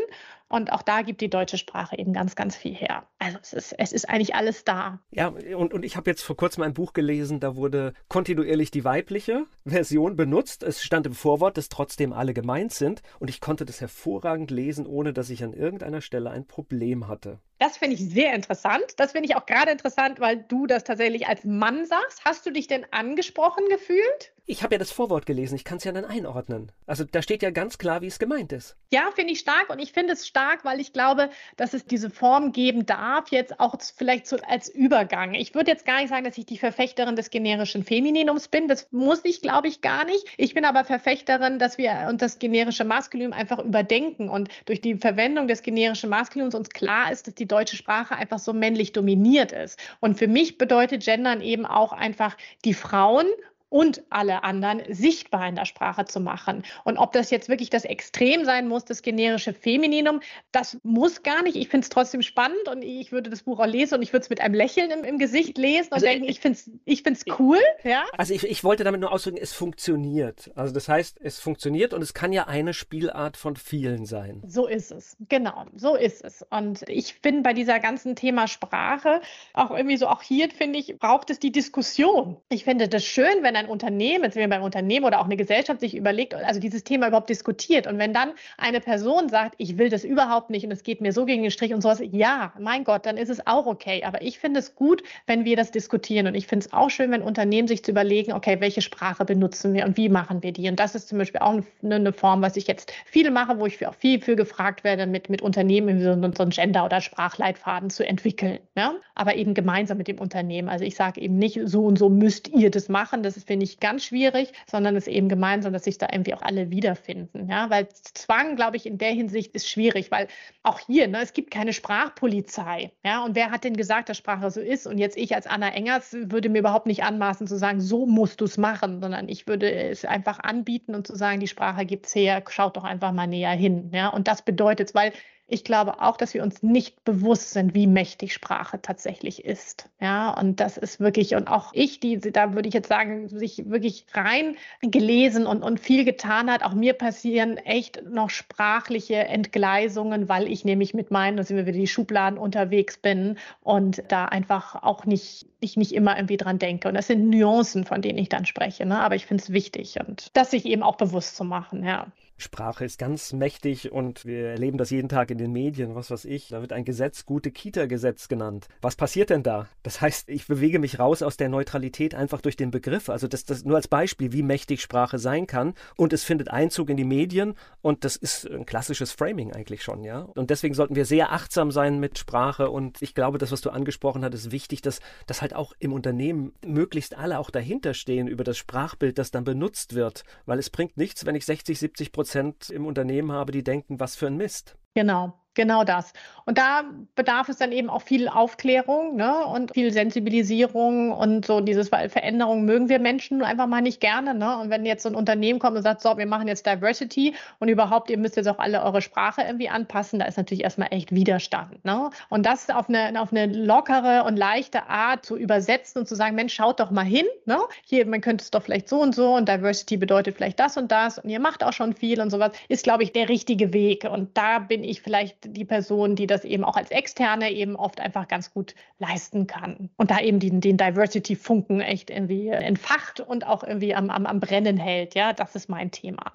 Und 0.51 0.73
auch 0.73 0.81
da 0.81 1.01
gibt 1.01 1.21
die 1.21 1.29
deutsche 1.29 1.57
Sprache 1.57 1.97
eben 1.97 2.11
ganz, 2.11 2.35
ganz 2.35 2.57
viel 2.57 2.75
her. 2.75 3.07
Also 3.19 3.37
es 3.41 3.53
ist, 3.53 3.73
es 3.77 3.93
ist 3.93 4.09
eigentlich 4.09 4.35
alles 4.35 4.65
da. 4.65 4.99
Ja, 5.11 5.29
und, 5.29 5.73
und 5.73 5.85
ich 5.85 5.95
habe 5.95 6.09
jetzt 6.09 6.23
vor 6.23 6.35
kurzem 6.35 6.63
ein 6.63 6.73
Buch 6.73 6.91
gelesen, 6.91 7.39
da 7.39 7.55
wurde 7.55 7.93
kontinuierlich 8.09 8.69
die 8.69 8.83
weibliche 8.83 9.45
Version 9.65 10.17
benutzt. 10.17 10.63
Es 10.63 10.83
stand 10.83 11.05
im 11.05 11.13
Vorwort, 11.13 11.55
dass 11.55 11.69
trotzdem 11.69 12.11
alle 12.11 12.33
gemeint 12.33 12.73
sind. 12.73 13.01
Und 13.19 13.29
ich 13.29 13.39
konnte 13.39 13.63
das 13.63 13.79
hervorragend 13.79 14.51
lesen, 14.51 14.87
ohne 14.87 15.13
dass 15.13 15.29
ich 15.29 15.41
an 15.41 15.53
irgendeiner 15.53 16.01
Stelle 16.01 16.31
ein 16.31 16.45
Problem 16.45 17.07
hatte. 17.07 17.39
Das 17.61 17.77
finde 17.77 17.95
ich 17.95 18.09
sehr 18.09 18.33
interessant. 18.33 18.83
Das 18.97 19.11
finde 19.11 19.29
ich 19.29 19.35
auch 19.35 19.45
gerade 19.45 19.69
interessant, 19.69 20.19
weil 20.19 20.37
du 20.37 20.65
das 20.65 20.83
tatsächlich 20.83 21.27
als 21.27 21.43
Mann 21.43 21.85
sagst. 21.85 22.25
Hast 22.25 22.43
du 22.47 22.49
dich 22.49 22.65
denn 22.65 22.87
angesprochen 22.89 23.65
gefühlt? 23.69 24.33
Ich 24.47 24.63
habe 24.63 24.73
ja 24.73 24.79
das 24.79 24.91
Vorwort 24.91 25.25
gelesen, 25.25 25.55
ich 25.55 25.63
kann 25.63 25.77
es 25.77 25.83
ja 25.83 25.91
dann 25.91 26.03
einordnen. 26.03 26.71
Also 26.87 27.03
da 27.03 27.21
steht 27.21 27.43
ja 27.43 27.51
ganz 27.51 27.77
klar, 27.77 28.01
wie 28.01 28.07
es 28.07 28.19
gemeint 28.19 28.51
ist. 28.51 28.75
Ja, 28.91 29.09
finde 29.15 29.31
ich 29.31 29.39
stark 29.39 29.69
und 29.69 29.79
ich 29.79 29.93
finde 29.93 30.13
es 30.13 30.27
stark, 30.27 30.65
weil 30.65 30.81
ich 30.81 30.91
glaube, 30.91 31.29
dass 31.55 31.73
es 31.73 31.85
diese 31.85 32.09
Form 32.09 32.51
geben 32.51 32.85
darf, 32.85 33.29
jetzt 33.29 33.59
auch 33.59 33.75
vielleicht 33.95 34.27
so 34.27 34.37
als 34.47 34.67
Übergang. 34.67 35.35
Ich 35.35 35.53
würde 35.53 35.71
jetzt 35.71 35.85
gar 35.85 36.01
nicht 36.01 36.09
sagen, 36.09 36.25
dass 36.25 36.37
ich 36.37 36.47
die 36.47 36.57
Verfechterin 36.57 37.15
des 37.15 37.29
generischen 37.29 37.83
Femininums 37.83 38.47
bin. 38.47 38.67
Das 38.67 38.91
muss 38.91 39.23
ich, 39.23 39.41
glaube 39.41 39.67
ich, 39.67 39.81
gar 39.81 40.03
nicht. 40.03 40.25
Ich 40.37 40.53
bin 40.53 40.65
aber 40.65 40.83
Verfechterin, 40.83 41.59
dass 41.59 41.77
wir 41.77 42.07
und 42.09 42.21
das 42.21 42.39
generische 42.39 42.83
Maskulinum 42.83 43.33
einfach 43.33 43.59
überdenken 43.59 44.27
und 44.27 44.49
durch 44.65 44.81
die 44.81 44.95
Verwendung 44.95 45.47
des 45.47 45.61
generischen 45.61 46.09
Maskulinums 46.09 46.55
uns 46.55 46.69
klar 46.71 47.11
ist, 47.11 47.27
dass 47.27 47.35
die 47.35 47.47
deutsche 47.51 47.75
Sprache 47.75 48.15
einfach 48.15 48.39
so 48.39 48.53
männlich 48.53 48.93
dominiert 48.93 49.51
ist. 49.51 49.79
Und 49.99 50.17
für 50.17 50.27
mich 50.27 50.57
bedeutet 50.57 51.03
Gendern 51.03 51.41
eben 51.41 51.65
auch 51.65 51.93
einfach 51.93 52.37
die 52.65 52.73
Frauen 52.73 53.27
und 53.71 54.03
alle 54.09 54.43
anderen 54.43 54.81
sichtbar 54.93 55.47
in 55.47 55.55
der 55.55 55.63
Sprache 55.65 56.03
zu 56.03 56.19
machen. 56.19 56.63
Und 56.83 56.97
ob 56.97 57.13
das 57.13 57.31
jetzt 57.31 57.47
wirklich 57.47 57.69
das 57.69 57.85
Extrem 57.85 58.43
sein 58.43 58.67
muss, 58.67 58.83
das 58.83 59.01
generische 59.01 59.53
Femininum, 59.53 60.19
das 60.51 60.77
muss 60.83 61.23
gar 61.23 61.41
nicht. 61.41 61.55
Ich 61.55 61.69
finde 61.69 61.85
es 61.85 61.89
trotzdem 61.89 62.21
spannend 62.21 62.67
und 62.69 62.81
ich 62.81 63.13
würde 63.13 63.29
das 63.29 63.43
Buch 63.43 63.59
auch 63.59 63.65
lesen 63.65 63.95
und 63.95 64.01
ich 64.01 64.11
würde 64.11 64.23
es 64.23 64.29
mit 64.29 64.41
einem 64.41 64.55
Lächeln 64.55 64.91
im, 64.91 65.05
im 65.05 65.17
Gesicht 65.17 65.57
lesen 65.57 65.87
und 65.87 65.93
also 65.93 66.05
denken, 66.05 66.27
ich 66.27 66.41
finde 66.41 66.59
es 66.59 66.69
ich 66.83 67.03
find's 67.03 67.23
cool. 67.39 67.59
Ja? 67.83 68.03
Also 68.17 68.33
ich, 68.33 68.43
ich 68.43 68.63
wollte 68.65 68.83
damit 68.83 68.99
nur 68.99 69.11
ausdrücken, 69.11 69.37
es 69.41 69.53
funktioniert. 69.53 70.51
Also 70.55 70.73
das 70.73 70.89
heißt, 70.89 71.19
es 71.21 71.39
funktioniert 71.39 71.93
und 71.93 72.01
es 72.01 72.13
kann 72.13 72.33
ja 72.33 72.47
eine 72.47 72.73
Spielart 72.73 73.37
von 73.37 73.55
vielen 73.55 74.05
sein. 74.05 74.41
So 74.45 74.67
ist 74.67 74.91
es, 74.91 75.15
genau, 75.29 75.65
so 75.77 75.95
ist 75.95 76.25
es. 76.25 76.45
Und 76.49 76.83
ich 76.89 77.21
bin 77.21 77.41
bei 77.41 77.53
dieser 77.53 77.79
ganzen 77.79 78.17
Thema 78.17 78.49
Sprache 78.49 79.21
auch 79.53 79.71
irgendwie 79.71 79.95
so, 79.95 80.07
auch 80.07 80.21
hier 80.21 80.49
finde 80.49 80.79
ich, 80.79 80.99
braucht 80.99 81.29
es 81.29 81.39
die 81.39 81.53
Diskussion. 81.53 82.35
Ich 82.49 82.65
finde 82.65 82.89
das 82.89 83.05
schön, 83.05 83.43
wenn 83.43 83.55
ein 83.55 83.60
Unternehmen, 83.67 84.23
jetzt 84.23 84.33
sind 84.33 84.41
wir 84.41 84.49
beim 84.49 84.63
Unternehmen 84.63 85.05
oder 85.05 85.19
auch 85.19 85.25
eine 85.25 85.37
Gesellschaft 85.37 85.79
sich 85.79 85.95
überlegt, 85.95 86.33
also 86.33 86.59
dieses 86.59 86.83
Thema 86.83 87.07
überhaupt 87.07 87.29
diskutiert. 87.29 87.87
Und 87.87 87.97
wenn 87.97 88.13
dann 88.13 88.31
eine 88.57 88.79
Person 88.79 89.29
sagt, 89.29 89.55
ich 89.57 89.77
will 89.77 89.89
das 89.89 90.03
überhaupt 90.03 90.49
nicht 90.49 90.65
und 90.65 90.71
es 90.71 90.83
geht 90.83 91.01
mir 91.01 91.13
so 91.13 91.25
gegen 91.25 91.41
den 91.41 91.51
Strich 91.51 91.73
und 91.73 91.81
sowas, 91.81 92.01
ja, 92.11 92.53
mein 92.59 92.83
Gott, 92.83 93.05
dann 93.05 93.17
ist 93.17 93.29
es 93.29 93.45
auch 93.47 93.65
okay. 93.65 94.03
Aber 94.03 94.21
ich 94.21 94.39
finde 94.39 94.59
es 94.59 94.75
gut, 94.75 95.03
wenn 95.27 95.45
wir 95.45 95.55
das 95.55 95.71
diskutieren. 95.71 96.27
Und 96.27 96.35
ich 96.35 96.47
finde 96.47 96.65
es 96.65 96.73
auch 96.73 96.89
schön, 96.89 97.11
wenn 97.11 97.21
Unternehmen 97.21 97.67
sich 97.67 97.83
zu 97.83 97.91
überlegen, 97.91 98.33
okay, 98.33 98.59
welche 98.59 98.81
Sprache 98.81 99.25
benutzen 99.25 99.73
wir 99.73 99.85
und 99.85 99.97
wie 99.97 100.09
machen 100.09 100.43
wir 100.43 100.51
die? 100.51 100.67
Und 100.69 100.79
das 100.79 100.95
ist 100.95 101.09
zum 101.09 101.17
Beispiel 101.17 101.41
auch 101.41 101.61
eine, 101.83 101.95
eine 101.95 102.13
Form, 102.13 102.41
was 102.41 102.57
ich 102.57 102.67
jetzt 102.67 102.91
viel 103.05 103.31
mache, 103.31 103.59
wo 103.59 103.65
ich 103.65 103.85
auch 103.85 103.95
viel 103.95 104.21
für 104.21 104.35
gefragt 104.35 104.83
werde, 104.83 105.07
mit, 105.07 105.29
mit 105.29 105.41
Unternehmen 105.41 105.99
so, 105.99 106.13
so 106.13 106.43
einen 106.43 106.51
Gender- 106.51 106.85
oder 106.85 107.01
Sprachleitfaden 107.01 107.89
zu 107.89 108.05
entwickeln. 108.05 108.59
Ja? 108.75 108.95
Aber 109.15 109.35
eben 109.35 109.53
gemeinsam 109.53 109.97
mit 109.97 110.07
dem 110.07 110.19
Unternehmen. 110.19 110.69
Also 110.69 110.85
ich 110.85 110.95
sage 110.95 111.21
eben 111.21 111.37
nicht, 111.37 111.59
so 111.65 111.85
und 111.85 111.97
so 111.97 112.09
müsst 112.09 112.47
ihr 112.49 112.71
das 112.71 112.89
machen. 112.89 113.23
Das 113.23 113.37
ist 113.37 113.47
finde 113.51 113.65
ich 113.65 113.81
ganz 113.81 114.05
schwierig, 114.05 114.53
sondern 114.65 114.95
es 114.95 115.07
eben 115.07 115.27
gemeinsam, 115.27 115.73
dass 115.73 115.83
sich 115.83 115.97
da 115.97 116.07
irgendwie 116.09 116.33
auch 116.33 116.41
alle 116.41 116.71
wiederfinden. 116.71 117.49
Ja, 117.49 117.69
weil 117.69 117.89
Zwang, 117.89 118.55
glaube 118.55 118.77
ich, 118.77 118.85
in 118.85 118.97
der 118.97 119.11
Hinsicht 119.11 119.53
ist 119.53 119.69
schwierig, 119.69 120.09
weil 120.09 120.29
auch 120.63 120.79
hier, 120.79 121.09
ne, 121.09 121.19
es 121.21 121.33
gibt 121.33 121.51
keine 121.51 121.73
Sprachpolizei. 121.73 122.93
Ja, 123.03 123.25
und 123.25 123.35
wer 123.35 123.51
hat 123.51 123.65
denn 123.65 123.75
gesagt, 123.75 124.07
dass 124.07 124.15
Sprache 124.15 124.49
so 124.51 124.61
ist? 124.61 124.87
Und 124.87 124.99
jetzt 124.99 125.17
ich 125.17 125.35
als 125.35 125.47
Anna 125.47 125.67
Engers 125.73 126.13
würde 126.13 126.47
mir 126.47 126.59
überhaupt 126.59 126.87
nicht 126.87 127.03
anmaßen 127.03 127.45
zu 127.45 127.57
sagen, 127.57 127.81
so 127.81 128.05
musst 128.05 128.39
du 128.39 128.45
es 128.45 128.57
machen, 128.57 129.01
sondern 129.01 129.27
ich 129.27 129.47
würde 129.47 129.69
es 129.69 130.05
einfach 130.05 130.39
anbieten 130.39 130.95
und 130.95 131.05
zu 131.05 131.17
sagen, 131.17 131.41
die 131.41 131.47
Sprache 131.47 131.85
gibt 131.85 132.05
es 132.05 132.15
her, 132.15 132.41
schaut 132.47 132.77
doch 132.77 132.85
einfach 132.85 133.11
mal 133.11 133.27
näher 133.27 133.51
hin. 133.51 133.91
Ja, 133.93 134.07
und 134.07 134.29
das 134.29 134.43
bedeutet, 134.43 134.95
weil 134.95 135.11
ich 135.51 135.65
glaube 135.65 136.01
auch, 136.01 136.15
dass 136.15 136.33
wir 136.33 136.43
uns 136.43 136.63
nicht 136.63 137.03
bewusst 137.03 137.51
sind, 137.51 137.75
wie 137.75 137.85
mächtig 137.85 138.33
Sprache 138.33 138.81
tatsächlich 138.81 139.43
ist. 139.43 139.89
Ja, 139.99 140.31
und 140.31 140.61
das 140.61 140.77
ist 140.77 141.01
wirklich, 141.01 141.35
und 141.35 141.49
auch 141.49 141.71
ich, 141.73 141.99
die, 141.99 142.19
da 142.19 142.53
würde 142.53 142.69
ich 142.69 142.73
jetzt 142.73 142.87
sagen, 142.87 143.27
sich 143.27 143.69
wirklich 143.69 144.05
rein 144.13 144.55
gelesen 144.81 145.45
und, 145.45 145.61
und 145.61 145.79
viel 145.79 146.05
getan 146.05 146.49
hat. 146.49 146.63
Auch 146.63 146.73
mir 146.73 146.93
passieren 146.93 147.57
echt 147.57 148.01
noch 148.09 148.29
sprachliche 148.29 149.15
Entgleisungen, 149.15 150.29
weil 150.29 150.47
ich 150.47 150.63
nämlich 150.63 150.93
mit 150.93 151.11
meinen, 151.11 151.35
da 151.35 151.43
sind 151.43 151.57
wir 151.57 151.65
wieder 151.65 151.77
die 151.77 151.87
Schubladen 151.87 152.39
unterwegs 152.39 152.97
bin 152.97 153.37
und 153.61 154.03
da 154.07 154.25
einfach 154.25 154.81
auch 154.81 155.05
nicht, 155.05 155.47
ich 155.59 155.75
nicht 155.75 155.93
immer 155.93 156.15
irgendwie 156.15 156.37
dran 156.37 156.59
denke. 156.59 156.87
Und 156.87 156.93
das 156.93 157.07
sind 157.07 157.29
Nuancen, 157.29 157.83
von 157.83 158.01
denen 158.01 158.19
ich 158.19 158.29
dann 158.29 158.45
spreche. 158.45 158.85
Ne? 158.85 158.99
Aber 158.99 159.15
ich 159.15 159.25
finde 159.25 159.43
es 159.43 159.51
wichtig 159.51 159.99
und 159.99 160.29
das 160.33 160.51
sich 160.51 160.65
eben 160.65 160.81
auch 160.81 160.95
bewusst 160.95 161.35
zu 161.35 161.43
machen, 161.43 161.83
ja. 161.83 162.07
Sprache 162.41 162.85
ist 162.85 162.99
ganz 162.99 163.33
mächtig 163.33 163.91
und 163.91 164.25
wir 164.25 164.49
erleben 164.49 164.77
das 164.77 164.89
jeden 164.89 165.09
Tag 165.09 165.31
in 165.31 165.37
den 165.37 165.51
Medien, 165.51 165.95
was 165.95 166.11
weiß 166.11 166.25
ich. 166.25 166.49
Da 166.49 166.61
wird 166.61 166.73
ein 166.73 166.83
Gesetz 166.83 167.25
gute 167.25 167.51
Kita-Gesetz 167.51 168.27
genannt. 168.27 168.67
Was 168.81 168.95
passiert 168.95 169.29
denn 169.29 169.43
da? 169.43 169.67
Das 169.83 170.01
heißt, 170.01 170.29
ich 170.29 170.47
bewege 170.47 170.79
mich 170.79 170.99
raus 170.99 171.21
aus 171.21 171.37
der 171.37 171.49
Neutralität 171.49 172.15
einfach 172.15 172.41
durch 172.41 172.57
den 172.57 172.71
Begriff. 172.71 173.09
Also 173.09 173.27
das, 173.27 173.45
das 173.45 173.63
nur 173.63 173.77
als 173.77 173.87
Beispiel, 173.87 174.33
wie 174.33 174.43
mächtig 174.43 174.81
Sprache 174.81 175.19
sein 175.19 175.47
kann. 175.47 175.73
Und 175.95 176.13
es 176.13 176.23
findet 176.23 176.49
Einzug 176.49 176.89
in 176.89 176.97
die 176.97 177.03
Medien 177.03 177.55
und 177.81 178.03
das 178.03 178.15
ist 178.15 178.49
ein 178.49 178.65
klassisches 178.65 179.11
Framing 179.11 179.53
eigentlich 179.53 179.83
schon, 179.83 180.03
ja. 180.03 180.21
Und 180.21 180.49
deswegen 180.49 180.73
sollten 180.73 180.95
wir 180.95 181.05
sehr 181.05 181.31
achtsam 181.31 181.71
sein 181.71 181.99
mit 181.99 182.17
Sprache 182.17 182.69
und 182.69 183.01
ich 183.01 183.13
glaube, 183.13 183.37
das, 183.37 183.51
was 183.51 183.61
du 183.61 183.69
angesprochen 183.69 184.25
hast, 184.25 184.33
ist 184.33 184.51
wichtig, 184.51 184.81
dass, 184.81 184.99
dass 185.27 185.41
halt 185.41 185.55
auch 185.55 185.73
im 185.79 185.93
Unternehmen 185.93 186.53
möglichst 186.65 187.17
alle 187.17 187.39
auch 187.39 187.51
dahinter 187.51 187.93
stehen 187.93 188.27
über 188.27 188.43
das 188.43 188.57
Sprachbild, 188.57 189.17
das 189.17 189.31
dann 189.31 189.43
benutzt 189.43 189.95
wird. 189.95 190.23
Weil 190.45 190.59
es 190.59 190.69
bringt 190.69 190.97
nichts, 190.97 191.25
wenn 191.25 191.35
ich 191.35 191.45
60, 191.45 191.77
70 191.77 192.11
Prozent 192.11 192.30
Prozent 192.31 192.69
im 192.69 192.85
Unternehmen 192.85 193.33
habe, 193.33 193.51
die 193.51 193.61
denken, 193.61 193.99
was 193.99 194.15
für 194.15 194.27
ein 194.27 194.37
Mist. 194.37 194.77
Genau. 194.93 195.40
Genau 195.53 195.83
das. 195.83 196.13
Und 196.45 196.57
da 196.57 196.83
bedarf 197.15 197.49
es 197.49 197.57
dann 197.57 197.71
eben 197.71 197.89
auch 197.89 198.01
viel 198.01 198.27
Aufklärung 198.27 199.15
ne? 199.15 199.45
und 199.45 199.73
viel 199.73 199.91
Sensibilisierung 199.91 201.11
und 201.11 201.45
so 201.45 201.61
dieses, 201.61 201.91
weil 201.91 202.09
Veränderungen 202.09 202.65
mögen 202.65 202.89
wir 202.89 202.99
Menschen 202.99 203.43
einfach 203.43 203.67
mal 203.67 203.81
nicht 203.81 203.99
gerne. 203.99 204.33
Ne? 204.33 204.57
Und 204.57 204.69
wenn 204.69 204.85
jetzt 204.85 205.03
so 205.03 205.09
ein 205.09 205.15
Unternehmen 205.15 205.59
kommt 205.59 205.77
und 205.77 205.83
sagt, 205.83 206.01
so, 206.01 206.17
wir 206.17 206.25
machen 206.25 206.47
jetzt 206.47 206.65
Diversity 206.65 207.35
und 207.59 207.69
überhaupt, 207.69 208.09
ihr 208.09 208.17
müsst 208.17 208.37
jetzt 208.37 208.47
auch 208.47 208.59
alle 208.59 208.83
eure 208.83 209.01
Sprache 209.01 209.41
irgendwie 209.43 209.69
anpassen, 209.69 210.19
da 210.19 210.25
ist 210.25 210.37
natürlich 210.37 210.63
erstmal 210.63 210.89
echt 210.91 211.11
Widerstand. 211.13 211.83
Ne? 211.85 212.09
Und 212.29 212.45
das 212.45 212.69
auf 212.69 212.89
eine, 212.89 213.21
auf 213.21 213.31
eine 213.31 213.45
lockere 213.45 214.23
und 214.25 214.37
leichte 214.37 214.87
Art 214.87 215.25
zu 215.25 215.37
übersetzen 215.37 216.01
und 216.01 216.07
zu 216.07 216.15
sagen, 216.15 216.35
Mensch, 216.35 216.53
schaut 216.53 216.79
doch 216.79 216.91
mal 216.91 217.05
hin. 217.05 217.25
Ne? 217.45 217.59
Hier, 217.85 218.05
man 218.05 218.21
könnte 218.21 218.43
es 218.43 218.51
doch 218.51 218.63
vielleicht 218.63 218.89
so 218.89 219.01
und 219.01 219.13
so 219.13 219.35
und 219.35 219.47
Diversity 219.47 219.97
bedeutet 219.97 220.35
vielleicht 220.35 220.59
das 220.59 220.77
und 220.77 220.91
das 220.91 221.19
und 221.19 221.29
ihr 221.29 221.39
macht 221.39 221.63
auch 221.63 221.73
schon 221.73 221.93
viel 221.93 222.19
und 222.19 222.29
sowas, 222.29 222.51
ist, 222.67 222.83
glaube 222.83 223.03
ich, 223.03 223.13
der 223.13 223.29
richtige 223.29 223.73
Weg. 223.73 224.07
Und 224.11 224.37
da 224.37 224.59
bin 224.59 224.83
ich 224.83 225.01
vielleicht 225.01 225.40
die 225.45 225.65
Person, 225.65 226.15
die 226.15 226.27
das 226.27 226.45
eben 226.45 226.63
auch 226.63 226.75
als 226.75 226.91
Externe 226.91 227.51
eben 227.51 227.75
oft 227.75 227.99
einfach 227.99 228.27
ganz 228.27 228.53
gut 228.53 228.75
leisten 228.99 229.47
kann. 229.47 229.89
Und 229.97 230.11
da 230.11 230.19
eben 230.19 230.39
den, 230.39 230.61
den 230.61 230.77
Diversity-Funken 230.77 231.81
echt 231.81 232.09
irgendwie 232.09 232.49
entfacht 232.49 233.19
und 233.19 233.45
auch 233.45 233.63
irgendwie 233.63 233.95
am, 233.95 234.09
am, 234.09 234.25
am 234.25 234.39
Brennen 234.39 234.77
hält. 234.77 235.15
Ja, 235.15 235.33
das 235.33 235.55
ist 235.55 235.69
mein 235.69 235.91
Thema. 235.91 236.33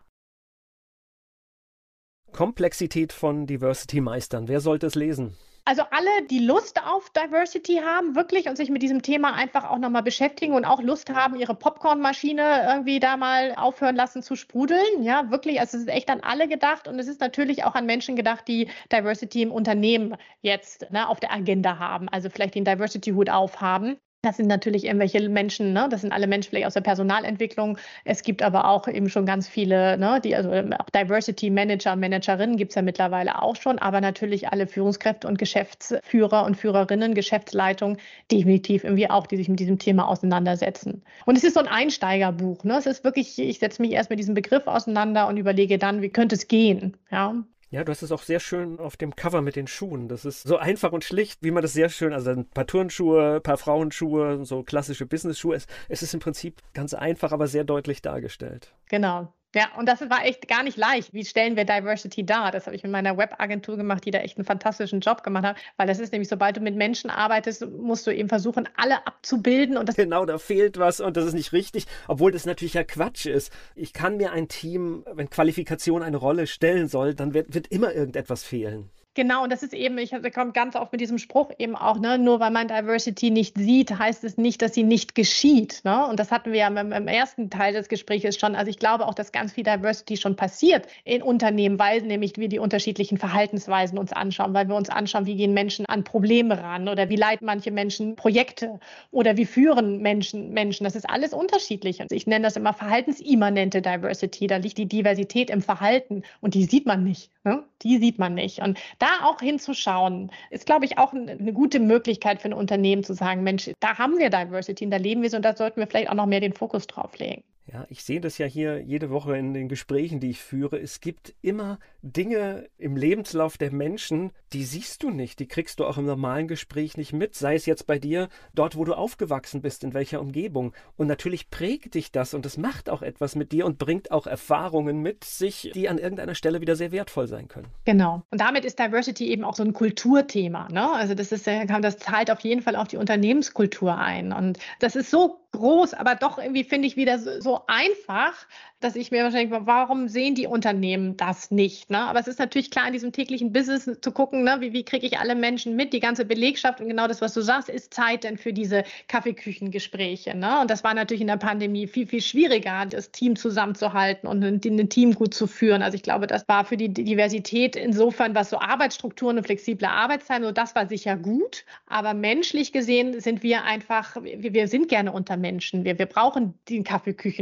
Komplexität 2.32 3.12
von 3.12 3.46
Diversity 3.46 4.00
meistern. 4.00 4.48
Wer 4.48 4.60
sollte 4.60 4.86
es 4.86 4.94
lesen? 4.94 5.36
Also 5.68 5.82
alle, 5.90 6.22
die 6.30 6.38
Lust 6.38 6.80
auf 6.86 7.10
Diversity 7.10 7.82
haben, 7.84 8.14
wirklich 8.14 8.48
und 8.48 8.56
sich 8.56 8.70
mit 8.70 8.82
diesem 8.82 9.02
Thema 9.02 9.34
einfach 9.34 9.68
auch 9.68 9.78
nochmal 9.78 10.04
beschäftigen 10.04 10.54
und 10.54 10.64
auch 10.64 10.80
Lust 10.80 11.10
haben, 11.10 11.34
ihre 11.34 11.56
Popcornmaschine 11.56 12.64
irgendwie 12.68 13.00
da 13.00 13.16
mal 13.16 13.52
aufhören 13.56 13.96
lassen 13.96 14.22
zu 14.22 14.36
sprudeln. 14.36 15.02
Ja, 15.02 15.28
wirklich, 15.32 15.58
also 15.58 15.76
es 15.76 15.82
ist 15.82 15.88
echt 15.88 16.08
an 16.08 16.20
alle 16.20 16.46
gedacht 16.46 16.86
und 16.86 17.00
es 17.00 17.08
ist 17.08 17.20
natürlich 17.20 17.64
auch 17.64 17.74
an 17.74 17.84
Menschen 17.84 18.14
gedacht, 18.14 18.46
die 18.46 18.68
Diversity 18.92 19.42
im 19.42 19.50
Unternehmen 19.50 20.14
jetzt 20.40 20.88
ne, 20.92 21.08
auf 21.08 21.18
der 21.18 21.32
Agenda 21.32 21.80
haben, 21.80 22.08
also 22.10 22.30
vielleicht 22.30 22.54
den 22.54 22.64
Diversity-Hut 22.64 23.28
aufhaben. 23.28 23.98
Das 24.26 24.38
sind 24.38 24.48
natürlich 24.48 24.86
irgendwelche 24.86 25.28
Menschen, 25.28 25.72
ne? 25.72 25.86
das 25.88 26.00
sind 26.00 26.10
alle 26.10 26.26
Menschen 26.26 26.50
vielleicht 26.50 26.66
aus 26.66 26.74
der 26.74 26.80
Personalentwicklung. 26.80 27.78
Es 28.04 28.24
gibt 28.24 28.42
aber 28.42 28.68
auch 28.68 28.88
eben 28.88 29.08
schon 29.08 29.24
ganz 29.24 29.46
viele, 29.46 29.96
ne? 29.98 30.20
die, 30.22 30.34
also 30.34 30.50
auch 30.50 30.90
Diversity 30.90 31.48
Manager, 31.48 31.94
Managerinnen 31.94 32.56
gibt 32.56 32.72
es 32.72 32.74
ja 32.74 32.82
mittlerweile 32.82 33.40
auch 33.40 33.54
schon, 33.54 33.78
aber 33.78 34.00
natürlich 34.00 34.48
alle 34.48 34.66
Führungskräfte 34.66 35.28
und 35.28 35.38
Geschäftsführer 35.38 36.44
und 36.44 36.56
Führerinnen, 36.56 37.14
Geschäftsleitung 37.14 37.98
definitiv 38.32 38.82
irgendwie 38.82 39.08
auch, 39.08 39.28
die 39.28 39.36
sich 39.36 39.48
mit 39.48 39.60
diesem 39.60 39.78
Thema 39.78 40.08
auseinandersetzen. 40.08 41.04
Und 41.24 41.38
es 41.38 41.44
ist 41.44 41.54
so 41.54 41.60
ein 41.60 41.68
Einsteigerbuch. 41.68 42.64
Ne? 42.64 42.78
Es 42.78 42.86
ist 42.86 43.04
wirklich, 43.04 43.38
ich 43.38 43.60
setze 43.60 43.80
mich 43.80 43.92
erst 43.92 44.10
mit 44.10 44.18
diesem 44.18 44.34
Begriff 44.34 44.66
auseinander 44.66 45.28
und 45.28 45.36
überlege 45.36 45.78
dann, 45.78 46.02
wie 46.02 46.10
könnte 46.10 46.34
es 46.34 46.48
gehen. 46.48 46.96
Ja? 47.12 47.44
Ja, 47.68 47.82
du 47.82 47.90
hast 47.90 48.02
es 48.02 48.12
auch 48.12 48.22
sehr 48.22 48.38
schön 48.38 48.78
auf 48.78 48.96
dem 48.96 49.16
Cover 49.16 49.42
mit 49.42 49.56
den 49.56 49.66
Schuhen. 49.66 50.08
Das 50.08 50.24
ist 50.24 50.44
so 50.44 50.56
einfach 50.56 50.92
und 50.92 51.02
schlicht, 51.02 51.42
wie 51.42 51.50
man 51.50 51.62
das 51.62 51.72
sehr 51.72 51.88
schön, 51.88 52.12
also 52.12 52.30
ein 52.30 52.48
paar 52.48 52.66
Turnschuhe, 52.66 53.36
ein 53.36 53.42
paar 53.42 53.56
Frauenschuhe, 53.56 54.44
so 54.44 54.62
klassische 54.62 55.04
Business-Schuhe. 55.04 55.56
Es, 55.56 55.66
es 55.88 56.02
ist 56.02 56.14
im 56.14 56.20
Prinzip 56.20 56.62
ganz 56.74 56.94
einfach, 56.94 57.32
aber 57.32 57.48
sehr 57.48 57.64
deutlich 57.64 58.02
dargestellt. 58.02 58.72
Genau. 58.88 59.32
Ja, 59.56 59.68
und 59.78 59.88
das 59.88 60.02
war 60.02 60.26
echt 60.26 60.48
gar 60.48 60.62
nicht 60.62 60.76
leicht. 60.76 61.14
Wie 61.14 61.24
stellen 61.24 61.56
wir 61.56 61.64
Diversity 61.64 62.26
dar? 62.26 62.50
Das 62.50 62.66
habe 62.66 62.76
ich 62.76 62.82
mit 62.82 62.92
meiner 62.92 63.16
Webagentur 63.16 63.78
gemacht, 63.78 64.04
die 64.04 64.10
da 64.10 64.18
echt 64.18 64.36
einen 64.36 64.44
fantastischen 64.44 65.00
Job 65.00 65.22
gemacht 65.22 65.44
hat. 65.46 65.56
Weil 65.78 65.86
das 65.86 65.98
ist 65.98 66.12
nämlich, 66.12 66.28
sobald 66.28 66.58
du 66.58 66.60
mit 66.60 66.76
Menschen 66.76 67.08
arbeitest, 67.08 67.66
musst 67.70 68.06
du 68.06 68.14
eben 68.14 68.28
versuchen, 68.28 68.68
alle 68.76 69.06
abzubilden. 69.06 69.78
Und 69.78 69.96
genau, 69.96 70.26
da 70.26 70.36
fehlt 70.36 70.78
was 70.78 71.00
und 71.00 71.16
das 71.16 71.24
ist 71.24 71.32
nicht 71.32 71.54
richtig, 71.54 71.86
obwohl 72.06 72.32
das 72.32 72.44
natürlich 72.44 72.74
ja 72.74 72.84
Quatsch 72.84 73.24
ist. 73.24 73.50
Ich 73.74 73.94
kann 73.94 74.18
mir 74.18 74.32
ein 74.32 74.48
Team, 74.48 75.06
wenn 75.10 75.30
Qualifikation 75.30 76.02
eine 76.02 76.18
Rolle 76.18 76.46
stellen 76.46 76.86
soll, 76.86 77.14
dann 77.14 77.32
wird, 77.32 77.54
wird 77.54 77.68
immer 77.68 77.94
irgendetwas 77.94 78.44
fehlen. 78.44 78.90
Genau, 79.16 79.44
und 79.44 79.50
das 79.50 79.62
ist 79.62 79.72
eben, 79.72 79.96
ich 79.96 80.10
komme 80.34 80.52
ganz 80.52 80.76
oft 80.76 80.92
mit 80.92 81.00
diesem 81.00 81.16
Spruch 81.16 81.50
eben 81.58 81.74
auch, 81.74 81.98
ne, 81.98 82.18
nur 82.18 82.38
weil 82.38 82.50
man 82.50 82.68
Diversity 82.68 83.30
nicht 83.30 83.56
sieht, 83.56 83.98
heißt 83.98 84.22
es 84.24 84.36
nicht, 84.36 84.60
dass 84.60 84.74
sie 84.74 84.82
nicht 84.82 85.14
geschieht. 85.14 85.80
Ne? 85.84 86.06
Und 86.06 86.20
das 86.20 86.30
hatten 86.30 86.52
wir 86.52 86.58
ja 86.58 86.68
im, 86.68 86.92
im 86.92 87.08
ersten 87.08 87.48
Teil 87.48 87.72
des 87.72 87.88
Gesprächs 87.88 88.38
schon. 88.38 88.54
Also 88.54 88.68
ich 88.68 88.78
glaube 88.78 89.06
auch, 89.06 89.14
dass 89.14 89.32
ganz 89.32 89.52
viel 89.52 89.64
Diversity 89.64 90.18
schon 90.18 90.36
passiert 90.36 90.86
in 91.04 91.22
Unternehmen, 91.22 91.78
weil 91.78 92.02
nämlich 92.02 92.36
wir 92.36 92.50
die 92.50 92.58
unterschiedlichen 92.58 93.16
Verhaltensweisen 93.16 93.96
uns 93.96 94.12
anschauen, 94.12 94.52
weil 94.52 94.68
wir 94.68 94.76
uns 94.76 94.90
anschauen, 94.90 95.24
wie 95.24 95.36
gehen 95.36 95.54
Menschen 95.54 95.86
an 95.86 96.04
Probleme 96.04 96.62
ran 96.62 96.86
oder 96.86 97.08
wie 97.08 97.16
leiten 97.16 97.46
manche 97.46 97.70
Menschen 97.70 98.16
Projekte 98.16 98.80
oder 99.12 99.38
wie 99.38 99.46
führen 99.46 100.02
Menschen 100.02 100.52
Menschen. 100.52 100.84
Das 100.84 100.94
ist 100.94 101.08
alles 101.08 101.32
unterschiedlich. 101.32 102.00
Und 102.00 102.12
ich 102.12 102.26
nenne 102.26 102.42
das 102.42 102.56
immer 102.56 102.74
verhaltensimmanente 102.74 103.80
Diversity. 103.80 104.46
Da 104.46 104.58
liegt 104.58 104.76
die 104.76 104.84
Diversität 104.84 105.48
im 105.48 105.62
Verhalten 105.62 106.22
und 106.42 106.52
die 106.52 106.64
sieht 106.64 106.84
man 106.84 107.02
nicht. 107.02 107.30
Ne? 107.44 107.62
Die 107.82 107.98
sieht 107.98 108.18
man 108.18 108.34
nicht. 108.34 108.60
Und 108.60 108.78
da 108.98 109.24
auch 109.24 109.40
hinzuschauen, 109.40 110.30
ist, 110.50 110.66
glaube 110.66 110.84
ich, 110.86 110.98
auch 110.98 111.12
eine 111.12 111.52
gute 111.52 111.80
Möglichkeit 111.80 112.40
für 112.40 112.48
ein 112.48 112.54
Unternehmen 112.54 113.04
zu 113.04 113.14
sagen, 113.14 113.42
Mensch, 113.42 113.70
da 113.80 113.98
haben 113.98 114.18
wir 114.18 114.30
Diversity 114.30 114.84
und 114.84 114.90
da 114.90 114.96
leben 114.96 115.22
wir 115.22 115.30
so 115.30 115.36
und 115.36 115.44
da 115.44 115.56
sollten 115.56 115.80
wir 115.80 115.86
vielleicht 115.86 116.10
auch 116.10 116.14
noch 116.14 116.26
mehr 116.26 116.40
den 116.40 116.52
Fokus 116.54 116.86
drauf 116.86 117.18
legen. 117.18 117.44
Ja, 117.72 117.84
ich 117.88 118.04
sehe 118.04 118.20
das 118.20 118.38
ja 118.38 118.46
hier 118.46 118.80
jede 118.80 119.10
Woche 119.10 119.36
in 119.36 119.52
den 119.52 119.68
Gesprächen, 119.68 120.20
die 120.20 120.30
ich 120.30 120.40
führe. 120.40 120.78
Es 120.78 121.00
gibt 121.00 121.34
immer 121.42 121.80
Dinge 122.00 122.68
im 122.78 122.96
Lebenslauf 122.96 123.58
der 123.58 123.72
Menschen, 123.72 124.30
die 124.52 124.62
siehst 124.62 125.02
du 125.02 125.10
nicht, 125.10 125.40
die 125.40 125.48
kriegst 125.48 125.80
du 125.80 125.84
auch 125.84 125.98
im 125.98 126.06
normalen 126.06 126.46
Gespräch 126.46 126.96
nicht 126.96 127.12
mit, 127.12 127.34
sei 127.34 127.56
es 127.56 127.66
jetzt 127.66 127.88
bei 127.88 127.98
dir, 127.98 128.28
dort, 128.54 128.76
wo 128.76 128.84
du 128.84 128.94
aufgewachsen 128.94 129.62
bist, 129.62 129.82
in 129.82 129.94
welcher 129.94 130.20
Umgebung. 130.20 130.74
Und 130.96 131.08
natürlich 131.08 131.50
prägt 131.50 131.94
dich 131.94 132.12
das 132.12 132.34
und 132.34 132.46
es 132.46 132.56
macht 132.56 132.88
auch 132.88 133.02
etwas 133.02 133.34
mit 133.34 133.50
dir 133.50 133.66
und 133.66 133.78
bringt 133.78 134.12
auch 134.12 134.28
Erfahrungen 134.28 135.02
mit 135.02 135.24
sich, 135.24 135.72
die 135.74 135.88
an 135.88 135.98
irgendeiner 135.98 136.36
Stelle 136.36 136.60
wieder 136.60 136.76
sehr 136.76 136.92
wertvoll 136.92 137.26
sein 137.26 137.48
können. 137.48 137.66
Genau. 137.84 138.22
Und 138.30 138.40
damit 138.40 138.64
ist 138.64 138.78
Diversity 138.78 139.26
eben 139.28 139.42
auch 139.42 139.56
so 139.56 139.64
ein 139.64 139.72
Kulturthema. 139.72 140.68
Ne? 140.70 140.88
Also 140.92 141.14
das 141.14 141.32
ist, 141.32 141.48
das 141.48 141.98
zahlt 141.98 142.30
auf 142.30 142.40
jeden 142.40 142.62
Fall 142.62 142.76
auf 142.76 142.86
die 142.86 142.96
Unternehmenskultur 142.96 143.98
ein. 143.98 144.32
Und 144.32 144.60
das 144.78 144.94
ist 144.94 145.10
so 145.10 145.40
groß, 145.56 145.94
aber 145.94 146.14
doch 146.14 146.38
irgendwie 146.38 146.64
finde 146.64 146.86
ich 146.86 146.96
wieder 146.96 147.18
so, 147.18 147.55
einfach, 147.66 148.34
dass 148.80 148.94
ich 148.94 149.10
mir 149.10 149.24
wahrscheinlich, 149.24 149.58
warum 149.64 150.08
sehen 150.08 150.34
die 150.34 150.46
Unternehmen 150.46 151.16
das 151.16 151.50
nicht? 151.50 151.90
Ne? 151.90 151.98
Aber 151.98 152.20
es 152.20 152.28
ist 152.28 152.38
natürlich 152.38 152.70
klar, 152.70 152.86
in 152.86 152.92
diesem 152.92 153.12
täglichen 153.12 153.52
Business 153.52 153.90
zu 154.00 154.12
gucken, 154.12 154.44
ne, 154.44 154.58
wie, 154.60 154.72
wie 154.72 154.84
kriege 154.84 155.06
ich 155.06 155.18
alle 155.18 155.34
Menschen 155.34 155.76
mit, 155.76 155.92
die 155.92 156.00
ganze 156.00 156.24
Belegschaft 156.24 156.80
und 156.80 156.88
genau 156.88 157.08
das, 157.08 157.20
was 157.20 157.32
du 157.34 157.40
sagst, 157.40 157.68
ist 157.68 157.94
Zeit 157.94 158.24
denn 158.24 158.36
für 158.36 158.52
diese 158.52 158.84
Kaffeeküchengespräche. 159.08 160.36
Ne? 160.36 160.60
Und 160.60 160.70
das 160.70 160.84
war 160.84 160.94
natürlich 160.94 161.22
in 161.22 161.26
der 161.26 161.38
Pandemie 161.38 161.86
viel, 161.86 162.06
viel 162.06 162.20
schwieriger, 162.20 162.86
das 162.86 163.10
Team 163.10 163.36
zusammenzuhalten 163.36 164.28
und 164.28 164.44
ein, 164.44 164.60
ein 164.64 164.88
Team 164.88 165.14
gut 165.14 165.32
zu 165.32 165.46
führen. 165.46 165.82
Also 165.82 165.96
ich 165.96 166.02
glaube, 166.02 166.26
das 166.26 166.46
war 166.46 166.64
für 166.64 166.76
die 166.76 166.92
Diversität 166.92 167.76
insofern, 167.76 168.34
was 168.34 168.50
so 168.50 168.58
Arbeitsstrukturen 168.58 169.38
und 169.38 169.44
flexible 169.44 169.86
Arbeitszeiten, 169.86 170.44
so 170.44 170.52
das 170.52 170.74
war 170.74 170.86
sicher 170.86 171.16
gut. 171.16 171.64
Aber 171.86 172.14
menschlich 172.14 172.72
gesehen 172.72 173.18
sind 173.20 173.42
wir 173.42 173.64
einfach, 173.64 174.16
wir, 174.22 174.52
wir 174.52 174.68
sind 174.68 174.88
gerne 174.88 175.12
unter 175.12 175.36
Menschen. 175.36 175.84
Wir, 175.84 175.98
wir 175.98 176.06
brauchen 176.06 176.54
den 176.68 176.84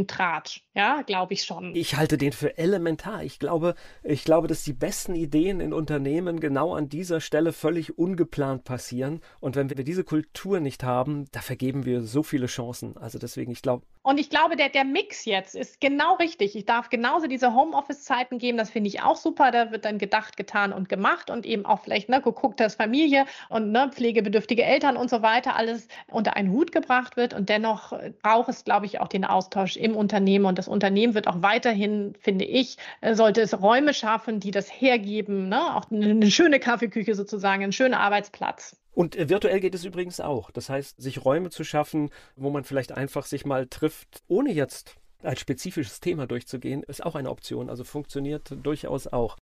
Kaffeeküchentratsch. 0.06 0.62
Ja, 0.76 1.02
glaube 1.02 1.34
ich 1.34 1.44
schon. 1.44 1.72
Ich 1.76 1.96
halte 1.96 2.18
den 2.18 2.32
für 2.32 2.58
elementar. 2.58 3.22
Ich 3.22 3.38
glaube, 3.38 3.76
ich 4.02 4.24
glaube, 4.24 4.48
dass 4.48 4.64
die 4.64 4.72
besten 4.72 5.14
Ideen 5.14 5.60
in 5.60 5.72
Unternehmen 5.72 6.40
genau 6.40 6.74
an 6.74 6.88
dieser 6.88 7.20
Stelle 7.20 7.52
völlig 7.52 7.96
ungeplant 7.96 8.64
passieren. 8.64 9.20
Und 9.38 9.54
wenn 9.54 9.70
wir 9.70 9.84
diese 9.84 10.02
Kultur 10.02 10.58
nicht 10.58 10.82
haben, 10.82 11.26
da 11.30 11.40
vergeben 11.40 11.84
wir 11.84 12.02
so 12.02 12.24
viele 12.24 12.46
Chancen. 12.46 12.96
Also 12.96 13.18
deswegen, 13.20 13.52
ich 13.52 13.62
glaube. 13.62 13.86
Und 14.02 14.18
ich 14.18 14.30
glaube, 14.30 14.56
der, 14.56 14.68
der 14.68 14.84
Mix 14.84 15.24
jetzt 15.24 15.54
ist 15.54 15.80
genau 15.80 16.16
richtig. 16.16 16.56
Ich 16.56 16.64
darf 16.64 16.90
genauso 16.90 17.28
diese 17.28 17.54
Homeoffice-Zeiten 17.54 18.38
geben. 18.38 18.58
Das 18.58 18.70
finde 18.70 18.88
ich 18.88 19.00
auch 19.00 19.16
super. 19.16 19.52
Da 19.52 19.70
wird 19.70 19.84
dann 19.84 19.98
gedacht, 19.98 20.36
getan 20.36 20.72
und 20.72 20.88
gemacht 20.88 21.30
und 21.30 21.46
eben 21.46 21.64
auch 21.64 21.80
vielleicht 21.80 22.08
ne, 22.08 22.20
geguckt, 22.20 22.58
dass 22.58 22.74
Familie 22.74 23.26
und 23.48 23.70
ne, 23.70 23.90
pflegebedürftige 23.92 24.64
Eltern 24.64 24.96
und 24.96 25.08
so 25.08 25.22
weiter 25.22 25.54
alles 25.54 25.86
unter 26.08 26.36
einen 26.36 26.50
Hut 26.50 26.72
gebracht 26.72 27.16
wird. 27.16 27.32
Und 27.32 27.48
dennoch 27.48 27.92
braucht 28.22 28.48
es, 28.48 28.64
glaube 28.64 28.86
ich, 28.86 29.00
auch 29.00 29.08
den 29.08 29.24
Austausch 29.24 29.76
im 29.76 29.93
Unternehmen 29.96 30.44
und 30.44 30.58
das 30.58 30.68
Unternehmen 30.68 31.14
wird 31.14 31.28
auch 31.28 31.42
weiterhin, 31.42 32.14
finde 32.20 32.44
ich, 32.44 32.76
äh, 33.00 33.14
sollte 33.14 33.40
es 33.40 33.60
Räume 33.60 33.94
schaffen, 33.94 34.40
die 34.40 34.50
das 34.50 34.68
hergeben, 34.68 35.48
ne? 35.48 35.76
auch 35.76 35.90
eine 35.90 36.30
schöne 36.30 36.60
Kaffeeküche 36.60 37.14
sozusagen, 37.14 37.62
einen 37.62 37.72
schönen 37.72 37.94
Arbeitsplatz. 37.94 38.76
Und 38.92 39.16
äh, 39.16 39.28
virtuell 39.28 39.60
geht 39.60 39.74
es 39.74 39.84
übrigens 39.84 40.20
auch. 40.20 40.50
Das 40.50 40.68
heißt, 40.70 41.00
sich 41.00 41.24
Räume 41.24 41.50
zu 41.50 41.64
schaffen, 41.64 42.10
wo 42.36 42.50
man 42.50 42.64
vielleicht 42.64 42.92
einfach 42.92 43.26
sich 43.26 43.44
mal 43.44 43.66
trifft, 43.66 44.22
ohne 44.28 44.52
jetzt 44.52 44.96
als 45.22 45.40
spezifisches 45.40 46.00
Thema 46.00 46.26
durchzugehen, 46.26 46.82
ist 46.82 47.04
auch 47.04 47.14
eine 47.14 47.30
Option. 47.30 47.70
Also 47.70 47.84
funktioniert 47.84 48.54
durchaus 48.62 49.06
auch. 49.06 49.36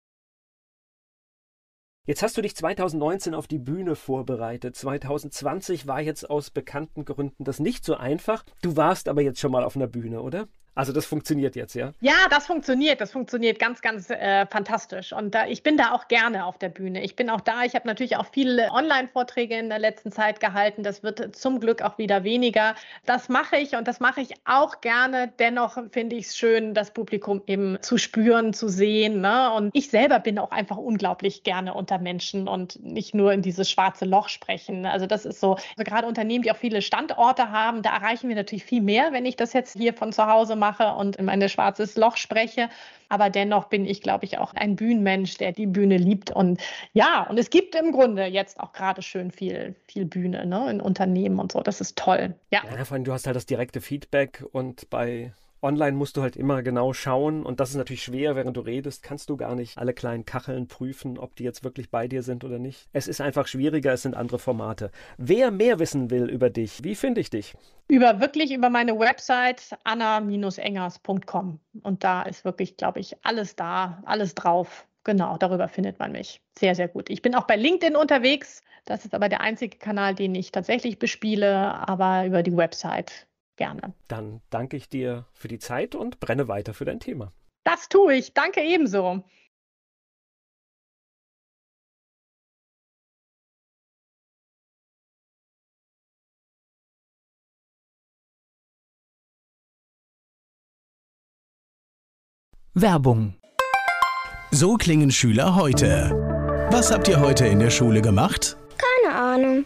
Jetzt 2.08 2.24
hast 2.24 2.36
du 2.36 2.41
dich 2.41 2.56
2019 2.56 3.36
auf 3.36 3.45
die 3.45 3.60
Bühne 3.60 3.95
vorbereitet. 3.95 4.76
2020 4.76 5.86
war 5.86 6.02
jetzt 6.02 6.28
aus 6.28 6.49
bekannten 6.49 7.06
Gründen 7.06 7.43
das 7.43 7.60
nicht 7.60 7.86
so 7.86 7.93
einfach. 7.93 8.43
Du 8.64 8.76
warst 8.76 9.08
aber 9.08 9.22
jetzt 9.22 9.39
schon 9.39 9.52
mal 9.52 9.64
auf 9.64 9.76
einer 9.76 9.86
Bühne, 9.86 10.24
oder? 10.24 10.47
Also 10.74 10.93
das 10.93 11.05
funktioniert 11.05 11.57
jetzt, 11.57 11.74
ja? 11.74 11.93
Ja, 11.99 12.13
das 12.30 12.47
funktioniert. 12.47 13.01
Das 13.01 13.11
funktioniert 13.11 13.59
ganz, 13.59 13.82
ganz 13.82 14.09
äh, 14.09 14.45
fantastisch. 14.47 15.11
Und 15.11 15.36
äh, 15.36 15.47
ich 15.47 15.63
bin 15.63 15.76
da 15.76 15.91
auch 15.91 16.07
gerne 16.07 16.45
auf 16.45 16.57
der 16.57 16.69
Bühne. 16.69 17.03
Ich 17.03 17.17
bin 17.17 17.30
auch 17.30 17.41
da. 17.41 17.63
Ich 17.65 17.76
habe 17.76 17.88
natürlich 17.88 18.15
auch 18.15 18.28
viele 18.32 18.72
Online-Vorträge 18.72 19.57
in 19.57 19.67
der 19.67 19.80
letzten 19.80 20.13
Zeit 20.13 20.39
gehalten. 20.39 20.84
Das 20.84 21.03
wird 21.03 21.36
zum 21.36 21.59
Glück 21.59 21.82
auch 21.82 21.97
wieder 21.97 22.24
weniger. 22.24 22.76
Das 23.05 23.28
mache 23.28 23.57
ich 23.57 23.76
und 23.76 23.86
das 23.86 23.99
mache 23.99 24.22
ich 24.22 24.34
auch 24.45 24.80
gerne. 24.80 25.34
Dennoch 25.39 25.78
finde 25.91 26.15
ich 26.15 26.28
es 26.28 26.38
schön, 26.38 26.74
das 26.74 26.91
Publikum 26.91 27.41
eben 27.47 27.78
zu 27.82 27.97
spüren, 27.97 28.53
zu 28.53 28.69
sehen. 28.69 29.19
Ne? 29.19 29.51
Und 29.53 29.72
ich 29.74 29.89
selber 29.89 30.19
bin 30.19 30.39
auch 30.39 30.51
einfach 30.51 30.78
unglaublich 30.78 31.43
gerne 31.43 31.74
unter 31.74 31.97
Menschen 31.97 32.47
und 32.47 32.82
nicht 32.82 33.13
nur 33.13 33.34
in 33.34 33.41
dieses 33.41 33.69
schwarze 33.69 34.05
Loch 34.05 34.30
sprechen. 34.30 34.86
Also 34.86 35.05
das 35.05 35.26
ist 35.26 35.41
so, 35.41 35.55
also 35.55 35.84
gerade 35.84 36.07
Unternehmen, 36.07 36.43
die 36.43 36.51
auch 36.51 36.57
viele 36.57 36.82
Standorte 36.82 37.51
haben, 37.51 37.82
da 37.82 37.93
erreichen 37.93 38.30
wir 38.30 38.38
natürlich 38.38 38.63
viel 38.63 38.82
mehr, 38.82 39.11
wenn 39.11 39.26
ich 39.26 39.36
das 39.36 39.51
jetzt 39.51 39.78
hier 39.78 39.93
von 39.93 40.13
zu 40.13 40.28
Hause 40.28 40.61
mache 40.62 40.93
und 40.93 41.18
in 41.18 41.26
mein 41.26 41.49
schwarzes 41.49 41.97
Loch 41.97 42.16
spreche. 42.16 42.70
Aber 43.09 43.30
dennoch 43.30 43.66
bin 43.66 43.86
ich, 43.86 44.01
glaube 44.01 44.24
ich, 44.24 44.38
auch 44.38 44.53
ein 44.53 44.78
Bühnenmensch, 44.78 45.38
der 45.38 45.51
die 45.51 45.66
Bühne 45.66 45.97
liebt. 45.97 46.32
Und 46.32 46.62
ja, 46.93 47.28
und 47.30 47.38
es 47.38 47.49
gibt 47.49 47.76
im 47.76 47.91
Grunde 47.91 48.26
jetzt 48.26 48.59
auch 48.59 48.72
gerade 48.72 49.01
schön 49.01 49.32
viel, 49.32 49.76
viel 49.88 50.05
Bühne 50.05 50.45
ne, 50.45 50.70
in 50.70 50.80
Unternehmen 50.80 51.39
und 51.39 51.51
so. 51.51 51.59
Das 51.59 51.82
ist 51.82 51.97
toll. 51.97 52.36
Ja. 52.51 52.62
ja, 52.64 52.99
du 52.99 53.12
hast 53.12 53.26
halt 53.26 53.36
das 53.36 53.45
direkte 53.45 53.82
Feedback 53.82 54.45
und 54.53 54.89
bei 54.89 55.34
Online 55.64 55.95
musst 55.95 56.18
du 56.18 56.24
halt 56.24 56.36
immer 56.36 56.64
genau 56.64 56.91
schauen 56.91 57.45
und 57.45 57.59
das 57.59 57.70
ist 57.70 57.76
natürlich 57.76 58.03
schwer, 58.03 58.36
während 58.36 58.57
du 58.57 58.62
redest, 58.62 59.03
kannst 59.03 59.30
du 59.30 59.38
gar 59.38 59.55
nicht 59.55 59.78
alle 59.78 59.93
kleinen 59.93 60.26
Kacheln 60.26 60.68
prüfen, 60.68 61.20
ob 61.20 61.36
die 61.36 61.43
jetzt 61.43 61.64
wirklich 61.64 61.91
bei 61.91 62.07
dir 62.07 62.24
sind 62.24 62.43
oder 62.43 62.57
nicht. 62.57 62.88
Es 62.93 63.07
ist 63.07 63.22
einfach 63.22 63.45
schwieriger, 63.45 63.93
es 63.93 64.01
sind 64.01 64.16
andere 64.16 64.39
Formate. 64.39 64.91
Wer 65.18 65.51
mehr 65.51 65.78
wissen 65.78 66.09
will 66.09 66.30
über 66.30 66.49
dich, 66.49 66.84
wie 66.84 66.95
finde 66.95 67.22
ich 67.22 67.30
dich? 67.30 67.55
Über 67.88 68.20
wirklich 68.20 68.51
über 68.51 68.72
meine 68.72 68.97
Website 68.97 69.78
anna-engers.com 69.84 71.59
und 71.84 72.03
da 72.03 72.24
ist 72.24 72.43
wirklich, 72.43 72.78
glaube 72.78 72.99
ich, 72.99 73.16
alles 73.24 73.55
da, 73.55 74.01
alles 74.05 74.34
drauf. 74.34 74.88
Genau, 75.03 75.38
darüber 75.38 75.68
findet 75.68 75.99
man 75.99 76.12
mich. 76.12 76.41
Sehr, 76.57 76.74
sehr 76.74 76.88
gut. 76.88 77.09
Ich 77.09 77.22
bin 77.22 77.36
auch 77.36 77.45
bei 77.45 77.55
LinkedIn 77.55 77.95
unterwegs. 77.95 78.64
Das 78.86 79.05
ist 79.05 79.14
aber 79.14 79.30
der 79.30 79.41
einzige 79.41 79.78
Kanal, 79.78 80.16
den 80.16 80.34
ich 80.34 80.51
tatsächlich 80.51 80.97
bespiele, 80.97 81.88
aber 81.88 82.26
über 82.26 82.41
die 82.41 82.55
Website 82.55 83.28
gerne. 83.62 83.93
Dann 84.07 84.41
danke 84.49 84.76
ich 84.76 84.89
dir 84.89 85.28
für 85.34 85.47
die 85.47 85.59
Zeit 85.59 85.93
und 85.93 86.20
brenne 86.20 86.47
weiter 86.47 86.74
für 86.74 86.86
dein 86.86 86.99
Thema. 86.99 87.32
Das 87.64 87.89
tue 87.89 88.16
ich. 88.16 88.34
Danke 88.34 88.62
ebenso. 88.62 89.24
Werbung. 102.74 103.36
So 104.49 104.78
klingen 104.78 105.12
Schüler 105.12 105.55
heute. 105.55 106.09
Was 106.72 106.91
habt 106.91 107.07
ihr 107.07 107.20
heute 107.20 107.45
in 107.45 107.59
der 107.59 107.70
Schule 107.70 108.01
gemacht? 108.01 108.57
Keine 108.78 109.16
Ahnung. 109.16 109.66